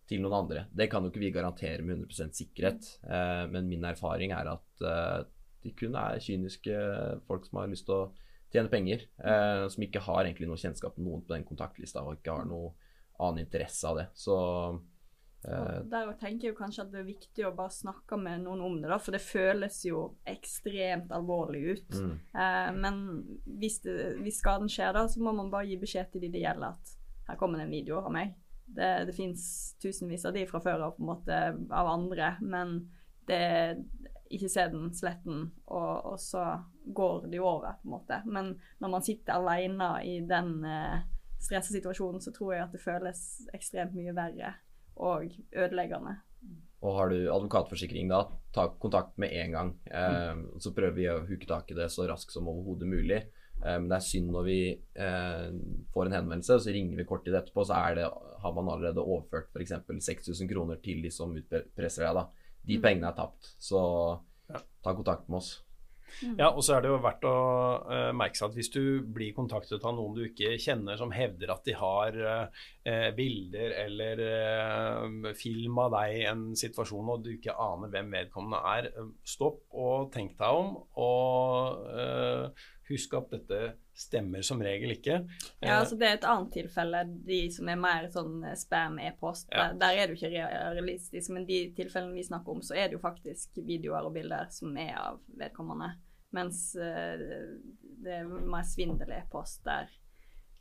til 0.10 0.24
noen 0.24 0.38
andre. 0.44 0.66
Det 0.72 0.90
kan 0.92 1.04
jo 1.04 1.12
ikke 1.12 1.24
vi 1.24 1.32
garantere 1.36 1.86
med 1.86 2.04
100 2.04 2.34
sikkerhet, 2.36 2.90
eh, 3.08 3.46
men 3.52 3.70
min 3.70 3.86
erfaring 3.88 4.36
er 4.36 4.52
at 4.54 4.84
eh, 4.84 5.24
de 5.64 5.72
kun 5.80 5.96
er 5.96 6.22
kyniske 6.24 6.78
folk 7.28 7.48
som 7.48 7.62
har 7.62 7.72
lyst 7.72 7.88
til 7.88 7.96
å 8.02 8.12
tjene 8.54 8.72
penger, 8.72 9.06
eh, 9.24 9.66
som 9.72 9.86
ikke 9.86 10.04
har 10.06 10.26
egentlig 10.26 10.50
noe 10.50 10.62
kjennskap 10.62 10.98
med 10.98 11.08
noen 11.08 11.24
på 11.26 11.34
den 11.34 11.46
kontaktlista 11.48 12.04
og 12.04 12.20
ikke 12.20 12.36
har 12.38 12.50
noe 12.50 12.74
annen 13.24 13.46
interesse 13.46 13.88
av 13.88 14.02
det. 14.02 14.08
Så 14.18 14.36
og 15.50 15.88
der 15.92 16.12
tenker 16.20 16.50
jeg 16.50 16.58
kanskje 16.58 16.86
at 16.86 16.92
det 16.94 17.02
er 17.02 17.08
viktig 17.08 17.46
å 17.48 17.54
bare 17.56 17.74
snakke 17.74 18.18
med 18.20 18.46
noen 18.46 18.62
om 18.64 18.78
det, 18.80 18.90
da, 18.92 19.00
for 19.02 19.16
det 19.16 19.24
føles 19.24 19.82
jo 19.88 20.06
ekstremt 20.30 21.12
alvorlig 21.16 21.64
ut. 21.74 21.98
Mm. 21.98 22.14
Eh, 22.44 22.70
men 22.78 23.02
hvis, 23.60 23.82
det, 23.84 23.98
hvis, 24.24 24.40
skaden 24.44 24.72
skjer, 24.72 24.94
da, 24.96 25.06
så 25.12 25.24
må 25.24 25.36
man 25.36 25.52
bare 25.54 25.68
gi 25.72 25.80
beskjed 25.82 26.14
til 26.14 26.24
de 26.24 26.32
det 26.34 26.46
gjelder, 26.46 26.78
at 26.78 26.96
her 27.30 27.40
kommer 27.40 27.60
det 27.60 27.68
en 27.68 27.76
video 27.76 28.00
av 28.04 28.12
meg. 28.16 28.36
Det, 28.64 28.92
det 29.10 29.16
fins 29.18 29.44
tusenvis 29.84 30.24
av 30.26 30.36
de 30.38 30.46
fra 30.50 30.64
før 30.64 30.88
av, 30.88 30.96
på 30.96 31.04
en 31.04 31.12
måte, 31.12 31.42
av 31.76 31.92
andre, 31.92 32.36
men 32.42 32.80
det 33.28 33.44
ikke 34.34 34.50
se 34.50 34.66
den, 34.72 34.88
slett 34.96 35.22
den, 35.28 35.46
og, 35.68 36.14
og, 36.14 36.20
så 36.20 36.44
går 36.96 37.28
det 37.30 37.38
jo 37.38 37.48
over, 37.48 37.76
på 37.82 37.88
en 37.88 37.94
måte. 37.94 38.22
Men 38.26 38.54
når 38.82 38.94
man 38.96 39.06
sitter 39.06 39.38
alene 39.38 39.90
i 40.08 40.16
den 40.28 40.56
eh, 40.66 41.04
stressa 41.44 41.76
situasjonen, 41.76 42.22
så 42.24 42.34
tror 42.34 42.56
jeg 42.56 42.66
at 42.66 42.74
det 42.74 42.82
føles 42.82 43.24
ekstremt 43.54 43.96
mye 43.98 44.16
verre 44.16 44.56
og 44.96 45.34
ødeleggende. 45.52 46.18
Og 46.84 46.98
har 46.98 47.14
du 47.14 47.18
advokatforsikring 47.32 48.10
da, 48.12 48.26
ta 48.56 48.68
kontakt 48.80 49.16
med 49.22 49.32
en 49.40 49.56
gang. 49.56 49.72
Eh, 49.88 50.42
så 50.60 50.74
prøver 50.76 50.98
vi 50.98 51.08
å 51.08 51.22
huke 51.30 51.48
tak 51.48 51.72
i 51.72 51.78
det 51.78 51.88
så 51.94 52.08
raskt 52.10 52.36
som 52.36 52.50
overhodet 52.52 52.90
mulig. 52.92 53.22
Eh, 53.64 53.78
men 53.78 53.88
det 53.88 54.00
er 54.00 54.06
synd 54.06 54.34
når 54.36 54.48
vi 54.50 54.60
eh, 54.76 55.46
får 55.96 56.10
en 56.10 56.18
henvendelse, 56.18 56.58
og 56.58 56.66
så 56.66 56.76
ringer 56.76 57.00
vi 57.00 57.08
kort 57.08 57.24
tid 57.24 57.38
etterpå, 57.40 57.64
så 57.70 57.80
det, 57.96 58.10
har 58.44 58.56
man 58.58 58.74
allerede 58.74 59.06
overført 59.06 59.56
f.eks. 59.56 59.78
6000 60.10 60.52
kroner 60.52 60.82
til 60.84 61.00
de 61.06 61.12
som 61.14 61.32
utpresser 61.40 62.10
deg. 62.10 62.20
da. 62.20 62.58
De 62.68 62.80
pengene 62.84 63.12
er 63.12 63.16
tapt. 63.16 63.54
Så 63.64 63.80
ta 64.52 64.92
kontakt 64.92 65.30
med 65.32 65.40
oss. 65.40 65.56
Ja, 66.38 66.50
og 66.50 66.62
så 66.66 66.78
er 66.78 66.84
det 66.84 66.92
jo 66.92 67.00
verdt 67.04 67.26
å 67.28 67.36
uh, 67.88 68.12
merke 68.16 68.40
seg 68.40 68.50
at 68.50 68.58
hvis 68.58 68.72
du 68.74 68.84
blir 69.16 69.36
kontaktet 69.36 69.84
av 69.84 69.96
noen 69.98 70.16
du 70.18 70.24
ikke 70.28 70.56
kjenner 70.62 71.00
som 71.00 71.14
hevder 71.16 71.54
at 71.54 71.66
de 71.68 71.76
har 71.80 72.20
uh, 72.24 73.10
bilder 73.18 73.76
eller 73.86 74.24
uh, 74.24 75.32
film 75.40 75.82
av 75.84 75.96
deg 75.98 76.20
i 76.20 76.28
en 76.32 76.46
situasjon 76.60 77.14
og 77.16 77.26
du 77.26 77.34
ikke 77.36 77.58
aner 77.60 77.92
hvem 77.94 78.14
vedkommende 78.18 78.62
er, 78.76 78.90
stopp 79.28 79.66
og 79.74 80.12
tenk 80.14 80.38
deg 80.40 80.62
om. 80.64 80.76
Og 81.04 82.56
husk 82.90 83.14
at 83.18 83.32
dette 83.32 83.60
stemmer 83.96 84.44
som 84.46 84.62
regel 84.64 84.96
ikke. 84.96 85.20
Ja, 85.62 85.80
altså 85.80 85.96
Det 86.00 86.08
er 86.08 86.18
et 86.18 86.28
annet 86.28 86.54
tilfelle, 86.56 87.04
de 87.28 87.40
som 87.54 87.70
er 87.70 87.80
mer 87.80 88.08
sånn 88.14 88.42
spam-e-post. 88.60 89.48
Ja. 89.52 89.70
Der, 89.70 89.80
der, 89.84 89.98
er 89.98 90.08
det 90.10 90.18
jo 90.18 90.30
ikke 90.30 90.48
realistisk, 90.78 91.34
men 91.36 91.48
de 91.50 91.60
tilfellene 91.78 92.18
vi 92.18 92.26
snakker 92.28 92.56
om, 92.56 92.64
så 92.66 92.78
er 92.78 92.90
det 92.90 92.98
jo 92.98 93.04
faktisk 93.04 93.62
videoer 93.62 94.10
og 94.10 94.16
bilder 94.18 94.50
som 94.54 94.76
er 94.82 94.96
av 95.00 95.22
vedkommende. 95.40 95.94
Mens 96.34 96.72
uh, 96.80 97.20
det 98.04 98.16
er 98.20 98.26
mer 98.26 98.66
svindel-e-post 98.66 99.62
der 99.68 99.92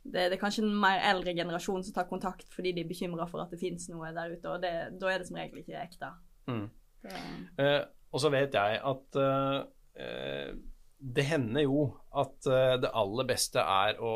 det, 0.03 0.19
det, 0.19 0.35
er 0.35 0.41
kanskje 0.41 0.65
en 0.65 0.75
mer 0.75 0.99
eldre 1.07 1.31
generasjon 1.35 1.83
som 1.85 1.95
tar 1.95 2.09
kontakt 2.09 2.49
fordi 2.53 2.73
de 2.75 2.83
er 2.83 2.89
bekymra 2.89 3.23
for 3.29 3.43
at 3.43 3.53
det 3.53 3.61
finnes 3.61 3.87
noe 3.91 4.11
der 4.15 4.33
ute, 4.35 4.51
og 4.51 4.63
det, 4.63 4.73
da 4.99 5.11
er 5.11 5.21
det 5.21 5.29
som 5.29 5.39
regel 5.39 5.61
ikke 5.61 5.79
ekte. 5.79 6.09
Mm. 6.51 6.65
Eh, 7.59 7.79
og 8.11 8.21
så 8.21 8.31
vet 8.33 8.55
jeg 8.55 8.81
at 8.91 9.19
eh, 9.23 10.49
det 11.15 11.25
hender 11.27 11.65
jo 11.65 11.85
at 12.21 12.49
uh, 12.49 12.75
det 12.81 12.93
aller 12.93 13.27
beste 13.29 13.63
er 13.63 13.99
å 14.03 14.13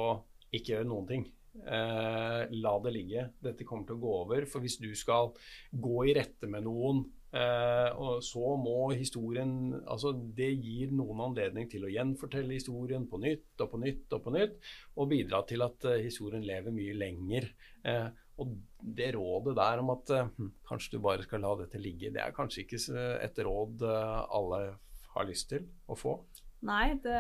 ikke 0.54 0.76
gjøre 0.76 0.90
noen 0.90 1.10
ting. 1.10 1.28
Uh, 1.58 2.46
la 2.54 2.74
det 2.84 2.94
ligge. 2.94 3.28
Dette 3.44 3.66
kommer 3.66 3.88
til 3.88 3.98
å 3.98 4.04
gå 4.04 4.16
over. 4.22 4.50
For 4.50 4.64
hvis 4.64 4.78
du 4.82 4.92
skal 4.98 5.34
gå 5.72 6.04
i 6.08 6.14
rette 6.18 6.50
med 6.52 6.68
noen, 6.68 7.02
uh, 7.34 7.90
og 7.98 8.22
så 8.26 8.54
må 8.62 8.92
historien 8.94 9.58
Altså, 9.82 10.14
det 10.14 10.52
gir 10.54 10.94
noen 10.96 11.26
anledning 11.30 11.68
til 11.72 11.88
å 11.88 11.92
gjenfortelle 11.92 12.60
historien 12.60 13.10
på 13.10 13.20
nytt 13.24 13.66
og 13.66 13.74
på 13.74 13.82
nytt 13.82 14.16
og 14.16 14.24
på 14.28 14.38
nytt, 14.38 14.58
og 14.95 15.12
bidra 15.12 15.43
til 15.50 15.66
at 15.66 15.91
historien 16.06 16.45
lever 16.45 16.76
mye 16.76 16.95
lenger. 16.98 17.52
og 18.38 18.52
det 18.98 19.08
rådet 19.16 19.56
der 19.58 19.80
om 19.82 19.89
at 19.89 20.12
hm, 20.38 20.52
kanskje 20.70 20.91
du 20.93 21.02
bare 21.02 21.24
skal 21.26 21.41
la 21.41 21.56
dette 21.58 21.80
ligge, 21.82 22.12
det 22.14 22.22
er 22.22 22.36
kanskje 22.36 22.68
ikke 22.68 23.08
et 23.26 23.39
råd 23.48 23.82
alle 23.88 24.60
har 25.16 25.26
lyst 25.26 25.50
til 25.50 25.66
å 25.89 25.98
få. 25.98 26.20
Nei, 26.66 26.95
det, 27.03 27.18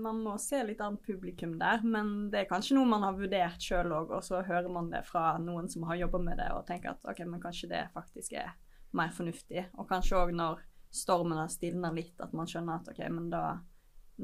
man 0.00 0.22
må 0.24 0.38
se 0.40 0.62
litt 0.64 0.80
annet 0.80 1.02
publikum 1.04 1.58
der. 1.60 1.82
Men 1.84 2.30
det 2.32 2.42
er 2.42 2.50
kanskje 2.50 2.78
noe 2.78 2.88
man 2.88 3.04
har 3.04 3.16
vurdert 3.18 3.62
sjøl 3.62 3.92
òg, 3.92 4.14
og 4.16 4.24
så 4.24 4.40
hører 4.46 4.70
man 4.72 4.88
det 4.92 5.04
fra 5.08 5.34
noen 5.42 5.68
som 5.72 5.84
har 5.90 6.00
jobba 6.00 6.22
med 6.24 6.40
det, 6.40 6.48
og 6.56 6.64
tenker 6.68 6.94
at 6.94 7.04
ok, 7.10 7.24
men 7.28 7.42
kanskje 7.42 7.70
det 7.74 7.82
faktisk 7.96 8.38
er 8.40 8.54
mer 8.96 9.12
fornuftig. 9.12 9.66
Og 9.76 9.88
kanskje 9.90 10.18
òg 10.22 10.32
når 10.36 10.64
stormen 10.94 11.42
har 11.42 11.52
stilna 11.52 11.90
litt, 11.92 12.16
at 12.22 12.32
man 12.36 12.48
skjønner 12.48 12.80
at 12.80 12.90
ok, 12.94 13.02
men 13.12 13.28
da 13.32 13.44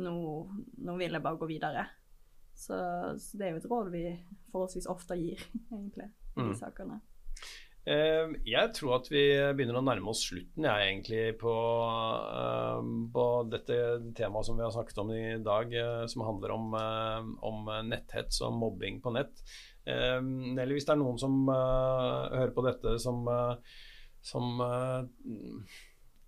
nå, 0.00 0.16
nå 0.86 0.96
vil 1.00 1.18
jeg 1.18 1.24
bare 1.24 1.40
gå 1.40 1.50
videre. 1.50 1.86
Så, 2.54 2.76
så, 3.20 3.38
det 3.38 3.46
er 3.46 3.54
jo 3.54 3.60
et 3.60 3.70
råd 3.70 3.92
vi 3.92 4.04
forholdsvis 4.52 4.88
ofte 4.90 5.16
gir, 5.20 5.42
egentlig, 5.74 6.10
i 6.36 6.42
de 6.42 6.52
mm. 6.52 6.58
sakene. 6.60 7.00
Eh, 7.88 8.32
jeg 8.44 8.72
tror 8.76 8.98
at 8.98 9.06
vi 9.08 9.22
begynner 9.56 9.78
å 9.80 9.84
nærme 9.84 10.12
oss 10.12 10.26
slutten 10.26 10.66
jeg, 10.68 10.88
egentlig 10.90 11.22
på, 11.40 11.52
uh, 12.28 12.80
på 13.14 13.26
dette 13.48 13.76
temaet 14.18 14.48
som 14.50 14.58
vi 14.58 14.66
har 14.66 14.74
snakket 14.74 15.00
om 15.00 15.12
i 15.16 15.22
dag, 15.40 15.72
uh, 15.72 16.04
som 16.10 16.26
handler 16.26 16.52
om, 16.52 16.74
uh, 16.76 17.30
om, 17.48 17.70
netthets 17.88 18.42
og 18.44 18.58
mobbing 18.60 19.00
på 19.00 19.14
nett. 19.16 19.40
Eller 19.90 20.70
hvis 20.76 20.84
det 20.86 20.92
er 20.92 20.98
noen 21.00 21.16
som 21.18 21.48
hører 21.48 22.50
på 22.54 22.62
dette 22.62 22.92
som, 23.00 23.24
som 24.22 24.60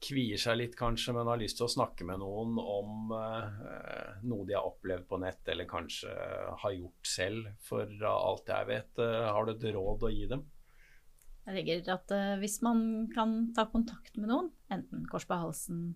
kvier 0.02 0.40
seg 0.40 0.56
litt 0.56 0.74
kanskje, 0.74 1.12
men 1.14 1.28
har 1.30 1.38
lyst 1.38 1.60
til 1.60 1.68
å 1.68 1.70
snakke 1.70 2.06
med 2.08 2.18
noen 2.24 2.56
om 2.58 3.12
noe 3.12 4.48
de 4.48 4.56
har 4.56 4.66
opplevd 4.66 5.06
på 5.06 5.20
nett, 5.22 5.44
eller 5.52 5.68
kanskje 5.70 6.16
har 6.64 6.74
gjort 6.74 7.12
selv, 7.12 7.52
for 7.62 8.08
alt 8.08 8.50
jeg 8.50 8.70
vet. 8.72 9.04
har 9.04 9.46
du 9.46 9.54
et 9.54 9.68
råd 9.76 10.08
å 10.08 10.12
gi 10.16 10.26
dem? 10.32 10.48
Jeg 11.42 11.56
tenker 11.58 11.94
at 11.96 12.12
uh, 12.14 12.36
hvis 12.38 12.60
man 12.62 13.08
kan 13.12 13.50
ta 13.56 13.66
kontakt 13.70 14.14
med 14.20 14.30
noen, 14.30 14.50
enten 14.70 15.06
kors 15.10 15.26
på 15.26 15.38
halsen 15.38 15.92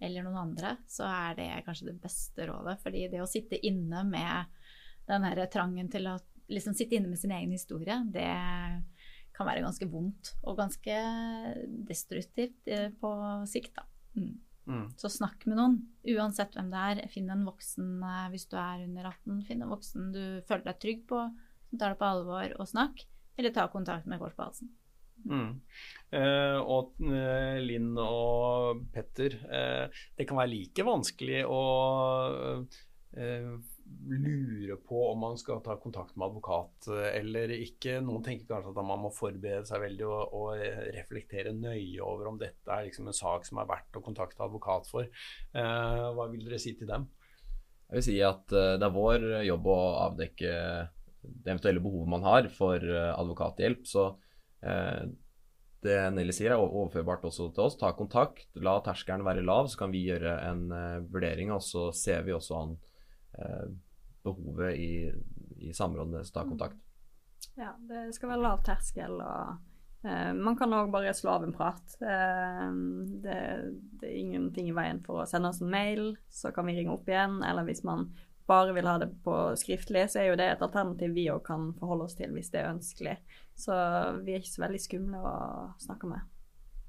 eller 0.00 0.24
noen 0.24 0.40
andre, 0.42 0.74
så 0.88 1.06
er 1.08 1.36
det 1.38 1.48
kanskje 1.66 1.90
det 1.90 1.98
beste 2.02 2.46
rådet. 2.48 2.78
Fordi 2.82 3.06
det 3.12 3.22
å 3.22 3.28
sitte 3.28 3.60
inne 3.66 4.02
med 4.08 4.60
den 5.08 5.24
her 5.26 5.40
trangen 5.52 5.88
til 5.92 6.08
å 6.08 6.18
liksom 6.50 6.76
sitte 6.76 6.98
inne 6.98 7.10
med 7.10 7.20
sin 7.20 7.32
egen 7.32 7.52
historie, 7.54 7.96
det 8.12 8.28
kan 9.36 9.48
være 9.48 9.64
ganske 9.64 9.88
vondt 9.88 10.34
og 10.44 10.58
ganske 10.60 10.96
destruktivt 11.88 12.68
uh, 12.68 12.88
på 13.00 13.12
sikt, 13.48 13.76
da. 13.80 13.86
Mm. 14.20 14.36
Mm. 14.70 14.84
Så 15.00 15.08
snakk 15.10 15.46
med 15.48 15.56
noen, 15.58 15.78
uansett 16.12 16.52
hvem 16.54 16.68
det 16.72 16.82
er. 16.90 17.00
Finn 17.12 17.32
en 17.32 17.46
voksen 17.48 18.04
uh, 18.04 18.28
hvis 18.32 18.44
du 18.52 18.58
er 18.60 18.84
under 18.84 19.08
18. 19.14 19.40
Finn 19.48 19.64
en 19.64 19.72
voksen 19.72 20.12
du 20.12 20.22
føler 20.48 20.68
deg 20.68 20.82
trygg 20.84 21.06
på, 21.08 21.24
som 21.70 21.80
tar 21.80 21.94
det 21.94 22.00
på 22.02 22.10
alvor, 22.10 22.52
og 22.60 22.68
snakk. 22.68 23.06
Eller 23.40 23.56
ta 23.56 23.64
kontakt 23.72 24.08
med 24.10 24.20
Kors 24.20 24.36
på 24.36 24.44
halsen. 24.44 24.68
Mm. 25.28 25.60
Eh, 26.10 26.58
og 26.58 26.96
eh, 27.06 27.58
Linn 27.62 27.92
og 28.02 28.86
Petter, 28.94 29.36
eh, 29.46 30.00
det 30.16 30.26
kan 30.28 30.40
være 30.40 30.52
like 30.52 30.86
vanskelig 30.86 31.42
å 31.46 31.60
eh, 33.14 33.52
lure 34.10 34.76
på 34.86 35.02
om 35.10 35.22
man 35.26 35.38
skal 35.38 35.60
ta 35.62 35.76
kontakt 35.82 36.16
med 36.16 36.30
advokat 36.30 36.90
eh, 36.90 37.10
eller 37.20 37.54
ikke. 37.54 37.98
Noen 38.04 38.24
tenker 38.26 38.48
kanskje 38.48 38.72
at 38.74 38.90
man 38.90 39.04
må 39.04 39.12
forberede 39.14 39.68
seg 39.68 39.84
veldig 39.84 40.08
og, 40.08 40.34
og 40.40 40.64
reflektere 40.96 41.54
nøye 41.56 42.00
over 42.02 42.32
om 42.32 42.40
dette 42.40 42.74
er 42.74 42.88
liksom 42.88 43.10
en 43.10 43.20
sak 43.20 43.46
som 43.46 43.62
er 43.62 43.70
verdt 43.70 44.00
å 44.00 44.04
kontakte 44.04 44.46
advokat 44.46 44.90
for. 44.90 45.06
Eh, 45.06 46.06
hva 46.16 46.30
vil 46.32 46.46
dere 46.46 46.62
si 46.62 46.74
til 46.78 46.90
dem? 46.90 47.06
Jeg 47.90 47.98
vil 47.98 48.06
si 48.06 48.16
at 48.22 48.52
det 48.54 48.86
er 48.86 48.94
vår 48.94 49.24
jobb 49.42 49.64
å 49.66 49.78
avdekke 50.06 50.50
det 51.20 51.50
eventuelle 51.50 51.82
behovet 51.82 52.10
man 52.12 52.22
har 52.22 52.46
for 52.54 52.84
advokathjelp. 52.86 53.82
så 53.82 54.04
Eh, 54.12 54.29
det 55.80 55.96
Nelly 56.12 56.32
sier, 56.36 56.52
er 56.52 56.60
overførbart 56.60 57.24
også 57.24 57.48
til 57.54 57.64
oss. 57.64 57.78
Ta 57.80 57.92
kontakt, 57.96 58.48
la 58.60 58.76
terskelen 58.84 59.24
være 59.24 59.44
lav, 59.46 59.70
så 59.72 59.80
kan 59.80 59.94
vi 59.94 60.04
gjøre 60.10 60.36
en 60.50 60.66
uh, 60.72 61.00
vurdering. 61.12 61.52
Og 61.54 61.64
så 61.64 61.88
ser 61.96 62.26
vi 62.26 62.36
også 62.36 62.58
an 62.58 62.76
uh, 63.40 63.66
behovet 64.26 64.76
i, 64.76 64.92
i 65.64 65.72
samråd 65.76 66.12
med 66.12 66.28
ta 66.34 66.44
kontakt. 66.48 66.78
Ja, 67.56 67.72
det 67.88 68.10
skal 68.16 68.34
være 68.34 68.44
lav 68.44 68.64
terskel. 68.66 69.16
og 69.24 69.56
uh, 70.04 70.32
Man 70.36 70.58
kan 70.60 70.76
òg 70.76 70.92
bare 70.92 71.16
slå 71.16 71.38
av 71.38 71.48
en 71.48 71.56
prat. 71.56 71.96
Det, 71.96 73.38
det, 74.00 74.08
er 74.10 74.18
ingenting 74.20 74.68
i 74.68 74.76
veien 74.76 75.00
for 75.06 75.22
å 75.22 75.28
sende 75.28 75.48
oss 75.48 75.62
en 75.64 75.72
mail, 75.72 76.12
så 76.28 76.52
kan 76.52 76.68
vi 76.68 76.76
ringe 76.76 76.92
opp 76.92 77.08
igjen. 77.08 77.40
Eller 77.46 77.64
hvis 77.68 77.86
man 77.88 78.10
bare 78.50 78.74
vil 78.76 78.88
ha 78.90 78.98
det 79.00 79.08
på 79.24 79.34
skriftlig, 79.56 80.10
så 80.10 80.20
er 80.20 80.32
jo 80.32 80.38
det 80.40 80.52
et 80.52 80.62
alternativ 80.66 81.16
vi 81.16 81.30
òg 81.32 81.44
kan 81.46 81.70
forholde 81.78 82.10
oss 82.10 82.18
til 82.18 82.36
hvis 82.36 82.52
det 82.52 82.60
er 82.60 82.74
ønskelig. 82.74 83.16
Så 83.60 83.76
vi 84.24 84.34
er 84.34 84.40
ikke 84.40 84.54
så 84.54 84.64
veldig 84.64 84.80
skumle 84.82 85.20
å 85.20 85.34
snakke 85.82 86.08
med. 86.10 86.24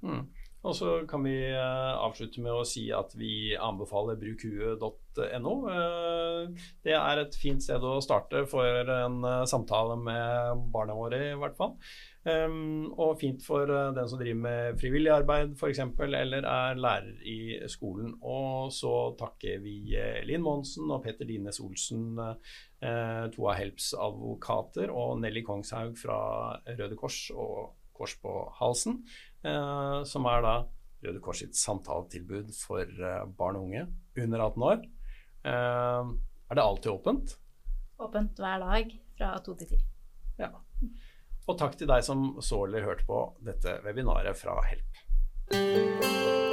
Mm. 0.02 0.24
Og 0.62 0.76
så 0.78 0.92
kan 1.10 1.24
vi 1.26 1.34
uh, 1.50 1.98
avslutte 2.06 2.42
med 2.44 2.54
å 2.54 2.66
si 2.68 2.84
at 2.94 3.16
vi 3.18 3.56
anbefaler 3.58 4.20
brukhue.no. 4.22 5.54
Eh, 5.74 6.68
det 6.86 6.94
er 6.94 7.22
et 7.24 7.38
fint 7.42 7.64
sted 7.66 7.82
å 7.82 7.96
starte 8.04 8.44
for 8.50 8.92
en 8.94 9.18
uh, 9.26 9.42
samtale 9.50 9.98
med 9.98 10.62
barna 10.74 10.98
våre, 10.98 11.24
i 11.32 11.40
hvert 11.42 11.58
fall. 11.58 11.74
Um, 12.22 12.92
og 13.02 13.16
fint 13.18 13.42
for 13.42 13.66
den 13.66 14.10
som 14.10 14.20
driver 14.20 14.42
med 14.44 14.76
frivillig 14.78 15.10
arbeid 15.10 15.56
f.eks., 15.56 15.80
eller 16.06 16.46
er 16.46 16.78
lærer 16.78 17.24
i 17.26 17.40
skolen. 17.72 18.14
Og 18.22 18.70
så 18.76 18.94
takker 19.18 19.64
vi 19.64 19.96
Linn 20.30 20.46
Monsen 20.46 20.92
og 20.94 21.02
Petter 21.06 21.26
Dines 21.26 21.58
Olsen, 21.64 22.12
to 23.34 23.48
av 23.50 23.58
Helps 23.58 23.92
advokater, 23.98 24.94
og 24.94 25.18
Nelly 25.24 25.42
Kongshaug 25.46 25.98
fra 25.98 26.20
Røde 26.70 26.98
Kors 27.00 27.24
og 27.34 27.74
Kors 27.98 28.16
på 28.22 28.38
halsen. 28.58 29.02
Eh, 29.44 30.00
som 30.06 30.28
er 30.30 30.44
da 30.46 30.56
Røde 31.02 31.22
Kors 31.24 31.42
sitt 31.42 31.58
samtaletilbud 31.58 32.52
for 32.54 32.86
eh, 32.86 33.24
barn 33.38 33.58
og 33.58 33.70
unge 33.70 33.86
under 34.22 34.44
18 34.48 34.68
år. 34.70 34.84
Eh, 35.52 36.12
er 36.52 36.60
det 36.60 36.66
alltid 36.66 36.92
åpent? 36.94 37.38
Åpent 38.02 38.42
hver 38.42 38.62
dag 38.66 38.94
fra 39.18 39.32
2 39.46 39.56
til 39.62 39.74
10. 39.78 39.82
Ja. 40.42 40.52
Og 41.50 41.58
takk 41.58 41.78
til 41.80 41.90
deg 41.90 42.06
som 42.06 42.36
så 42.44 42.64
eller 42.68 42.86
hørte 42.86 43.08
på 43.08 43.24
dette 43.46 43.80
webinaret 43.86 44.38
fra 44.38 44.60
Help. 44.68 46.51